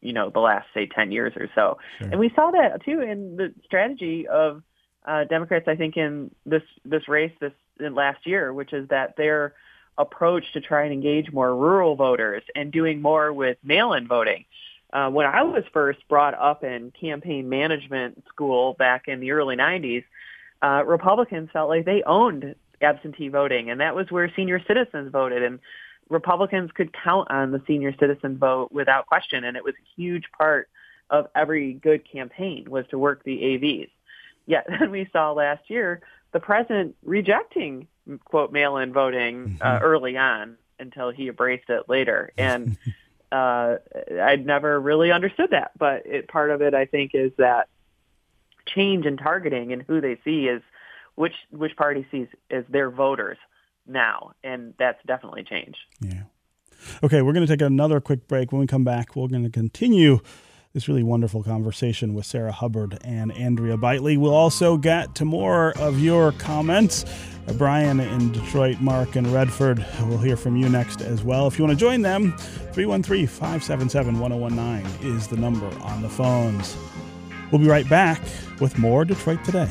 you 0.02 0.14
know 0.14 0.30
the 0.30 0.40
last 0.40 0.68
say 0.74 0.88
10 0.88 1.12
years 1.12 1.34
or 1.36 1.50
so. 1.56 1.78
Sure. 2.00 2.10
and 2.10 2.20
we 2.20 2.32
saw 2.36 2.52
that 2.52 2.84
too 2.84 3.02
in 3.02 3.38
the 3.38 3.54
strategy 3.66 4.28
of 4.28 4.64
uh, 5.06 5.24
democrats 5.26 5.68
i 5.68 5.76
think 5.76 5.98
in 5.98 6.32
this 6.46 6.64
this 6.86 7.08
race 7.08 7.32
this 7.40 7.54
in 7.80 7.96
last 7.96 8.26
year 8.26 8.54
which 8.54 8.74
is 8.74 8.88
that 8.90 9.16
their 9.18 9.54
approach 9.98 10.44
to 10.54 10.62
try 10.62 10.84
and 10.84 10.94
engage 10.94 11.32
more 11.32 11.56
rural 11.56 11.96
voters 11.96 12.44
and 12.56 12.72
doing 12.72 13.02
more 13.02 13.34
with 13.34 13.58
mail-in 13.64 14.08
voting. 14.08 14.46
Uh, 14.94 15.10
when 15.10 15.26
i 15.26 15.44
was 15.44 15.64
first 15.74 16.00
brought 16.08 16.34
up 16.34 16.64
in 16.64 16.92
campaign 17.00 17.50
management 17.50 18.24
school 18.28 18.74
back 18.74 19.08
in 19.08 19.20
the 19.20 19.32
early 19.32 19.56
90s 19.56 20.04
uh, 20.62 20.84
republicans 20.86 21.50
felt 21.52 21.70
like 21.70 21.86
they 21.86 22.04
owned 22.06 22.56
absentee 22.82 23.30
voting 23.30 23.70
and 23.70 23.80
that 23.80 23.96
was 23.96 24.12
where 24.12 24.32
senior 24.36 24.62
citizens 24.68 25.12
voted. 25.12 25.44
And 25.44 25.60
Republicans 26.12 26.70
could 26.74 26.92
count 26.92 27.32
on 27.32 27.52
the 27.52 27.62
senior 27.66 27.96
citizen 27.98 28.38
vote 28.38 28.70
without 28.72 29.08
question, 29.08 29.46
and 29.46 29.56
it 29.56 29.64
was 29.64 29.74
a 29.76 30.02
huge 30.02 30.26
part 30.38 30.70
of 31.10 31.28
every 31.34 31.74
good 31.74 32.10
campaign 32.10 32.70
was 32.70 32.86
to 32.90 33.00
work 33.00 33.24
the 33.24 33.38
AVs. 33.38 33.90
Yet 34.46 34.68
then 34.80 34.92
we 34.92 35.10
saw 35.14 35.32
last 35.32 35.70
year 35.70 36.02
the 36.34 36.42
president 36.42 36.96
rejecting 37.04 37.88
quote 38.26 38.52
mail-in 38.52 38.92
voting 38.92 39.58
uh, 39.62 39.66
mm-hmm. 39.66 39.84
early 39.86 40.18
on 40.18 40.58
until 40.80 41.12
he 41.12 41.30
embraced 41.30 41.70
it 41.70 41.88
later, 41.88 42.32
and 42.38 42.78
uh, 43.32 43.78
I'd 44.22 44.46
never 44.46 44.80
really 44.80 45.12
understood 45.12 45.52
that. 45.52 45.72
But 45.78 46.06
it, 46.06 46.28
part 46.28 46.52
of 46.52 46.62
it, 46.62 46.74
I 46.74 46.86
think, 46.86 47.12
is 47.14 47.32
that 47.38 47.70
change 48.66 49.06
in 49.06 49.16
targeting 49.16 49.72
and 49.72 49.82
who 49.82 50.02
they 50.02 50.20
see 50.26 50.48
is 50.48 50.62
which 51.16 51.36
which 51.52 51.76
party 51.78 52.06
sees 52.12 52.28
as 52.50 52.66
their 52.70 52.90
voters 52.90 53.38
now, 53.88 54.34
and 54.44 54.74
that's 54.78 55.00
definitely 55.06 55.44
changed. 55.44 55.78
Yeah. 56.00 56.24
Okay, 57.04 57.22
we're 57.22 57.34
going 57.34 57.46
to 57.46 57.52
take 57.52 57.66
another 57.66 58.00
quick 58.00 58.28
break. 58.28 58.52
When 58.52 58.62
we 58.62 58.68
come 58.68 58.84
back, 58.84 59.16
we're 59.16 59.28
going 59.28 59.44
to 59.44 59.50
continue 59.50 60.20
this 60.74 60.88
really 60.88 61.04
wonderful 61.04 61.44
conversation 61.44 62.14
with 62.14 62.26
Sarah 62.26 62.52
Hubbard 62.52 62.98
and 63.04 63.32
Andrea 63.34 63.76
Bitely. 63.76 64.18
We'll 64.18 64.34
also 64.34 64.78
get 64.78 65.16
to 65.16 65.26
more 65.26 65.78
of 65.78 66.00
your 66.00 66.32
comments. 66.34 67.04
Uh, 67.48 67.54
Brian 67.54 68.00
in 68.00 68.32
Detroit, 68.32 68.80
Mark 68.80 69.16
in 69.16 69.32
Redford, 69.34 69.86
we'll 70.04 70.18
hear 70.18 70.38
from 70.38 70.56
you 70.56 70.70
next 70.70 71.02
as 71.02 71.24
well. 71.24 71.48
If 71.48 71.60
you 71.60 71.66
want 71.66 71.78
to 71.78 71.80
join 71.80 72.04
them, 72.04 72.38
313 72.74 73.28
577 73.28 74.20
1019 74.20 75.12
is 75.12 75.28
the 75.28 75.38
number 75.38 75.68
on 75.82 76.02
the 76.02 76.10
phones. 76.10 76.78
We'll 77.52 77.60
be 77.60 77.68
right 77.68 77.90
back 77.90 78.22
with 78.62 78.78
more 78.78 79.04
Detroit 79.04 79.44
Today. 79.44 79.70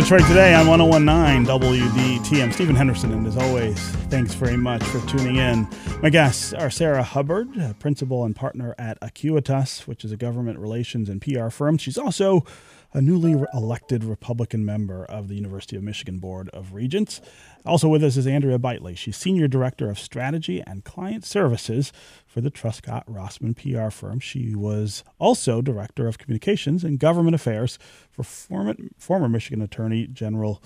Detroit 0.00 0.26
Today 0.28 0.54
on 0.54 0.66
1019 0.66 1.44
WDET. 1.44 2.42
I'm 2.42 2.48
oh 2.48 2.52
Stephen 2.52 2.74
Henderson, 2.74 3.12
and 3.12 3.26
as 3.26 3.36
always, 3.36 3.78
thanks 4.08 4.32
very 4.32 4.56
much 4.56 4.82
for 4.84 5.06
tuning 5.06 5.36
in. 5.36 5.68
My 6.00 6.08
guests 6.08 6.54
are 6.54 6.70
Sarah 6.70 7.02
Hubbard, 7.02 7.48
principal 7.80 8.24
and 8.24 8.34
partner 8.34 8.74
at 8.78 8.98
Acuitas, 9.00 9.86
which 9.86 10.02
is 10.02 10.10
a 10.10 10.16
government 10.16 10.58
relations 10.58 11.10
and 11.10 11.20
PR 11.20 11.50
firm. 11.50 11.76
She's 11.76 11.98
also 11.98 12.46
a 12.94 13.02
newly 13.02 13.44
elected 13.52 14.02
Republican 14.02 14.64
member 14.64 15.04
of 15.04 15.28
the 15.28 15.34
University 15.34 15.76
of 15.76 15.82
Michigan 15.82 16.18
Board 16.18 16.48
of 16.48 16.72
Regents. 16.72 17.20
Also 17.66 17.86
with 17.86 18.02
us 18.02 18.16
is 18.16 18.26
Andrea 18.26 18.58
Bitely. 18.58 18.96
She's 18.96 19.18
Senior 19.18 19.48
Director 19.48 19.90
of 19.90 19.98
Strategy 19.98 20.62
and 20.66 20.82
Client 20.82 21.26
Services 21.26 21.92
for 22.30 22.40
the 22.40 22.50
Truscott 22.50 23.04
Rossman 23.06 23.56
PR 23.56 23.90
firm. 23.90 24.20
She 24.20 24.54
was 24.54 25.02
also 25.18 25.60
Director 25.60 26.06
of 26.06 26.18
Communications 26.18 26.84
and 26.84 26.98
Government 27.00 27.34
Affairs 27.34 27.76
for 28.08 28.22
former, 28.22 28.76
former 28.98 29.28
Michigan 29.28 29.60
Attorney 29.60 30.06
General 30.06 30.62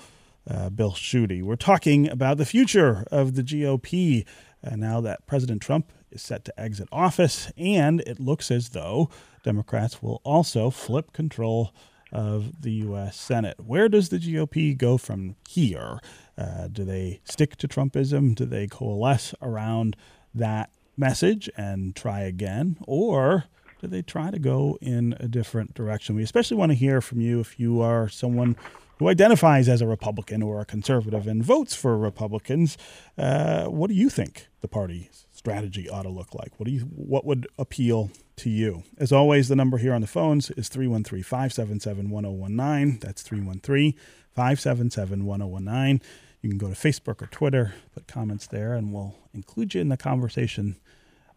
uh, 0.49 0.69
Bill 0.69 0.93
Schuette. 0.93 1.43
We're 1.43 1.57
talking 1.57 2.07
about 2.07 2.37
the 2.37 2.45
future 2.45 3.07
of 3.11 3.35
the 3.35 3.43
GOP 3.43 4.27
uh, 4.63 4.77
now 4.77 5.01
that 5.01 5.27
President 5.27 5.63
Trump 5.63 5.91
is 6.11 6.21
set 6.21 6.45
to 6.45 6.61
exit 6.61 6.87
office, 6.93 7.51
and 7.57 8.01
it 8.03 8.21
looks 8.21 8.51
as 8.51 8.71
though 8.71 9.09
Democrats 9.43 10.03
will 10.03 10.21
also 10.23 10.69
flip 10.69 11.15
control 11.15 11.75
of 12.13 12.61
the 12.61 12.73
U.S. 12.73 13.17
Senate. 13.17 13.57
Where 13.59 13.89
does 13.89 14.11
the 14.11 14.19
GOP 14.19 14.77
go 14.77 14.99
from 14.99 15.37
here? 15.49 15.99
Uh, 16.37 16.69
do 16.69 16.85
they 16.85 17.21
stick 17.25 17.57
to 17.57 17.67
Trumpism? 17.67 18.35
Do 18.35 18.45
they 18.45 18.67
coalesce 18.67 19.35
around 19.41 19.97
that 20.35 20.71
message 20.97 21.51
and 21.57 21.95
try 21.95 22.21
again? 22.21 22.77
Or 22.87 23.45
do 23.81 23.87
they 23.87 24.03
try 24.03 24.31
to 24.31 24.39
go 24.39 24.79
in 24.81 25.17
a 25.21 25.29
different 25.29 25.75
direction? 25.75 26.17
We 26.17 26.23
especially 26.23 26.57
want 26.57 26.71
to 26.73 26.77
hear 26.77 27.01
from 27.01 27.21
you 27.21 27.41
if 27.41 27.59
you 27.59 27.81
are 27.81 28.09
someone 28.09 28.57
who 28.99 29.09
identifies 29.09 29.69
as 29.69 29.81
a 29.81 29.87
Republican 29.87 30.43
or 30.43 30.61
a 30.61 30.65
conservative 30.65 31.27
and 31.27 31.43
votes 31.43 31.75
for 31.75 31.99
Republicans. 31.99 32.79
Uh, 33.19 33.67
what 33.67 33.89
do 33.89 33.95
you 33.95 34.09
think 34.09 34.49
the 34.61 34.69
party's 34.69 35.27
strategy 35.33 35.89
ought 35.89 36.05
to 36.05 36.09
look 36.09 36.35
like? 36.35 36.53
What 36.59 36.67
do 36.67 36.73
you 36.73 36.81
what 36.81 37.25
would 37.25 37.49
appeal 37.59 38.11
to 38.37 38.51
you. 38.51 38.83
As 38.99 39.13
always, 39.13 39.49
the 39.49 39.57
number 39.57 39.79
here 39.79 39.95
on 39.95 40.01
the 40.01 40.07
phones 40.07 40.51
is 40.51 40.69
313 40.69 41.23
577 41.23 42.11
1019. 42.11 42.99
That's 43.01 43.23
313 43.23 43.95
577 44.33 45.25
1019. 45.25 46.01
You 46.43 46.51
can 46.51 46.59
go 46.59 46.69
to 46.69 46.75
Facebook 46.75 47.23
or 47.23 47.27
Twitter, 47.27 47.75
put 47.95 48.07
comments 48.07 48.47
there, 48.47 48.75
and 48.75 48.93
we'll 48.93 49.15
include 49.33 49.75
you 49.75 49.81
in 49.81 49.89
the 49.89 49.97
conversation 49.97 50.77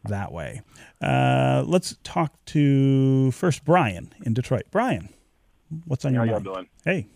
that 0.05 0.31
way. 0.31 0.61
Uh, 1.01 1.63
let's 1.65 1.95
talk 2.03 2.33
to 2.45 3.31
first 3.31 3.65
Brian 3.65 4.13
in 4.25 4.33
Detroit. 4.33 4.63
Brian, 4.71 5.09
what's 5.85 6.05
on 6.05 6.13
How 6.13 6.23
your 6.23 6.33
mind? 6.33 6.45
How 6.45 6.51
y'all 6.51 6.55
doing? 6.55 6.69
Hey. 6.83 7.07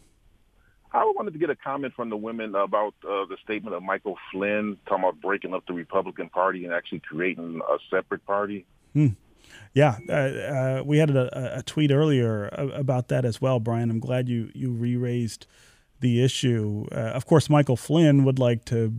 I 0.93 1.05
wanted 1.05 1.31
to 1.31 1.39
get 1.39 1.49
a 1.49 1.55
comment 1.55 1.93
from 1.95 2.09
the 2.09 2.17
women 2.17 2.53
about 2.53 2.93
uh, 3.05 3.25
the 3.25 3.37
statement 3.43 3.73
of 3.75 3.81
Michael 3.81 4.17
Flynn 4.31 4.77
talking 4.85 5.05
about 5.05 5.21
breaking 5.21 5.53
up 5.53 5.65
the 5.65 5.73
Republican 5.73 6.27
Party 6.29 6.65
and 6.65 6.73
actually 6.73 6.99
creating 6.99 7.61
a 7.69 7.77
separate 7.89 8.25
party. 8.25 8.65
Hmm. 8.93 9.07
Yeah, 9.73 9.97
uh, 10.09 10.13
uh, 10.13 10.83
we 10.85 10.97
had 10.97 11.09
a, 11.11 11.59
a, 11.59 11.63
tweet 11.63 11.91
earlier 11.91 12.47
about 12.47 13.07
that 13.07 13.25
as 13.25 13.41
well, 13.41 13.59
Brian. 13.59 13.89
I'm 13.89 13.99
glad 13.99 14.27
you 14.27 14.51
you 14.53 14.71
re-raised 14.71 15.45
the 16.01 16.23
issue. 16.23 16.85
Uh, 16.91 16.95
of 16.95 17.25
course, 17.25 17.49
Michael 17.49 17.77
Flynn 17.77 18.23
would 18.25 18.39
like 18.39 18.65
to 18.65 18.87
uh, 18.87 18.89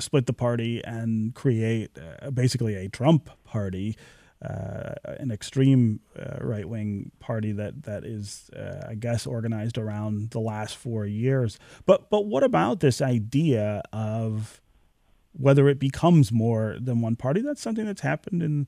split 0.00 0.26
the 0.26 0.32
party 0.32 0.82
and 0.84 1.34
create 1.34 1.90
uh, 1.98 2.30
basically 2.30 2.74
a 2.74 2.88
Trump 2.88 3.30
party, 3.44 3.96
uh, 4.42 4.94
an 5.04 5.30
extreme 5.30 6.00
right 6.40 6.68
wing 6.68 7.10
party 7.18 7.52
that 7.52 7.82
that 7.84 8.04
is, 8.04 8.50
I 8.88 8.94
guess, 8.94 9.26
organized 9.26 9.78
around 9.78 10.30
the 10.30 10.40
last 10.40 10.76
four 10.76 11.06
years. 11.06 11.58
But 11.86 12.10
but 12.10 12.26
what 12.26 12.42
about 12.42 12.80
this 12.80 13.00
idea 13.02 13.82
of 13.92 14.60
whether 15.32 15.68
it 15.68 15.78
becomes 15.78 16.32
more 16.32 16.76
than 16.80 17.00
one 17.00 17.16
party? 17.16 17.40
That's 17.40 17.60
something 17.60 17.86
that's 17.86 18.00
happened 18.00 18.42
in 18.42 18.66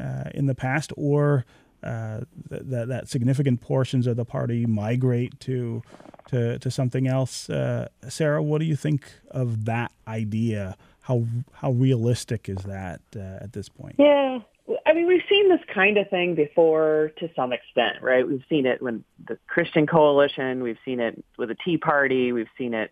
uh, 0.00 0.30
in 0.34 0.46
the 0.46 0.54
past, 0.54 0.92
or 0.96 1.44
uh, 1.82 2.20
that 2.48 2.88
that 2.88 3.08
significant 3.08 3.60
portions 3.60 4.06
of 4.06 4.16
the 4.16 4.24
party 4.24 4.66
migrate 4.66 5.38
to 5.40 5.82
to, 6.28 6.58
to 6.58 6.70
something 6.70 7.06
else. 7.06 7.48
Uh, 7.48 7.88
Sarah, 8.08 8.42
what 8.42 8.58
do 8.58 8.64
you 8.64 8.76
think 8.76 9.12
of 9.30 9.64
that 9.66 9.92
idea? 10.08 10.76
How 11.02 11.24
how 11.52 11.70
realistic 11.70 12.48
is 12.48 12.64
that 12.64 13.00
uh, 13.14 13.20
at 13.40 13.52
this 13.52 13.68
point? 13.68 13.96
Yeah, 13.98 14.40
I 14.84 14.92
mean, 14.92 15.06
we've 15.06 15.22
seen 15.28 15.48
this 15.48 15.60
kind 15.72 15.96
of 15.96 16.08
thing 16.10 16.34
before 16.34 17.12
to 17.18 17.30
some 17.36 17.52
extent, 17.52 18.02
right? 18.02 18.26
We've 18.26 18.44
seen 18.48 18.66
it 18.66 18.82
when 18.82 19.04
the 19.28 19.38
Christian 19.46 19.86
Coalition, 19.86 20.62
we've 20.62 20.78
seen 20.84 20.98
it 20.98 21.22
with 21.38 21.50
the 21.50 21.56
Tea 21.64 21.78
Party, 21.78 22.32
we've 22.32 22.48
seen 22.58 22.74
it 22.74 22.90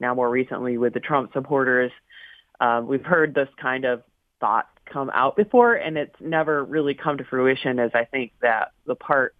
now 0.00 0.14
more 0.14 0.28
recently 0.28 0.76
with 0.76 0.94
the 0.94 1.00
Trump 1.00 1.32
supporters. 1.32 1.92
Uh, 2.60 2.82
we've 2.84 3.04
heard 3.04 3.34
this 3.34 3.48
kind 3.60 3.84
of 3.84 4.02
thought 4.44 4.68
come 4.84 5.10
out 5.14 5.36
before, 5.36 5.74
and 5.74 5.96
it's 5.96 6.14
never 6.20 6.62
really 6.62 6.92
come 6.92 7.16
to 7.16 7.24
fruition. 7.24 7.78
As 7.78 7.92
I 7.94 8.04
think 8.04 8.32
that 8.42 8.72
the 8.84 8.94
part 8.94 9.34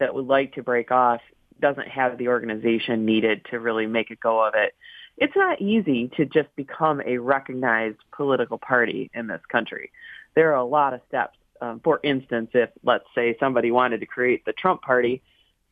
that 0.00 0.12
would 0.12 0.26
like 0.26 0.54
to 0.54 0.62
break 0.64 0.90
off 0.90 1.20
doesn't 1.60 1.86
have 1.86 2.18
the 2.18 2.28
organization 2.28 3.04
needed 3.04 3.44
to 3.52 3.60
really 3.60 3.86
make 3.86 4.10
a 4.10 4.16
go 4.16 4.44
of 4.44 4.54
it. 4.56 4.74
it's 5.18 5.36
not 5.36 5.60
easy 5.60 6.08
to 6.16 6.24
just 6.24 6.48
become 6.56 7.00
a 7.06 7.18
recognized 7.18 7.98
political 8.10 8.58
party 8.58 9.08
in 9.14 9.28
this 9.28 9.42
country. 9.52 9.92
There 10.34 10.50
are 10.50 10.56
a 10.56 10.64
lot 10.64 10.94
of 10.94 11.00
steps. 11.06 11.38
Um, 11.60 11.80
for 11.84 12.00
instance, 12.02 12.50
if 12.54 12.70
let's 12.82 13.04
say 13.14 13.36
somebody 13.38 13.70
wanted 13.70 14.00
to 14.00 14.06
create 14.06 14.44
the 14.44 14.54
Trump 14.54 14.82
party 14.82 15.22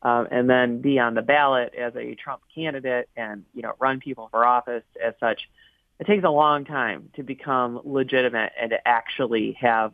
um, 0.03 0.27
and 0.31 0.49
then 0.49 0.79
be 0.79 0.99
on 0.99 1.15
the 1.15 1.21
ballot 1.21 1.73
as 1.75 1.95
a 1.97 2.15
Trump 2.15 2.43
candidate 2.55 3.09
and 3.17 3.43
you 3.53 3.63
know 3.63 3.73
run 3.79 3.99
people 3.99 4.29
for 4.31 4.45
office 4.45 4.83
as 5.03 5.15
such, 5.19 5.49
it 5.99 6.07
takes 6.07 6.23
a 6.23 6.29
long 6.29 6.65
time 6.65 7.09
to 7.15 7.23
become 7.23 7.81
legitimate 7.83 8.53
and 8.59 8.71
to 8.71 8.87
actually 8.87 9.57
have 9.59 9.91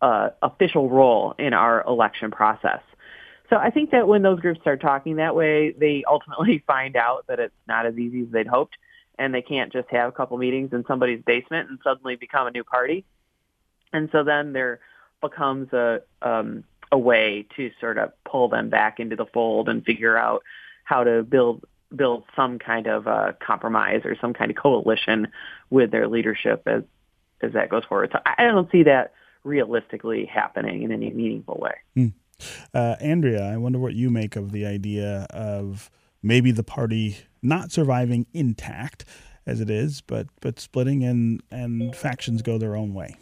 a 0.00 0.32
official 0.42 0.88
role 0.88 1.34
in 1.38 1.52
our 1.52 1.84
election 1.86 2.30
process. 2.30 2.80
So 3.50 3.56
I 3.56 3.70
think 3.70 3.90
that 3.90 4.08
when 4.08 4.22
those 4.22 4.40
groups 4.40 4.60
start 4.60 4.80
talking 4.80 5.16
that 5.16 5.36
way, 5.36 5.72
they 5.72 6.04
ultimately 6.08 6.58
find 6.66 6.96
out 6.96 7.26
that 7.28 7.38
it's 7.38 7.54
not 7.68 7.86
as 7.86 7.96
easy 7.96 8.22
as 8.22 8.28
they'd 8.30 8.46
hoped, 8.46 8.76
and 9.18 9.32
they 9.32 9.42
can't 9.42 9.72
just 9.72 9.88
have 9.90 10.08
a 10.08 10.12
couple 10.12 10.36
meetings 10.38 10.72
in 10.72 10.84
somebody's 10.86 11.22
basement 11.24 11.70
and 11.70 11.78
suddenly 11.84 12.16
become 12.16 12.46
a 12.46 12.50
new 12.50 12.64
party. 12.64 13.04
And 13.92 14.08
so 14.12 14.24
then 14.24 14.52
there 14.52 14.80
becomes 15.20 15.72
a 15.72 16.02
um, 16.22 16.64
a 16.92 16.98
way 16.98 17.46
to 17.56 17.70
sort 17.80 17.98
of 17.98 18.12
pull 18.24 18.48
them 18.48 18.70
back 18.70 19.00
into 19.00 19.16
the 19.16 19.26
fold 19.26 19.68
and 19.68 19.84
figure 19.84 20.16
out 20.16 20.42
how 20.84 21.02
to 21.04 21.22
build 21.22 21.64
build 21.94 22.24
some 22.34 22.58
kind 22.58 22.86
of 22.86 23.06
uh, 23.06 23.32
compromise 23.44 24.02
or 24.04 24.16
some 24.20 24.32
kind 24.32 24.50
of 24.50 24.56
coalition 24.56 25.28
with 25.70 25.90
their 25.90 26.08
leadership 26.08 26.62
as 26.66 26.82
as 27.42 27.52
that 27.52 27.68
goes 27.68 27.84
forward. 27.84 28.10
So 28.12 28.18
I 28.24 28.44
don't 28.44 28.70
see 28.70 28.84
that 28.84 29.12
realistically 29.44 30.24
happening 30.24 30.82
in 30.82 30.90
any 30.90 31.10
meaningful 31.10 31.58
way. 31.60 31.74
Mm. 31.96 32.12
Uh, 32.72 32.96
Andrea, 33.00 33.44
I 33.44 33.56
wonder 33.56 33.78
what 33.78 33.94
you 33.94 34.10
make 34.10 34.36
of 34.36 34.52
the 34.52 34.66
idea 34.66 35.26
of 35.30 35.90
maybe 36.22 36.50
the 36.50 36.62
party 36.62 37.18
not 37.42 37.70
surviving 37.70 38.26
intact 38.32 39.04
as 39.46 39.60
it 39.60 39.70
is, 39.70 40.00
but 40.00 40.26
but 40.40 40.58
splitting 40.58 41.04
and 41.04 41.42
and 41.50 41.94
factions 41.94 42.42
go 42.42 42.58
their 42.58 42.76
own 42.76 42.94
way. 42.94 43.16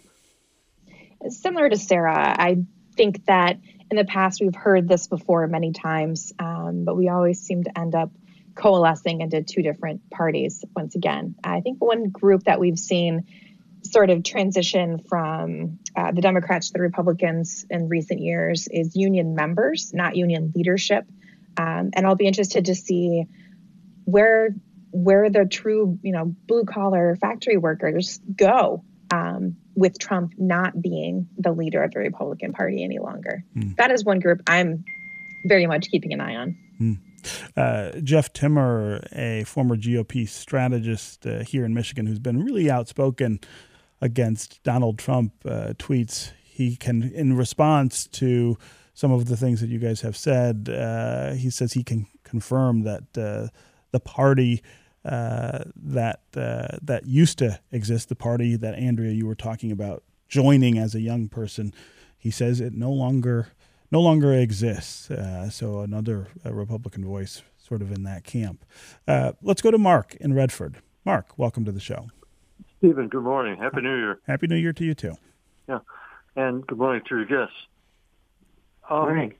Similar 1.28 1.70
to 1.70 1.76
Sarah, 1.76 2.34
I 2.38 2.64
think 2.96 3.24
that 3.26 3.58
in 3.90 3.96
the 3.96 4.04
past 4.04 4.40
we've 4.40 4.54
heard 4.54 4.88
this 4.88 5.06
before 5.06 5.46
many 5.46 5.72
times, 5.72 6.32
um, 6.38 6.84
but 6.84 6.96
we 6.96 7.08
always 7.08 7.40
seem 7.40 7.64
to 7.64 7.78
end 7.78 7.94
up 7.94 8.10
coalescing 8.54 9.20
into 9.20 9.42
two 9.42 9.62
different 9.62 10.08
parties 10.10 10.64
once 10.74 10.94
again. 10.94 11.34
I 11.42 11.60
think 11.60 11.82
one 11.82 12.10
group 12.10 12.44
that 12.44 12.60
we've 12.60 12.78
seen 12.78 13.26
sort 13.82 14.10
of 14.10 14.22
transition 14.24 14.98
from 14.98 15.78
uh, 15.96 16.12
the 16.12 16.20
Democrats 16.20 16.68
to 16.68 16.72
the 16.74 16.80
Republicans 16.80 17.66
in 17.68 17.88
recent 17.88 18.20
years 18.20 18.68
is 18.70 18.96
union 18.96 19.34
members, 19.34 19.92
not 19.92 20.16
union 20.16 20.52
leadership. 20.54 21.06
Um, 21.56 21.90
and 21.94 22.06
I'll 22.06 22.16
be 22.16 22.26
interested 22.26 22.66
to 22.66 22.74
see 22.74 23.24
where 24.04 24.50
where 24.90 25.28
the 25.28 25.44
true, 25.44 25.98
you 26.02 26.12
know, 26.12 26.24
blue 26.46 26.64
collar 26.64 27.16
factory 27.20 27.56
workers 27.56 28.20
go 28.36 28.84
um, 29.12 29.56
with 29.74 29.98
Trump 29.98 30.34
not 30.38 30.80
being 30.80 31.28
the 31.36 31.50
leader 31.50 31.82
of 31.82 31.90
the 31.90 31.98
Republican 31.98 32.52
Party 32.52 32.84
any 32.84 33.00
longer. 33.00 33.44
Mm. 33.56 33.76
That 33.76 33.90
is 33.90 34.04
one 34.04 34.20
group 34.20 34.42
I'm 34.46 34.84
very 35.46 35.66
much 35.66 35.88
keeping 35.90 36.12
an 36.12 36.20
eye 36.20 36.36
on. 36.36 36.56
Mm. 36.80 36.98
Uh, 37.56 37.92
Jeff 38.02 38.32
Timmer, 38.32 39.06
a 39.12 39.44
former 39.44 39.76
GOP 39.76 40.28
strategist 40.28 41.26
uh, 41.26 41.40
here 41.40 41.64
in 41.64 41.74
Michigan, 41.74 42.06
who's 42.06 42.18
been 42.18 42.42
really 42.42 42.70
outspoken 42.70 43.40
against 44.00 44.62
Donald 44.62 44.98
Trump 44.98 45.32
uh, 45.44 45.74
tweets, 45.78 46.32
he 46.42 46.76
can, 46.76 47.02
in 47.02 47.36
response 47.36 48.06
to 48.08 48.56
some 48.92 49.10
of 49.10 49.26
the 49.26 49.36
things 49.36 49.60
that 49.60 49.70
you 49.70 49.78
guys 49.78 50.02
have 50.02 50.16
said, 50.16 50.68
uh, 50.68 51.32
he 51.32 51.50
says 51.50 51.72
he 51.72 51.82
can 51.82 52.06
confirm 52.22 52.82
that 52.82 53.02
uh, 53.18 53.48
the 53.90 54.00
party 54.00 54.62
uh, 55.04 55.64
that 55.76 56.20
that 56.32 57.02
used 57.04 57.38
to 57.38 57.60
exist, 57.70 58.08
the 58.08 58.16
party 58.16 58.56
that 58.56 58.74
Andrea 58.74 59.12
you 59.12 59.26
were 59.26 59.34
talking 59.34 59.70
about 59.70 60.02
joining 60.28 60.78
as 60.78 60.94
a 60.94 61.00
young 61.00 61.28
person, 61.28 61.74
he 62.16 62.30
says 62.30 62.60
it 62.60 62.72
no 62.72 62.90
longer 62.90 63.48
no 63.94 64.00
longer 64.00 64.34
exists. 64.34 65.08
Uh, 65.08 65.48
so 65.48 65.78
another 65.78 66.26
Republican 66.44 67.04
voice, 67.04 67.42
sort 67.56 67.80
of 67.80 67.92
in 67.92 68.02
that 68.02 68.24
camp. 68.24 68.64
let's 69.40 69.62
go 69.62 69.70
to 69.70 69.78
Mark 69.78 70.16
in 70.16 70.34
Redford. 70.34 70.78
Mark, 71.04 71.38
welcome 71.38 71.64
to 71.64 71.70
the 71.70 71.78
show. 71.78 72.08
Stephen, 72.78 73.06
good 73.06 73.22
morning. 73.22 73.56
Happy 73.56 73.80
New 73.82 73.96
Year. 73.96 74.18
Happy 74.26 74.48
New 74.48 74.56
Year 74.56 74.72
to 74.72 74.84
you 74.84 74.94
too. 74.94 75.14
Yeah, 75.68 75.78
and 76.34 76.66
good 76.66 76.76
morning 76.76 77.02
to 77.08 77.16
your 77.16 77.24
guests. 77.24 77.54
Um, 78.90 78.98
morning. 78.98 79.34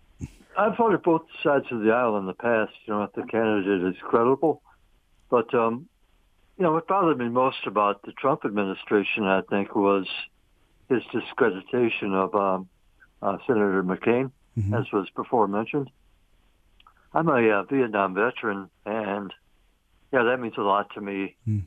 I've 0.57 0.77
voted 0.77 1.03
both 1.03 1.23
sides 1.43 1.67
of 1.73 1.81
the 1.81 1.91
aisle 1.91 2.17
in 2.19 2.27
the 2.27 2.33
past. 2.33 2.73
You 2.87 2.95
know, 2.95 3.03
if 3.03 3.13
the 3.13 3.25
candidate 3.25 3.93
is 3.93 4.01
credible, 4.03 4.63
but 5.31 5.53
um, 5.53 5.89
you 6.57 6.63
know, 6.63 6.73
what 6.73 6.87
bothered 6.87 7.19
me 7.19 7.29
most 7.29 7.67
about 7.67 8.03
the 8.03 8.13
Trump 8.13 8.45
administration, 8.45 9.25
I 9.25 9.41
think, 9.51 9.75
was 9.75 10.07
his 10.89 11.03
discreditation 11.13 12.15
of 12.15 12.37
um, 12.37 12.69
uh, 13.21 13.39
Senator 13.49 13.83
McCain, 13.83 14.31
mm-hmm. 14.59 14.75
as 14.75 14.85
was 14.93 15.09
before 15.15 15.49
mentioned. 15.49 15.91
I'm 17.13 17.29
a 17.29 17.49
uh, 17.49 17.63
Vietnam 17.65 18.15
veteran, 18.15 18.71
and 18.85 19.33
yeah, 20.13 20.25
that 20.25 20.41
means 20.41 20.55
a 20.59 20.63
lot 20.63 20.93
to 20.95 21.01
me. 21.01 21.37
Mm 21.49 21.65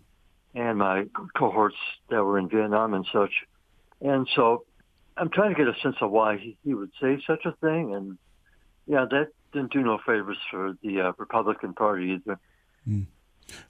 and 0.57 0.79
my 0.79 1.05
cohorts 1.35 1.75
that 2.09 2.23
were 2.23 2.39
in 2.39 2.49
Vietnam 2.49 2.95
and 2.95 3.05
such. 3.13 3.31
And 4.01 4.27
so 4.35 4.65
I'm 5.15 5.29
trying 5.29 5.53
to 5.53 5.55
get 5.55 5.67
a 5.67 5.79
sense 5.81 5.97
of 6.01 6.09
why 6.09 6.37
he, 6.37 6.57
he 6.63 6.73
would 6.73 6.91
say 6.99 7.21
such 7.27 7.45
a 7.45 7.51
thing. 7.53 7.93
And 7.93 8.17
yeah, 8.87 9.05
that 9.09 9.27
didn't 9.53 9.71
do 9.71 9.81
no 9.81 9.99
favors 10.03 10.37
for 10.49 10.75
the 10.81 11.01
uh, 11.01 11.11
Republican 11.17 11.73
Party 11.73 12.19
either. 12.19 12.39
Mm. 12.89 13.05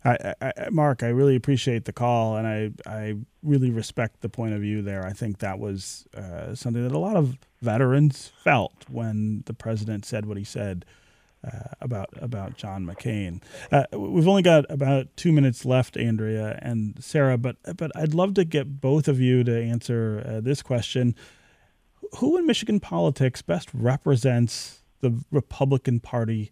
I, 0.03 0.33
I, 0.41 0.69
Mark, 0.71 1.03
I 1.03 1.09
really 1.09 1.35
appreciate 1.35 1.85
the 1.85 1.93
call, 1.93 2.37
and 2.37 2.47
I 2.47 2.71
I 2.89 3.15
really 3.43 3.69
respect 3.69 4.21
the 4.21 4.29
point 4.29 4.53
of 4.53 4.61
view 4.61 4.81
there. 4.81 5.05
I 5.05 5.13
think 5.13 5.39
that 5.39 5.59
was 5.59 6.05
uh, 6.15 6.55
something 6.55 6.83
that 6.83 6.91
a 6.91 6.99
lot 6.99 7.15
of 7.15 7.37
veterans 7.61 8.31
felt 8.43 8.85
when 8.89 9.43
the 9.45 9.53
president 9.53 10.05
said 10.05 10.25
what 10.25 10.37
he 10.37 10.43
said 10.43 10.85
uh, 11.43 11.69
about 11.81 12.09
about 12.19 12.57
John 12.57 12.85
McCain. 12.85 13.41
Uh, 13.71 13.85
we've 13.91 14.27
only 14.27 14.41
got 14.41 14.65
about 14.69 15.15
two 15.15 15.31
minutes 15.31 15.65
left, 15.65 15.97
Andrea 15.97 16.59
and 16.61 17.01
Sarah, 17.03 17.37
but 17.37 17.57
but 17.77 17.91
I'd 17.95 18.13
love 18.13 18.33
to 18.35 18.45
get 18.45 18.81
both 18.81 19.07
of 19.07 19.19
you 19.19 19.43
to 19.43 19.61
answer 19.61 20.23
uh, 20.25 20.41
this 20.41 20.61
question: 20.61 21.15
Who 22.17 22.37
in 22.37 22.45
Michigan 22.45 22.79
politics 22.79 23.41
best 23.41 23.69
represents 23.73 24.81
the 25.01 25.23
Republican 25.31 25.99
Party 25.99 26.51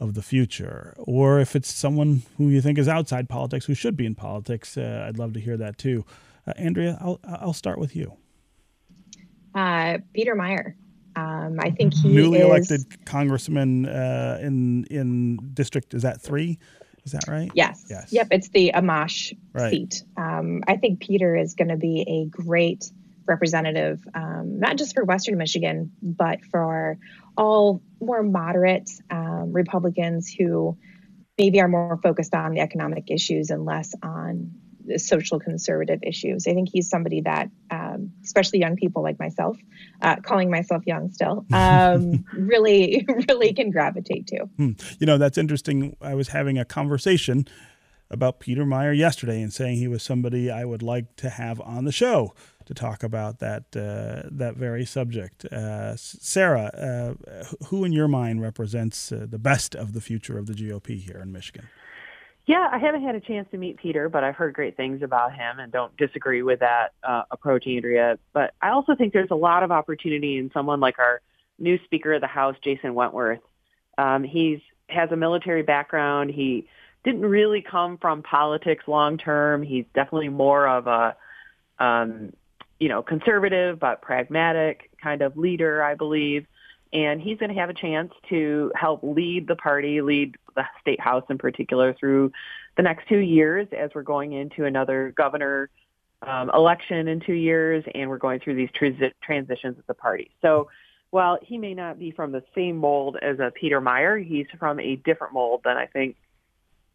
of 0.00 0.14
the 0.14 0.22
future, 0.22 0.94
or 0.98 1.38
if 1.38 1.54
it's 1.54 1.72
someone 1.72 2.22
who 2.38 2.48
you 2.48 2.60
think 2.60 2.78
is 2.78 2.88
outside 2.88 3.28
politics 3.28 3.66
who 3.66 3.74
should 3.74 3.96
be 3.96 4.06
in 4.06 4.14
politics? 4.14 4.76
Uh, 4.76 5.04
I'd 5.06 5.18
love 5.18 5.34
to 5.34 5.40
hear 5.40 5.56
that 5.58 5.78
too. 5.78 6.04
Uh, 6.46 6.54
Andrea, 6.56 6.98
I'll 7.00 7.20
I'll 7.24 7.52
start 7.52 7.78
with 7.78 7.94
you. 7.94 8.16
Uh, 9.54 9.98
Peter 10.14 10.34
Meijer. 10.34 10.74
Um, 11.16 11.58
I 11.60 11.70
think 11.70 11.92
he 11.94 12.08
newly 12.08 12.38
is, 12.38 12.46
elected 12.46 13.04
congressman 13.04 13.86
uh, 13.86 14.38
in 14.40 14.84
in 14.84 15.38
district. 15.54 15.92
Is 15.92 16.02
that 16.02 16.20
three? 16.20 16.58
Is 17.04 17.12
that 17.12 17.28
right? 17.28 17.50
Yes. 17.54 17.86
Yes. 17.88 18.12
Yep. 18.12 18.28
It's 18.30 18.48
the 18.50 18.72
Amash 18.74 19.36
right. 19.52 19.70
seat. 19.70 20.04
Um, 20.16 20.62
I 20.66 20.76
think 20.76 21.00
Peter 21.00 21.36
is 21.36 21.54
going 21.54 21.68
to 21.68 21.76
be 21.76 22.04
a 22.08 22.26
great 22.26 22.90
representative, 23.26 24.00
um, 24.14 24.58
not 24.58 24.76
just 24.76 24.94
for 24.94 25.04
Western 25.04 25.38
Michigan, 25.38 25.92
but 26.02 26.44
for 26.50 26.98
all 27.36 27.82
more 28.00 28.22
moderate 28.22 28.90
um, 29.10 29.52
Republicans 29.52 30.28
who 30.28 30.76
maybe 31.38 31.60
are 31.60 31.68
more 31.68 31.98
focused 32.02 32.34
on 32.34 32.52
the 32.52 32.60
economic 32.60 33.10
issues 33.10 33.50
and 33.50 33.64
less 33.64 33.94
on 34.02 34.52
the 34.84 34.98
social 34.98 35.38
conservative 35.38 36.00
issues. 36.02 36.46
I 36.46 36.54
think 36.54 36.68
he's 36.70 36.88
somebody 36.88 37.22
that, 37.22 37.50
um, 37.70 38.12
especially 38.24 38.60
young 38.60 38.76
people 38.76 39.02
like 39.02 39.18
myself, 39.18 39.56
uh, 40.02 40.16
calling 40.16 40.50
myself 40.50 40.86
young 40.86 41.10
still, 41.12 41.46
um, 41.52 42.24
really, 42.34 43.06
really 43.28 43.52
can 43.52 43.70
gravitate 43.70 44.26
to. 44.28 44.38
Hmm. 44.56 44.72
You 44.98 45.06
know, 45.06 45.18
that's 45.18 45.38
interesting. 45.38 45.96
I 46.00 46.14
was 46.14 46.28
having 46.28 46.58
a 46.58 46.64
conversation 46.64 47.46
about 48.10 48.40
Peter 48.40 48.64
Meijer 48.64 48.96
yesterday 48.96 49.40
and 49.40 49.52
saying 49.52 49.76
he 49.76 49.88
was 49.88 50.02
somebody 50.02 50.50
I 50.50 50.64
would 50.64 50.82
like 50.82 51.14
to 51.16 51.30
have 51.30 51.60
on 51.60 51.84
the 51.84 51.92
show 51.92 52.34
to 52.70 52.74
talk 52.74 53.02
about 53.02 53.40
that 53.40 53.64
uh, 53.74 54.28
that 54.30 54.54
very 54.56 54.84
subject. 54.84 55.44
Uh, 55.46 55.96
Sarah, 55.96 56.70
uh, 57.28 57.64
who 57.66 57.84
in 57.84 57.92
your 57.92 58.08
mind 58.08 58.40
represents 58.40 59.10
uh, 59.10 59.26
the 59.28 59.38
best 59.38 59.74
of 59.74 59.92
the 59.92 60.00
future 60.00 60.38
of 60.38 60.46
the 60.46 60.52
GOP 60.52 61.00
here 61.00 61.18
in 61.20 61.32
Michigan? 61.32 61.68
Yeah, 62.46 62.68
I 62.70 62.78
haven't 62.78 63.02
had 63.02 63.16
a 63.16 63.20
chance 63.20 63.48
to 63.50 63.58
meet 63.58 63.76
Peter, 63.76 64.08
but 64.08 64.24
I've 64.24 64.36
heard 64.36 64.54
great 64.54 64.76
things 64.76 65.02
about 65.02 65.32
him 65.32 65.58
and 65.58 65.70
don't 65.72 65.94
disagree 65.96 66.42
with 66.42 66.60
that 66.60 66.92
uh, 67.02 67.22
approach, 67.30 67.66
Andrea. 67.66 68.18
But 68.32 68.54
I 68.62 68.70
also 68.70 68.94
think 68.94 69.12
there's 69.12 69.30
a 69.30 69.36
lot 69.36 69.62
of 69.62 69.70
opportunity 69.70 70.38
in 70.38 70.50
someone 70.52 70.80
like 70.80 70.98
our 70.98 71.20
new 71.58 71.78
Speaker 71.84 72.14
of 72.14 72.20
the 72.20 72.26
House, 72.26 72.56
Jason 72.62 72.94
Wentworth. 72.94 73.40
Um, 73.98 74.22
he's 74.24 74.60
has 74.88 75.10
a 75.10 75.16
military 75.16 75.62
background. 75.62 76.30
He 76.30 76.66
didn't 77.04 77.22
really 77.22 77.62
come 77.62 77.98
from 77.98 78.22
politics 78.22 78.84
long 78.86 79.18
term. 79.18 79.62
He's 79.62 79.86
definitely 79.94 80.28
more 80.28 80.66
of 80.68 80.86
a, 80.86 81.16
um, 81.78 82.32
you 82.80 82.88
know, 82.88 83.02
conservative 83.02 83.78
but 83.78 84.02
pragmatic 84.02 84.90
kind 85.00 85.22
of 85.22 85.36
leader, 85.36 85.82
I 85.82 85.94
believe 85.94 86.46
and 86.92 87.20
he's 87.20 87.38
going 87.38 87.54
to 87.54 87.60
have 87.60 87.70
a 87.70 87.74
chance 87.74 88.12
to 88.28 88.72
help 88.74 89.00
lead 89.02 89.46
the 89.46 89.56
party, 89.56 90.00
lead 90.00 90.36
the 90.56 90.64
state 90.80 91.00
house 91.00 91.24
in 91.30 91.38
particular 91.38 91.94
through 91.94 92.32
the 92.76 92.82
next 92.82 93.08
two 93.08 93.18
years 93.18 93.68
as 93.76 93.90
we're 93.94 94.02
going 94.02 94.32
into 94.32 94.64
another 94.64 95.12
governor 95.16 95.70
um, 96.22 96.50
election 96.52 97.08
in 97.08 97.20
two 97.20 97.34
years, 97.34 97.84
and 97.94 98.10
we're 98.10 98.18
going 98.18 98.40
through 98.40 98.56
these 98.56 98.68
transi- 98.70 99.12
transitions 99.22 99.78
at 99.78 99.86
the 99.86 99.94
party. 99.94 100.30
So 100.42 100.68
while 101.10 101.38
he 101.42 101.58
may 101.58 101.74
not 101.74 101.98
be 101.98 102.10
from 102.10 102.32
the 102.32 102.42
same 102.54 102.76
mold 102.76 103.16
as 103.22 103.38
a 103.38 103.50
Peter 103.50 103.80
Meijer, 103.80 104.24
he's 104.24 104.46
from 104.58 104.80
a 104.80 104.96
different 104.96 105.32
mold 105.32 105.62
than 105.64 105.76
I 105.76 105.86
think 105.86 106.16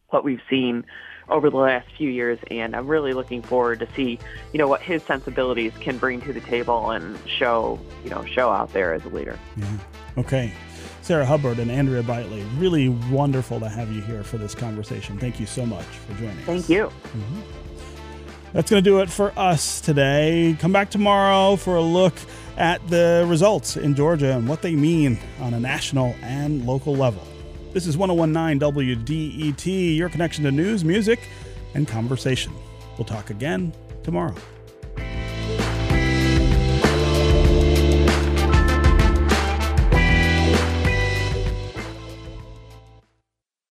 what 0.09 0.23
we've 0.23 0.41
seen 0.49 0.85
over 1.29 1.49
the 1.49 1.57
last 1.57 1.87
few 1.97 2.09
years, 2.09 2.39
and 2.51 2.75
I'm 2.75 2.87
really 2.87 3.13
looking 3.13 3.41
forward 3.41 3.79
to 3.79 3.87
see, 3.95 4.19
you 4.53 4.57
know, 4.57 4.67
what 4.67 4.81
his 4.81 5.03
sensibilities 5.03 5.73
can 5.79 5.97
bring 5.97 6.21
to 6.21 6.33
the 6.33 6.41
table 6.41 6.91
and 6.91 7.17
show, 7.27 7.79
you 8.03 8.09
know, 8.09 8.23
show 8.25 8.49
out 8.51 8.73
there 8.73 8.93
as 8.93 9.03
a 9.05 9.09
leader. 9.09 9.39
Yeah. 9.57 9.77
Okay. 10.17 10.53
Sarah 11.01 11.25
Hubbard 11.25 11.59
and 11.59 11.69
Andrea 11.69 12.01
Bitely, 12.01 12.43
really 12.59 12.89
wonderful 12.89 13.59
to 13.59 13.69
have 13.69 13.91
you 13.91 14.01
here 14.01 14.23
for 14.23 14.37
this 14.37 14.55
conversation. 14.55 15.19
Thank 15.19 15.39
you 15.39 15.45
so 15.45 15.65
much 15.65 15.85
for 15.85 16.13
joining 16.13 16.35
Thank 16.37 16.59
us. 16.59 16.65
Thank 16.65 16.69
you. 16.69 16.85
Mm-hmm. 16.85 17.41
That's 18.53 18.71
going 18.71 18.83
to 18.83 18.89
do 18.89 19.01
it 19.01 19.09
for 19.09 19.37
us 19.37 19.81
today. 19.81 20.55
Come 20.59 20.71
back 20.71 20.89
tomorrow 20.89 21.57
for 21.57 21.75
a 21.75 21.81
look 21.81 22.13
at 22.57 22.87
the 22.87 23.25
results 23.27 23.75
in 23.75 23.95
Georgia 23.95 24.31
and 24.31 24.47
what 24.47 24.61
they 24.61 24.75
mean 24.75 25.19
on 25.41 25.53
a 25.53 25.59
national 25.59 26.15
and 26.21 26.65
local 26.65 26.95
level. 26.95 27.21
This 27.75 27.87
is 27.87 27.97
1019 27.97 28.57
WDET, 28.71 29.97
your 29.97 30.07
connection 30.07 30.45
to 30.45 30.51
news, 30.51 30.85
music, 30.85 31.27
and 31.73 31.85
conversation. 31.85 32.53
We'll 32.97 33.03
talk 33.03 33.31
again 33.31 33.73
tomorrow. 34.01 34.33